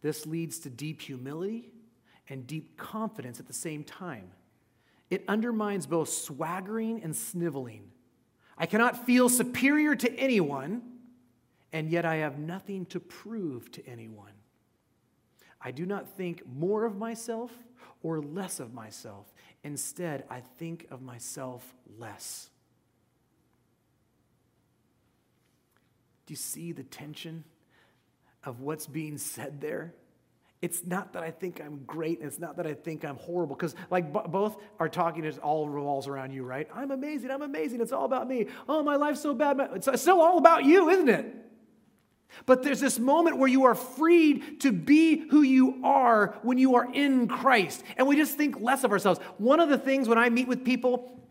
This 0.03 0.27
leads 0.27 0.59
to 0.59 0.69
deep 0.69 1.01
humility 1.01 1.71
and 2.29 2.45
deep 2.45 2.77
confidence 2.77 3.39
at 3.39 3.47
the 3.47 3.53
same 3.53 3.83
time. 3.83 4.29
It 5.09 5.23
undermines 5.27 5.87
both 5.87 6.09
swaggering 6.09 7.01
and 7.01 7.15
sniveling. 7.15 7.89
I 8.57 8.65
cannot 8.65 9.05
feel 9.05 9.29
superior 9.29 9.95
to 9.95 10.13
anyone, 10.19 10.81
and 11.71 11.89
yet 11.89 12.05
I 12.05 12.17
have 12.17 12.37
nothing 12.37 12.85
to 12.87 12.99
prove 12.99 13.71
to 13.71 13.87
anyone. 13.87 14.33
I 15.61 15.71
do 15.71 15.85
not 15.85 16.09
think 16.17 16.43
more 16.45 16.83
of 16.83 16.97
myself 16.97 17.51
or 18.01 18.19
less 18.21 18.59
of 18.59 18.73
myself. 18.73 19.33
Instead, 19.63 20.25
I 20.29 20.41
think 20.41 20.85
of 20.91 21.01
myself 21.01 21.73
less. 21.97 22.49
Do 26.25 26.33
you 26.33 26.37
see 26.37 26.73
the 26.73 26.83
tension 26.83 27.45
of 28.45 28.61
what's 28.61 28.87
being 28.87 29.17
said 29.17 29.61
there? 29.61 29.93
It's 30.61 30.85
not 30.85 31.11
that 31.13 31.23
I 31.23 31.31
think 31.31 31.59
I'm 31.59 31.83
great, 31.85 32.19
it's 32.21 32.39
not 32.39 32.55
that 32.55 32.65
I 32.65 32.73
think 32.73 33.03
I'm 33.03 33.17
horrible, 33.17 33.53
because 33.53 33.75
like 33.91 34.13
b- 34.13 34.19
both 34.29 34.55
are 34.79 34.87
talking, 34.87 35.25
it 35.25 35.37
all 35.39 35.67
revolves 35.67 36.07
around 36.07 36.31
you, 36.31 36.43
right? 36.43 36.69
I'm 36.73 36.91
amazing, 36.91 37.31
I'm 37.31 37.41
amazing, 37.41 37.81
it's 37.81 37.91
all 37.91 38.05
about 38.05 38.29
me. 38.29 38.47
Oh, 38.69 38.81
my 38.81 38.95
life's 38.95 39.19
so 39.19 39.33
bad. 39.33 39.59
It's 39.75 40.01
still 40.01 40.21
all 40.21 40.37
about 40.37 40.63
you, 40.63 40.89
isn't 40.89 41.09
it? 41.09 41.35
But 42.45 42.63
there's 42.63 42.79
this 42.79 42.97
moment 42.97 43.37
where 43.37 43.49
you 43.49 43.65
are 43.65 43.75
freed 43.75 44.61
to 44.61 44.71
be 44.71 45.27
who 45.29 45.41
you 45.41 45.81
are 45.83 46.39
when 46.43 46.57
you 46.57 46.75
are 46.75 46.91
in 46.91 47.27
Christ. 47.27 47.83
And 47.97 48.07
we 48.07 48.15
just 48.15 48.37
think 48.37 48.59
less 48.59 48.83
of 48.83 48.91
ourselves. 48.91 49.19
One 49.37 49.59
of 49.59 49.69
the 49.69 49.77
things 49.77 50.07
when 50.07 50.17
I 50.17 50.29
meet 50.29 50.47
with 50.47 50.63
people 50.63 51.21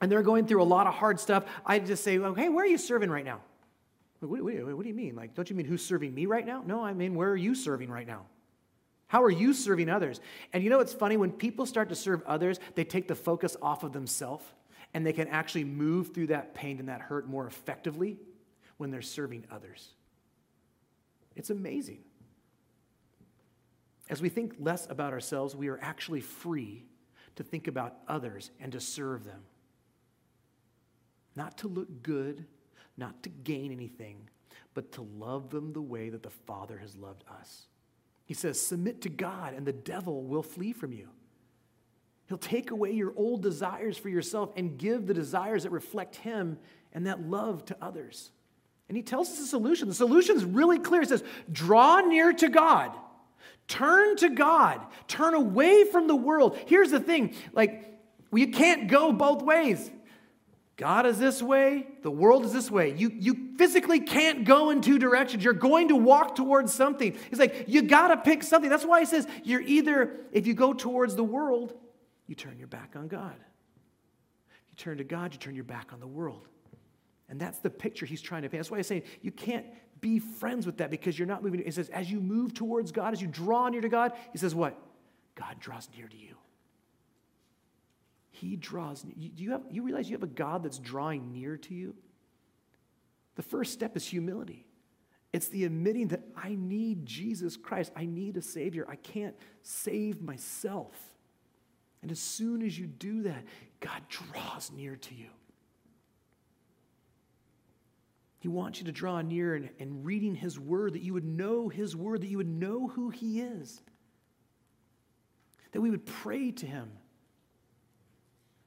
and 0.00 0.10
they're 0.10 0.22
going 0.22 0.46
through 0.46 0.62
a 0.62 0.64
lot 0.64 0.86
of 0.86 0.94
hard 0.94 1.20
stuff, 1.20 1.44
I 1.64 1.78
just 1.78 2.02
say, 2.04 2.18
well, 2.18 2.34
hey, 2.34 2.48
where 2.48 2.64
are 2.64 2.68
you 2.68 2.76
serving 2.76 3.08
right 3.08 3.24
now? 3.24 3.40
What, 4.20 4.42
what, 4.42 4.76
what 4.76 4.82
do 4.82 4.88
you 4.88 4.94
mean? 4.94 5.16
Like, 5.16 5.34
don't 5.34 5.48
you 5.48 5.56
mean 5.56 5.66
who's 5.66 5.84
serving 5.84 6.14
me 6.14 6.26
right 6.26 6.46
now? 6.46 6.62
No, 6.66 6.84
I 6.84 6.92
mean, 6.92 7.14
where 7.14 7.30
are 7.30 7.36
you 7.36 7.54
serving 7.54 7.90
right 7.90 8.06
now? 8.06 8.26
How 9.06 9.24
are 9.24 9.30
you 9.30 9.52
serving 9.54 9.88
others? 9.88 10.20
And 10.52 10.62
you 10.62 10.70
know 10.70 10.78
what's 10.78 10.92
funny? 10.92 11.16
When 11.16 11.32
people 11.32 11.66
start 11.66 11.88
to 11.88 11.96
serve 11.96 12.22
others, 12.26 12.60
they 12.74 12.84
take 12.84 13.08
the 13.08 13.14
focus 13.14 13.56
off 13.60 13.82
of 13.82 13.92
themselves 13.92 14.44
and 14.94 15.04
they 15.04 15.12
can 15.12 15.28
actually 15.28 15.64
move 15.64 16.14
through 16.14 16.28
that 16.28 16.54
pain 16.54 16.78
and 16.78 16.88
that 16.88 17.00
hurt 17.00 17.26
more 17.26 17.46
effectively 17.46 18.18
when 18.76 18.90
they're 18.90 19.02
serving 19.02 19.46
others. 19.50 19.94
It's 21.34 21.50
amazing. 21.50 22.00
As 24.08 24.20
we 24.20 24.28
think 24.28 24.54
less 24.58 24.86
about 24.90 25.12
ourselves, 25.12 25.56
we 25.56 25.68
are 25.68 25.78
actually 25.80 26.20
free 26.20 26.84
to 27.36 27.42
think 27.42 27.68
about 27.68 27.96
others 28.08 28.50
and 28.60 28.72
to 28.72 28.80
serve 28.80 29.24
them. 29.24 29.42
Not 31.36 31.58
to 31.58 31.68
look 31.68 32.02
good, 32.02 32.44
not 33.00 33.24
to 33.24 33.28
gain 33.28 33.72
anything, 33.72 34.28
but 34.74 34.92
to 34.92 35.02
love 35.02 35.50
them 35.50 35.72
the 35.72 35.82
way 35.82 36.10
that 36.10 36.22
the 36.22 36.30
Father 36.30 36.78
has 36.78 36.96
loved 36.96 37.24
us. 37.40 37.66
He 38.26 38.34
says, 38.34 38.60
Submit 38.60 39.00
to 39.02 39.08
God, 39.08 39.54
and 39.54 39.66
the 39.66 39.72
devil 39.72 40.22
will 40.22 40.44
flee 40.44 40.72
from 40.72 40.92
you. 40.92 41.08
He'll 42.28 42.38
take 42.38 42.70
away 42.70 42.92
your 42.92 43.12
old 43.16 43.42
desires 43.42 43.98
for 43.98 44.08
yourself 44.08 44.52
and 44.56 44.78
give 44.78 45.08
the 45.08 45.14
desires 45.14 45.64
that 45.64 45.70
reflect 45.70 46.14
Him 46.14 46.58
and 46.92 47.08
that 47.08 47.28
love 47.28 47.64
to 47.66 47.76
others. 47.82 48.30
And 48.88 48.96
he 48.96 49.04
tells 49.04 49.30
us 49.30 49.38
the 49.38 49.46
solution. 49.46 49.86
The 49.86 49.94
solution 49.94 50.36
is 50.36 50.44
really 50.44 50.80
clear. 50.80 51.00
He 51.00 51.06
says, 51.06 51.22
draw 51.52 52.00
near 52.00 52.32
to 52.32 52.48
God. 52.48 52.90
Turn 53.68 54.16
to 54.16 54.28
God. 54.28 54.80
Turn 55.06 55.34
away 55.34 55.84
from 55.84 56.08
the 56.08 56.16
world. 56.16 56.58
Here's 56.66 56.90
the 56.90 56.98
thing 56.98 57.36
like, 57.52 57.86
you 58.32 58.48
can't 58.48 58.88
go 58.88 59.12
both 59.12 59.42
ways. 59.42 59.90
God 60.80 61.04
is 61.04 61.18
this 61.18 61.42
way, 61.42 61.86
the 62.00 62.10
world 62.10 62.46
is 62.46 62.54
this 62.54 62.70
way. 62.70 62.94
You, 62.96 63.12
you 63.14 63.50
physically 63.58 64.00
can't 64.00 64.46
go 64.46 64.70
in 64.70 64.80
two 64.80 64.98
directions. 64.98 65.44
You're 65.44 65.52
going 65.52 65.88
to 65.88 65.96
walk 65.96 66.36
towards 66.36 66.72
something. 66.72 67.18
He's 67.28 67.38
like 67.38 67.66
you 67.68 67.82
got 67.82 68.08
to 68.08 68.16
pick 68.16 68.42
something. 68.42 68.70
That's 68.70 68.86
why 68.86 69.00
he 69.00 69.04
says 69.04 69.28
you're 69.44 69.60
either, 69.60 70.16
if 70.32 70.46
you 70.46 70.54
go 70.54 70.72
towards 70.72 71.16
the 71.16 71.22
world, 71.22 71.74
you 72.26 72.34
turn 72.34 72.58
your 72.58 72.66
back 72.66 72.94
on 72.96 73.08
God. 73.08 73.34
You 74.70 74.74
turn 74.78 74.96
to 74.96 75.04
God, 75.04 75.34
you 75.34 75.38
turn 75.38 75.54
your 75.54 75.64
back 75.64 75.92
on 75.92 76.00
the 76.00 76.06
world. 76.06 76.48
And 77.28 77.38
that's 77.38 77.58
the 77.58 77.68
picture 77.68 78.06
he's 78.06 78.22
trying 78.22 78.40
to 78.40 78.48
paint. 78.48 78.60
That's 78.60 78.70
why 78.70 78.78
he's 78.78 78.86
saying 78.86 79.02
you 79.20 79.32
can't 79.32 79.66
be 80.00 80.18
friends 80.18 80.64
with 80.64 80.78
that 80.78 80.90
because 80.90 81.18
you're 81.18 81.28
not 81.28 81.42
moving. 81.42 81.62
He 81.62 81.70
says, 81.72 81.90
as 81.90 82.10
you 82.10 82.20
move 82.20 82.54
towards 82.54 82.90
God, 82.90 83.12
as 83.12 83.20
you 83.20 83.28
draw 83.28 83.68
near 83.68 83.82
to 83.82 83.90
God, 83.90 84.12
he 84.32 84.38
says, 84.38 84.54
what? 84.54 84.80
God 85.34 85.56
draws 85.60 85.90
near 85.94 86.08
to 86.08 86.16
you. 86.16 86.36
He 88.40 88.56
draws. 88.56 89.04
You, 89.16 89.30
you, 89.36 89.50
have, 89.52 89.62
you 89.70 89.82
realize 89.82 90.08
you 90.08 90.16
have 90.16 90.22
a 90.22 90.26
God 90.26 90.62
that's 90.62 90.78
drawing 90.78 91.32
near 91.32 91.56
to 91.58 91.74
you? 91.74 91.94
The 93.36 93.42
first 93.42 93.72
step 93.72 93.96
is 93.96 94.06
humility. 94.06 94.66
It's 95.32 95.48
the 95.48 95.64
admitting 95.64 96.08
that 96.08 96.22
I 96.36 96.56
need 96.58 97.06
Jesus 97.06 97.56
Christ. 97.56 97.92
I 97.94 98.06
need 98.06 98.36
a 98.36 98.42
Savior. 98.42 98.86
I 98.88 98.96
can't 98.96 99.36
save 99.62 100.20
myself. 100.20 100.94
And 102.02 102.10
as 102.10 102.18
soon 102.18 102.62
as 102.62 102.78
you 102.78 102.86
do 102.86 103.22
that, 103.24 103.44
God 103.80 104.00
draws 104.08 104.72
near 104.72 104.96
to 104.96 105.14
you. 105.14 105.28
He 108.38 108.48
wants 108.48 108.80
you 108.80 108.86
to 108.86 108.92
draw 108.92 109.20
near 109.20 109.54
and, 109.54 109.68
and 109.78 110.04
reading 110.04 110.34
His 110.34 110.58
Word, 110.58 110.94
that 110.94 111.02
you 111.02 111.12
would 111.12 111.26
know 111.26 111.68
His 111.68 111.94
Word, 111.94 112.22
that 112.22 112.28
you 112.28 112.38
would 112.38 112.48
know 112.48 112.88
who 112.88 113.10
He 113.10 113.42
is, 113.42 113.82
that 115.72 115.82
we 115.82 115.90
would 115.90 116.06
pray 116.06 116.50
to 116.52 116.66
Him, 116.66 116.90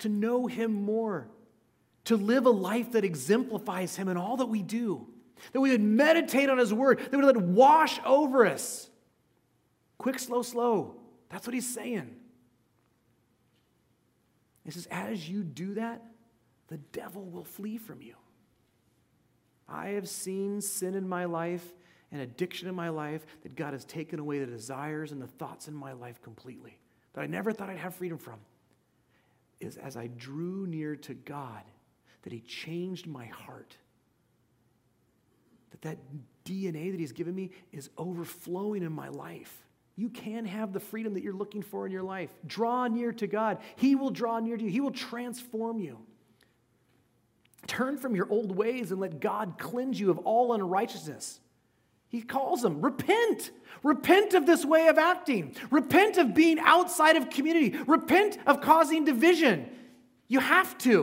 to 0.04 0.10
know 0.10 0.47
Him 0.47 0.72
more, 0.72 1.28
to 2.06 2.16
live 2.16 2.45
a 2.45 2.51
life 2.51 2.91
that 2.91 3.04
exemplifies 3.04 3.95
Him 3.95 4.08
in 4.08 4.18
all 4.18 4.38
that 4.38 4.45
we 4.45 4.62
do, 4.62 5.08
that 5.51 5.60
we 5.60 5.72
would 5.72 5.82
meditate 5.82 6.49
on 6.49 6.58
His 6.58 6.74
Word, 6.74 6.99
that 6.99 7.12
we 7.12 7.18
would 7.18 7.36
let 7.36 7.43
it 7.43 7.49
wash 7.49 7.99
over 8.06 8.45
us. 8.45 8.89
Quick, 9.97 10.20
slow, 10.20 10.41
slow. 10.41 10.95
That's 11.30 11.47
what 11.47 11.54
He's 11.54 11.74
saying. 11.74 12.16
He 14.64 14.72
says, 14.72 14.88
as 14.91 15.28
you 15.28 15.43
do 15.43 15.74
that, 15.74 16.01
the 16.68 16.78
devil 16.78 17.24
will 17.24 17.43
flee 17.43 17.78
from 17.78 18.01
you. 18.01 18.16
I 19.68 19.89
have 19.89 20.08
seen 20.08 20.62
sin 20.62 20.95
in 20.95 21.08
my 21.08 21.26
life 21.26 21.74
and 22.12 22.22
addiction 22.22 22.70
in 22.70 22.76
my 22.76 22.89
life 22.89 23.26
that 23.41 23.56
God 23.56 23.74
has 23.74 23.86
taken 23.86 24.20
away 24.20 24.39
the 24.39 24.45
desires 24.45 25.12
and 25.12 25.22
the 25.22 25.28
thoughts 25.28 25.68
in 25.68 25.74
my 25.74 25.93
life 25.93 26.22
completely 26.22 26.78
that 27.14 27.22
I 27.22 27.28
never 27.28 27.51
thought 27.51 27.70
I'd 27.70 27.78
have 27.78 27.95
freedom 27.95 28.18
from. 28.18 28.39
Is 29.64 29.78
as 29.78 29.95
I 29.97 30.07
drew 30.07 30.68
near 30.68 30.95
to 30.97 31.14
God 31.14 31.64
that 32.24 32.34
He 32.34 32.41
changed 32.41 33.07
my 33.07 33.26
heart. 33.26 33.78
That 35.72 35.82
that 35.82 35.97
DNA 36.45 36.91
that 36.91 36.99
He's 36.99 37.11
given 37.11 37.34
me 37.34 37.51
is 37.72 37.89
overflowing 37.97 38.84
in 38.84 38.91
my 38.91 39.09
life. 39.09 39.64
You 39.95 40.09
can 40.09 40.45
have 40.45 40.74
the 40.74 40.80
freedom 40.80 41.14
that 41.14 41.24
you're 41.24 41.34
looking 41.34 41.61
for 41.61 41.86
in 41.86 41.91
your 41.91 42.03
life. 42.03 42.30
Draw 42.47 42.88
near 42.88 43.11
to 43.14 43.28
God. 43.28 43.59
He 43.76 43.95
will 43.95 44.09
draw 44.09 44.39
near 44.39 44.57
to 44.57 44.64
you. 44.64 44.70
He 44.70 44.82
will 44.82 44.91
transform 44.91 45.80
you. 45.80 45.99
Turn 47.68 47.97
from 47.97 48.16
your 48.16 48.30
old 48.30 48.55
ways 48.55 48.91
and 48.91 48.99
let 48.99 49.20
God 49.20 49.55
cleanse 49.57 49.99
you 49.99 50.09
of 50.09 50.18
all 50.20 50.53
unrighteousness. 50.53 51.39
He 52.14 52.22
calls 52.22 52.61
them, 52.61 52.80
repent. 52.80 53.49
Repent 53.82 54.36
of 54.36 54.45
this 54.45 54.64
way 54.64 54.88
of 54.88 54.99
acting. 54.99 55.55
Repent 55.72 56.20
of 56.20 56.36
being 56.36 56.59
outside 56.59 57.16
of 57.16 57.32
community. 57.32 57.76
Repent 57.88 58.38
of 58.45 58.61
causing 58.61 59.03
division. 59.03 59.68
You 60.28 60.39
have 60.39 60.78
to. 60.78 61.01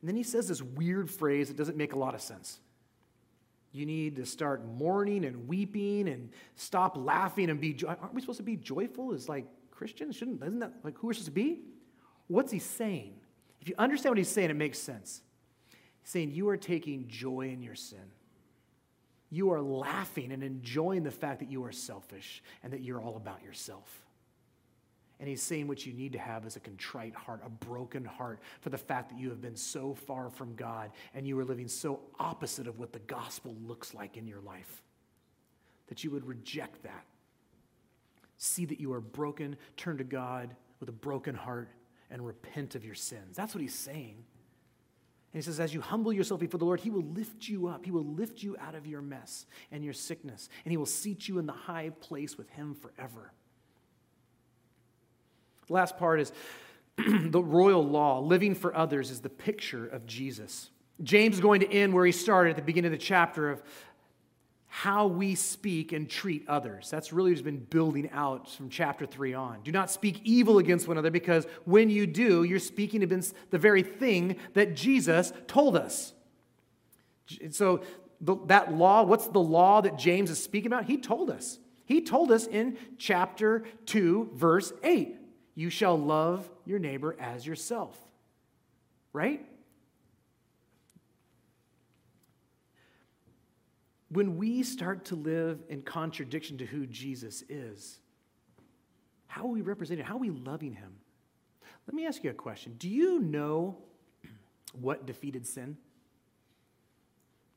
And 0.00 0.08
then 0.10 0.14
he 0.14 0.22
says 0.22 0.46
this 0.46 0.60
weird 0.60 1.10
phrase 1.10 1.48
that 1.48 1.56
doesn't 1.56 1.78
make 1.78 1.94
a 1.94 1.98
lot 1.98 2.14
of 2.14 2.20
sense. 2.20 2.60
You 3.72 3.86
need 3.86 4.16
to 4.16 4.26
start 4.26 4.62
mourning 4.66 5.24
and 5.24 5.48
weeping 5.48 6.06
and 6.06 6.28
stop 6.54 6.98
laughing 6.98 7.48
and 7.48 7.58
be. 7.58 7.72
Jo- 7.72 7.96
Aren't 7.98 8.12
we 8.12 8.20
supposed 8.20 8.36
to 8.36 8.42
be 8.42 8.56
joyful 8.56 9.14
as 9.14 9.26
like 9.26 9.46
Christians? 9.70 10.16
Shouldn't 10.16 10.42
isn't 10.42 10.58
that 10.58 10.74
like 10.84 10.98
who 10.98 11.06
we're 11.06 11.14
supposed 11.14 11.28
to 11.28 11.32
be? 11.32 11.62
What's 12.26 12.52
he 12.52 12.58
saying? 12.58 13.14
If 13.62 13.70
you 13.70 13.74
understand 13.78 14.10
what 14.10 14.18
he's 14.18 14.28
saying, 14.28 14.50
it 14.50 14.56
makes 14.56 14.78
sense. 14.78 15.22
He's 16.02 16.10
saying 16.10 16.32
you 16.32 16.50
are 16.50 16.58
taking 16.58 17.08
joy 17.08 17.48
in 17.48 17.62
your 17.62 17.74
sin. 17.74 18.04
You 19.30 19.50
are 19.52 19.60
laughing 19.60 20.32
and 20.32 20.42
enjoying 20.42 21.02
the 21.02 21.10
fact 21.10 21.40
that 21.40 21.50
you 21.50 21.64
are 21.64 21.72
selfish 21.72 22.42
and 22.62 22.72
that 22.72 22.82
you're 22.82 23.00
all 23.00 23.16
about 23.16 23.42
yourself. 23.42 24.04
And 25.20 25.28
he's 25.28 25.42
saying 25.42 25.68
what 25.68 25.86
you 25.86 25.92
need 25.92 26.12
to 26.12 26.18
have 26.18 26.44
is 26.44 26.56
a 26.56 26.60
contrite 26.60 27.14
heart, 27.14 27.40
a 27.44 27.48
broken 27.48 28.04
heart 28.04 28.40
for 28.60 28.70
the 28.70 28.78
fact 28.78 29.10
that 29.10 29.18
you 29.18 29.30
have 29.30 29.40
been 29.40 29.56
so 29.56 29.94
far 29.94 30.28
from 30.28 30.54
God 30.56 30.90
and 31.14 31.26
you 31.26 31.38
are 31.38 31.44
living 31.44 31.68
so 31.68 32.00
opposite 32.18 32.66
of 32.66 32.78
what 32.78 32.92
the 32.92 32.98
gospel 33.00 33.54
looks 33.64 33.94
like 33.94 34.16
in 34.16 34.26
your 34.26 34.40
life. 34.40 34.82
That 35.86 36.02
you 36.02 36.10
would 36.10 36.26
reject 36.26 36.82
that. 36.82 37.04
See 38.38 38.64
that 38.66 38.80
you 38.80 38.92
are 38.92 39.00
broken, 39.00 39.56
turn 39.76 39.98
to 39.98 40.04
God 40.04 40.54
with 40.80 40.88
a 40.88 40.92
broken 40.92 41.34
heart, 41.34 41.68
and 42.10 42.26
repent 42.26 42.74
of 42.74 42.84
your 42.84 42.94
sins. 42.94 43.36
That's 43.36 43.54
what 43.54 43.62
he's 43.62 43.74
saying. 43.74 44.24
And 45.34 45.42
he 45.42 45.44
says, 45.44 45.58
as 45.58 45.74
you 45.74 45.80
humble 45.80 46.12
yourself 46.12 46.38
before 46.38 46.58
the 46.58 46.64
Lord, 46.64 46.78
he 46.78 46.90
will 46.90 47.02
lift 47.02 47.48
you 47.48 47.66
up. 47.66 47.84
He 47.84 47.90
will 47.90 48.04
lift 48.04 48.44
you 48.44 48.56
out 48.60 48.76
of 48.76 48.86
your 48.86 49.02
mess 49.02 49.46
and 49.72 49.82
your 49.82 49.92
sickness, 49.92 50.48
and 50.64 50.70
he 50.70 50.76
will 50.76 50.86
seat 50.86 51.28
you 51.28 51.40
in 51.40 51.46
the 51.46 51.52
high 51.52 51.90
place 52.00 52.38
with 52.38 52.48
him 52.50 52.76
forever. 52.76 53.32
The 55.66 55.72
last 55.72 55.98
part 55.98 56.20
is 56.20 56.32
the 56.96 57.42
royal 57.42 57.84
law. 57.84 58.20
Living 58.20 58.54
for 58.54 58.76
others 58.76 59.10
is 59.10 59.22
the 59.22 59.28
picture 59.28 59.88
of 59.88 60.06
Jesus. 60.06 60.70
James 61.02 61.34
is 61.34 61.40
going 61.40 61.60
to 61.62 61.72
end 61.72 61.92
where 61.92 62.06
he 62.06 62.12
started 62.12 62.50
at 62.50 62.56
the 62.56 62.62
beginning 62.62 62.92
of 62.92 62.98
the 62.98 63.04
chapter 63.04 63.50
of 63.50 63.60
how 64.76 65.06
we 65.06 65.36
speak 65.36 65.92
and 65.92 66.10
treat 66.10 66.44
others. 66.48 66.90
That's 66.90 67.12
really 67.12 67.30
what's 67.30 67.42
been 67.42 67.60
building 67.60 68.10
out 68.10 68.50
from 68.50 68.68
chapter 68.68 69.06
3 69.06 69.32
on. 69.32 69.60
Do 69.62 69.70
not 69.70 69.88
speak 69.88 70.20
evil 70.24 70.58
against 70.58 70.88
one 70.88 70.96
another 70.96 71.12
because 71.12 71.46
when 71.64 71.90
you 71.90 72.08
do, 72.08 72.42
you're 72.42 72.58
speaking 72.58 73.04
against 73.04 73.36
the 73.50 73.58
very 73.58 73.84
thing 73.84 74.34
that 74.54 74.74
Jesus 74.74 75.32
told 75.46 75.76
us. 75.76 76.12
So, 77.52 77.84
the, 78.20 78.34
that 78.46 78.74
law, 78.74 79.04
what's 79.04 79.28
the 79.28 79.38
law 79.38 79.80
that 79.80 79.96
James 79.96 80.28
is 80.28 80.42
speaking 80.42 80.72
about? 80.72 80.86
He 80.86 80.96
told 80.96 81.30
us. 81.30 81.60
He 81.84 82.00
told 82.00 82.32
us 82.32 82.48
in 82.48 82.76
chapter 82.98 83.62
2, 83.86 84.30
verse 84.34 84.72
8 84.82 85.14
you 85.54 85.70
shall 85.70 85.96
love 85.96 86.50
your 86.66 86.80
neighbor 86.80 87.14
as 87.20 87.46
yourself. 87.46 87.96
Right? 89.12 89.46
When 94.14 94.36
we 94.36 94.62
start 94.62 95.06
to 95.06 95.16
live 95.16 95.64
in 95.68 95.82
contradiction 95.82 96.58
to 96.58 96.64
who 96.64 96.86
Jesus 96.86 97.42
is, 97.48 97.98
how 99.26 99.42
are 99.42 99.48
we 99.48 99.60
representing? 99.60 100.04
How 100.04 100.14
are 100.14 100.18
we 100.18 100.30
loving 100.30 100.72
him? 100.72 100.92
Let 101.88 101.94
me 101.94 102.06
ask 102.06 102.22
you 102.22 102.30
a 102.30 102.34
question. 102.34 102.76
Do 102.78 102.88
you 102.88 103.18
know 103.18 103.76
what 104.72 105.04
defeated 105.04 105.46
sin? 105.46 105.76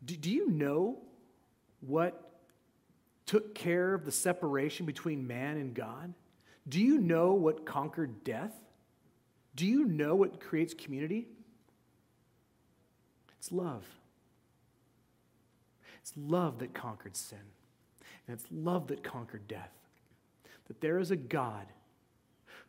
Do, 0.03 0.15
do 0.15 0.31
you 0.31 0.49
know 0.49 0.97
what 1.81 2.39
took 3.27 3.53
care 3.53 3.93
of 3.93 4.05
the 4.05 4.11
separation 4.11 4.87
between 4.87 5.27
man 5.27 5.57
and 5.57 5.75
God? 5.75 6.13
Do 6.67 6.81
you 6.81 6.97
know 6.97 7.33
what 7.33 7.67
conquered 7.67 8.23
death? 8.23 8.53
Do 9.55 9.67
you 9.67 9.85
know 9.85 10.15
what 10.15 10.41
creates 10.41 10.73
community? 10.73 11.27
It's 13.37 13.51
love. 13.51 13.85
It's 16.07 16.13
love 16.15 16.59
that 16.59 16.73
conquered 16.73 17.17
sin, 17.17 17.37
and 18.27 18.39
it's 18.39 18.45
love 18.49 18.87
that 18.87 19.03
conquered 19.03 19.45
death. 19.45 19.73
That 20.69 20.79
there 20.79 20.99
is 20.99 21.11
a 21.11 21.17
God 21.17 21.65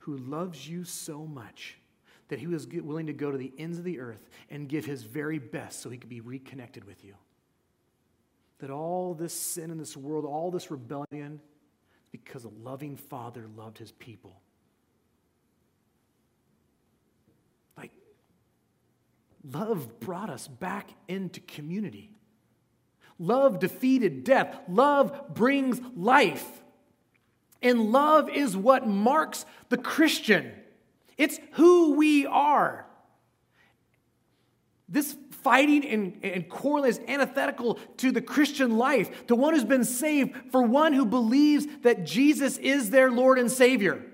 who 0.01 0.17
loves 0.17 0.69
you 0.69 0.83
so 0.83 1.25
much 1.25 1.77
that 2.29 2.41
he 2.41 2.49
was 2.49 2.67
willing 2.67 3.07
to 3.07 3.13
go 3.13 3.31
to 3.31 3.39
the 3.39 3.53
ends 3.57 3.79
of 3.79 3.85
the 3.85 4.01
earth 4.01 4.29
and 4.51 4.69
give 4.69 4.85
his 4.85 5.05
very 5.05 5.39
best 5.39 5.81
so 5.81 5.89
he 5.89 5.99
could 5.99 6.11
be 6.11 6.21
reconnected 6.21 6.83
with 6.83 7.05
you. 7.05 7.15
That 8.59 8.71
all 8.71 9.15
this 9.15 9.35
sin 9.35 9.71
in 9.71 9.79
this 9.79 9.97
world, 9.97 10.25
all 10.25 10.51
this 10.51 10.69
rebellion, 10.69 11.41
because 12.11 12.43
a 12.43 12.51
loving 12.65 12.97
father 12.97 13.47
loved 13.57 13.79
his 13.79 13.93
people. 13.93 14.41
Like, 17.77 17.93
love 19.53 20.01
brought 20.01 20.29
us 20.29 20.49
back 20.49 20.91
into 21.07 21.39
community. 21.39 22.11
Love 23.19 23.59
defeated 23.59 24.25
death. 24.25 24.57
Love 24.69 25.35
brings 25.35 25.81
life. 25.97 26.47
And 27.61 27.91
love 27.91 28.31
is 28.31 28.57
what 28.57 28.87
marks 28.87 29.45
the 29.69 29.79
Christian. 29.79 30.53
It's 31.17 31.39
who 31.53 31.95
we 31.95 32.27
are. 32.27 32.87
This 34.89 35.17
fighting 35.43 35.85
and, 35.87 36.21
and 36.23 36.49
quarreling 36.49 36.91
is 36.91 37.01
antithetical 37.09 37.75
to 37.99 38.13
the 38.13 38.23
Christian 38.23 38.79
life, 38.79 39.27
to 39.27 39.35
one 39.35 39.55
who's 39.55 39.65
been 39.65 39.85
saved, 39.85 40.35
for 40.51 40.63
one 40.63 40.93
who 40.93 41.05
believes 41.05 41.67
that 41.83 42.07
Jesus 42.07 42.57
is 42.59 42.91
their 42.91 43.11
Lord 43.11 43.39
and 43.39 43.51
Savior. 43.51 44.05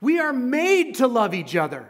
We 0.00 0.18
are 0.18 0.32
made 0.32 0.96
to 0.96 1.06
love 1.06 1.34
each 1.34 1.54
other 1.54 1.88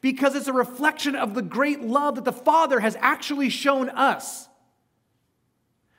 because 0.00 0.34
it's 0.34 0.48
a 0.48 0.52
reflection 0.52 1.14
of 1.14 1.34
the 1.34 1.42
great 1.42 1.82
love 1.82 2.16
that 2.16 2.24
the 2.24 2.32
Father 2.32 2.80
has 2.80 2.96
actually 3.00 3.48
shown 3.48 3.88
us. 3.90 4.48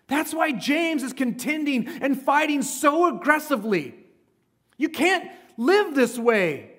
That's 0.08 0.34
why 0.34 0.52
James 0.52 1.04
is 1.04 1.14
contending 1.14 1.88
and 1.88 2.22
fighting 2.22 2.62
so 2.62 3.16
aggressively. 3.16 3.96
You 4.78 4.90
can't 4.90 5.30
live 5.58 5.96
this 5.96 6.18
way. 6.18 6.72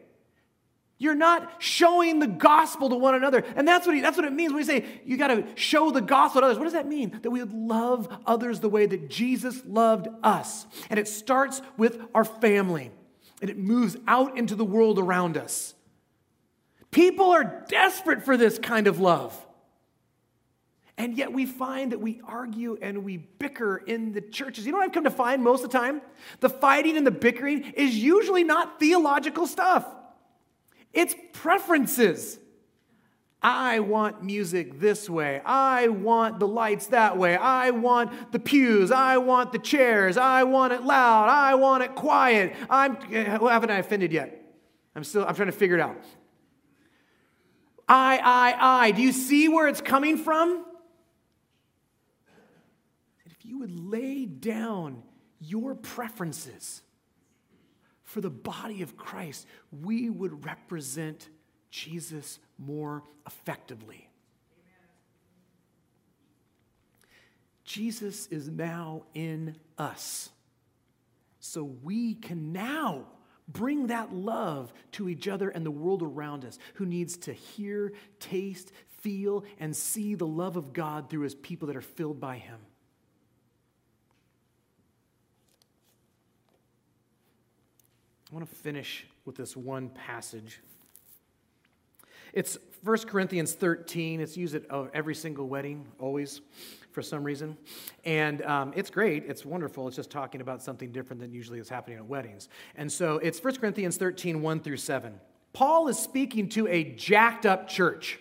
You're 0.99 1.15
not 1.15 1.51
showing 1.59 2.21
the 2.21 2.27
gospel 2.27 2.89
to 2.91 2.97
one 2.97 3.15
another. 3.15 3.45
And 3.57 3.67
that's 3.67 3.87
what, 3.87 3.97
he, 3.97 4.01
that's 4.01 4.17
what 4.17 4.27
it 4.27 4.33
means 4.33 4.53
when 4.53 4.59
we 4.59 4.65
say 4.65 4.85
you 5.05 5.17
got 5.17 5.29
to 5.29 5.45
show 5.57 5.91
the 5.91 6.01
gospel 6.01 6.41
to 6.41 6.47
others. 6.47 6.59
What 6.59 6.65
does 6.65 6.75
that 6.75 6.87
mean? 6.87 7.19
That 7.23 7.31
we 7.31 7.41
would 7.41 7.53
love 7.53 8.09
others 8.27 8.61
the 8.61 8.69
way 8.69 8.87
that 8.87 9.11
Jesus 9.11 9.61
loved 9.67 10.07
us. 10.23 10.67
And 10.91 10.99
it 10.99 11.09
starts 11.09 11.61
with 11.77 12.01
our 12.15 12.25
family, 12.25 12.93
and 13.41 13.51
it 13.51 13.59
moves 13.59 13.97
out 14.07 14.39
into 14.39 14.55
the 14.55 14.65
world 14.65 14.99
around 14.99 15.37
us. 15.37 15.75
People 16.91 17.33
are 17.33 17.65
desperate 17.69 18.25
for 18.25 18.37
this 18.37 18.59
kind 18.59 18.87
of 18.87 19.01
love. 19.01 19.44
And 20.97 21.17
yet 21.17 21.33
we 21.33 21.45
find 21.45 21.91
that 21.93 22.01
we 22.01 22.21
argue 22.25 22.79
and 22.81 23.05
we 23.05 23.17
bicker 23.17 23.79
in 23.79 24.13
the 24.13 24.21
churches. 24.21 24.65
You 24.65 24.73
know 24.73 24.79
what 24.79 24.85
I've 24.85 24.93
come 24.93 25.05
to 25.05 25.11
find 25.11 25.43
most 25.43 25.65
of 25.65 25.71
the 25.71 25.79
time? 25.79 26.01
The 26.41 26.49
fighting 26.49 26.97
and 26.97 27.07
the 27.07 27.11
bickering 27.11 27.65
is 27.73 27.97
usually 27.97 28.45
not 28.45 28.79
theological 28.79 29.47
stuff, 29.47 29.87
it's 30.93 31.15
preferences. 31.33 32.39
I 33.43 33.81
want 33.81 34.25
music 34.25 34.81
this 34.81 35.11
way. 35.11 35.43
I 35.45 35.89
want 35.89 36.41
the 36.41 36.49
lights 36.49 36.87
that 36.87 37.19
way. 37.19 37.37
I 37.37 37.73
want 37.73 38.33
the 38.33 38.39
pews. 38.39 38.91
I 38.91 39.19
want 39.19 39.53
the 39.53 39.59
chairs. 39.59 40.17
I 40.17 40.45
want 40.45 40.73
it 40.73 40.83
loud. 40.83 41.29
I 41.29 41.55
want 41.55 41.83
it 41.83 41.95
quiet. 41.95 42.55
I'm 42.71 42.97
well, 43.11 43.49
haven't 43.49 43.69
I 43.69 43.77
offended 43.77 44.13
yet? 44.13 44.43
I'm 44.97 45.05
still 45.05 45.27
I'm 45.27 45.35
trying 45.35 45.49
to 45.49 45.53
figure 45.53 45.77
it 45.77 45.83
out. 45.83 46.03
I, 47.87 48.17
I, 48.17 48.85
I. 48.85 48.91
Do 48.93 49.03
you 49.03 49.13
see 49.13 49.51
where 49.51 49.69
it's 49.69 49.83
coming 49.83 50.17
from? 50.17 50.65
Would 53.65 53.81
lay 53.81 54.27
down 54.27 55.03
your 55.41 55.75
preferences 55.75 56.83
for 58.03 58.21
the 58.21 58.29
body 58.29 58.83
of 58.83 58.95
Christ, 58.95 59.47
we 59.73 60.11
would 60.11 60.45
represent 60.45 61.31
Jesus 61.71 62.41
more 62.59 63.05
effectively. 63.27 64.11
Jesus 67.65 68.27
is 68.27 68.51
now 68.51 69.05
in 69.15 69.57
us. 69.79 70.29
So 71.41 71.65
we 71.65 72.17
can 72.17 72.53
now 72.53 73.07
bring 73.49 73.87
that 73.87 74.15
love 74.15 74.75
to 74.93 75.09
each 75.09 75.27
other 75.27 75.49
and 75.49 75.65
the 75.65 75.71
world 75.71 76.03
around 76.03 76.45
us 76.45 76.59
who 76.75 76.85
needs 76.85 77.17
to 77.17 77.33
hear, 77.33 77.95
taste, 78.21 78.73
feel, 78.99 79.43
and 79.59 79.75
see 79.75 80.15
the 80.15 80.27
love 80.27 80.59
of 80.59 80.75
God 80.75 81.09
through 81.09 81.23
his 81.23 81.35
people 81.35 81.69
that 81.69 81.77
are 81.77 81.81
filled 81.81 82.21
by 82.21 82.37
him. 82.37 82.59
I 88.35 88.37
want 88.37 88.51
to 88.51 88.57
finish 88.57 89.07
with 89.27 89.37
this 89.37 89.57
one 89.57 89.91
passage. 89.91 90.61
It's 92.33 92.59
1 92.83 92.99
Corinthians 93.07 93.53
13. 93.53 94.21
It's 94.21 94.37
used 94.37 94.57
at 94.57 94.65
every 94.93 95.15
single 95.15 95.47
wedding, 95.47 95.87
always, 96.01 96.41
for 96.91 97.01
some 97.01 97.23
reason. 97.23 97.57
And 98.05 98.43
um, 98.43 98.73
it's 98.75 98.91
great. 98.91 99.23
It's 99.29 99.45
wonderful. 99.45 99.87
It's 99.87 99.95
just 99.95 100.11
talking 100.11 100.41
about 100.41 100.65
something 100.65 100.91
different 100.91 101.23
than 101.23 101.33
usually 101.33 101.61
is 101.61 101.69
happening 101.69 101.99
at 101.99 102.07
weddings. 102.07 102.49
And 102.75 102.91
so 102.91 103.19
it's 103.19 103.39
1 103.39 103.55
Corinthians 103.55 103.99
13, 103.99 104.43
1 104.43 104.61
through 104.63 104.79
7. 104.79 105.15
Paul 105.53 105.87
is 105.87 105.97
speaking 105.97 106.49
to 106.49 106.67
a 106.67 106.83
jacked 106.83 107.47
up 107.47 107.69
church. 107.69 108.19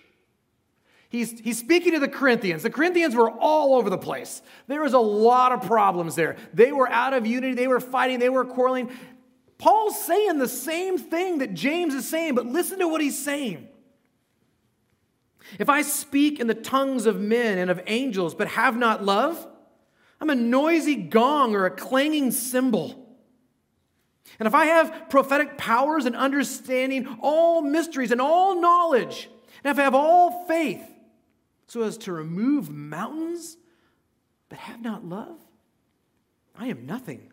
He's, 1.13 1.39
he's 1.39 1.59
speaking 1.59 1.93
to 1.93 1.99
the 1.99 2.07
Corinthians. 2.07 2.63
The 2.63 2.71
Corinthians 2.71 3.13
were 3.13 3.29
all 3.29 3.75
over 3.75 3.87
the 3.87 3.99
place. 3.99 4.41
There 4.65 4.81
was 4.81 4.93
a 4.93 4.99
lot 4.99 5.51
of 5.51 5.61
problems 5.61 6.15
there. 6.15 6.37
They 6.55 6.71
were 6.71 6.89
out 6.89 7.13
of 7.13 7.27
unity. 7.27 7.53
They 7.53 7.67
were 7.67 7.79
fighting. 7.79 8.17
They 8.17 8.29
were 8.29 8.43
quarreling. 8.43 8.89
Paul's 9.57 10.03
saying 10.05 10.39
the 10.39 10.47
same 10.47 10.97
thing 10.97 11.39
that 11.39 11.53
James 11.53 11.93
is 11.93 12.07
saying, 12.07 12.35
but 12.35 12.45
listen 12.45 12.79
to 12.79 12.87
what 12.87 13.01
he's 13.01 13.23
saying. 13.23 13.67
If 15.59 15.69
I 15.69 15.81
speak 15.81 16.39
in 16.39 16.47
the 16.47 16.53
tongues 16.53 17.05
of 17.05 17.19
men 17.19 17.57
and 17.57 17.69
of 17.69 17.81
angels, 17.87 18.33
but 18.33 18.47
have 18.47 18.77
not 18.77 19.03
love, 19.03 19.45
I'm 20.19 20.29
a 20.29 20.35
noisy 20.35 20.95
gong 20.95 21.55
or 21.55 21.65
a 21.65 21.71
clanging 21.71 22.31
cymbal. 22.31 22.99
And 24.39 24.47
if 24.47 24.55
I 24.55 24.65
have 24.65 25.09
prophetic 25.09 25.57
powers 25.57 26.05
and 26.05 26.15
understanding 26.15 27.17
all 27.21 27.61
mysteries 27.61 28.11
and 28.11 28.21
all 28.21 28.59
knowledge, 28.59 29.29
and 29.63 29.71
if 29.71 29.77
I 29.77 29.83
have 29.83 29.95
all 29.95 30.45
faith 30.47 30.83
so 31.67 31.81
as 31.83 31.97
to 31.99 32.13
remove 32.13 32.69
mountains, 32.69 33.57
but 34.49 34.57
have 34.59 34.81
not 34.81 35.05
love, 35.05 35.37
I 36.55 36.67
am 36.67 36.85
nothing. 36.85 37.32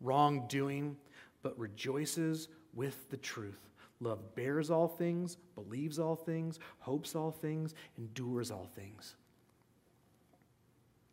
wrongdoing, 0.00 0.96
but 1.42 1.58
rejoices 1.58 2.48
with 2.74 3.08
the 3.10 3.16
truth. 3.16 3.70
Love 4.00 4.34
bears 4.34 4.70
all 4.70 4.88
things, 4.88 5.36
believes 5.54 5.98
all 5.98 6.16
things, 6.16 6.58
hopes 6.78 7.14
all 7.14 7.30
things, 7.30 7.74
endures 7.96 8.50
all 8.50 8.68
things. 8.74 9.16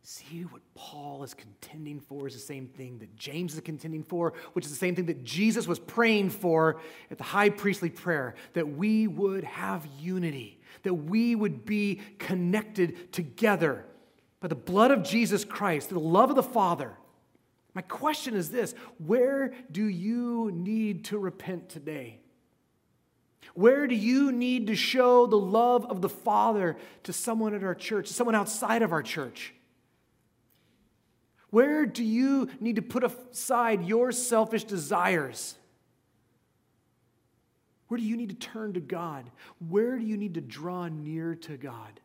See 0.04 0.42
what 0.50 0.64
Paul 0.74 1.22
is 1.24 1.36
contending 1.36 2.00
for 2.00 2.28
is 2.28 2.34
the 2.34 2.40
same 2.40 2.68
thing 2.68 2.98
that 3.00 3.16
James 3.16 3.54
is 3.54 3.62
contending 3.62 4.04
for, 4.04 4.34
which 4.54 4.66
is 4.66 4.72
the 4.72 4.78
same 4.78 4.96
thing 4.96 5.06
that 5.06 5.24
Jesus 5.24 5.68
was 5.68 5.78
praying 5.78 6.32
for 6.32 6.82
at 7.12 7.20
the 7.20 7.24
high 7.24 7.50
priestly 7.50 7.92
prayer 7.92 8.34
that 8.54 8.68
we 8.68 9.06
would 9.06 9.44
have 9.44 9.88
unity, 10.00 10.60
that 10.82 10.96
we 10.96 11.36
would 11.36 11.66
be 11.66 12.02
connected 12.18 13.14
together 13.14 13.86
by 14.40 14.48
the 14.48 14.56
blood 14.56 14.90
of 14.90 15.04
Jesus 15.04 15.46
Christ, 15.46 15.90
the 15.90 16.00
love 16.00 16.32
of 16.32 16.36
the 16.36 16.42
Father. 16.42 16.94
My 17.74 17.82
question 17.82 18.36
is 18.36 18.50
this 18.50 18.74
where 18.98 19.54
do 19.72 19.86
you 19.86 20.52
need 20.54 21.06
to 21.06 21.18
repent 21.18 21.70
today? 21.70 22.20
Where 23.54 23.88
do 23.88 23.96
you 23.96 24.32
need 24.32 24.68
to 24.68 24.76
show 24.76 25.26
the 25.26 25.38
love 25.38 25.86
of 25.86 26.02
the 26.02 26.10
Father 26.10 26.78
to 27.04 27.14
someone 27.14 27.54
at 27.54 27.64
our 27.64 27.76
church, 27.76 28.08
to 28.08 28.14
someone 28.14 28.36
outside 28.36 28.82
of 28.82 28.92
our 28.92 29.04
church? 29.04 29.54
Where 31.50 31.86
do 31.86 32.04
you 32.04 32.50
need 32.62 32.78
to 32.78 32.82
put 32.82 33.04
aside 33.04 33.84
your 33.84 34.14
selfish 34.14 34.64
desires? 34.64 35.56
Where 37.90 37.98
do 37.98 38.04
you 38.06 38.16
need 38.16 38.30
to 38.30 38.36
turn 38.36 38.74
to 38.74 38.80
God? 38.80 39.30
Where 39.68 39.98
do 40.00 40.06
you 40.06 40.16
need 40.16 40.36
to 40.36 40.42
draw 40.42 40.88
near 40.88 41.36
to 41.36 41.58
God? 41.58 42.00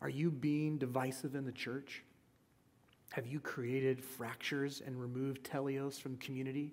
Are 0.00 0.08
you 0.08 0.30
being 0.30 0.78
divisive 0.78 1.34
in 1.34 1.44
the 1.44 1.52
church? 1.52 2.04
Have 3.14 3.28
you 3.28 3.38
created 3.38 4.02
fractures 4.02 4.82
and 4.84 5.00
removed 5.00 5.44
teleos 5.44 6.00
from 6.00 6.16
community? 6.16 6.72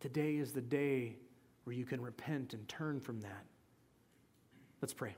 Today 0.00 0.34
is 0.34 0.50
the 0.50 0.60
day 0.60 1.14
where 1.62 1.76
you 1.76 1.84
can 1.84 2.00
repent 2.00 2.54
and 2.54 2.68
turn 2.68 2.98
from 2.98 3.20
that. 3.20 3.44
Let's 4.82 4.92
pray. 4.92 5.14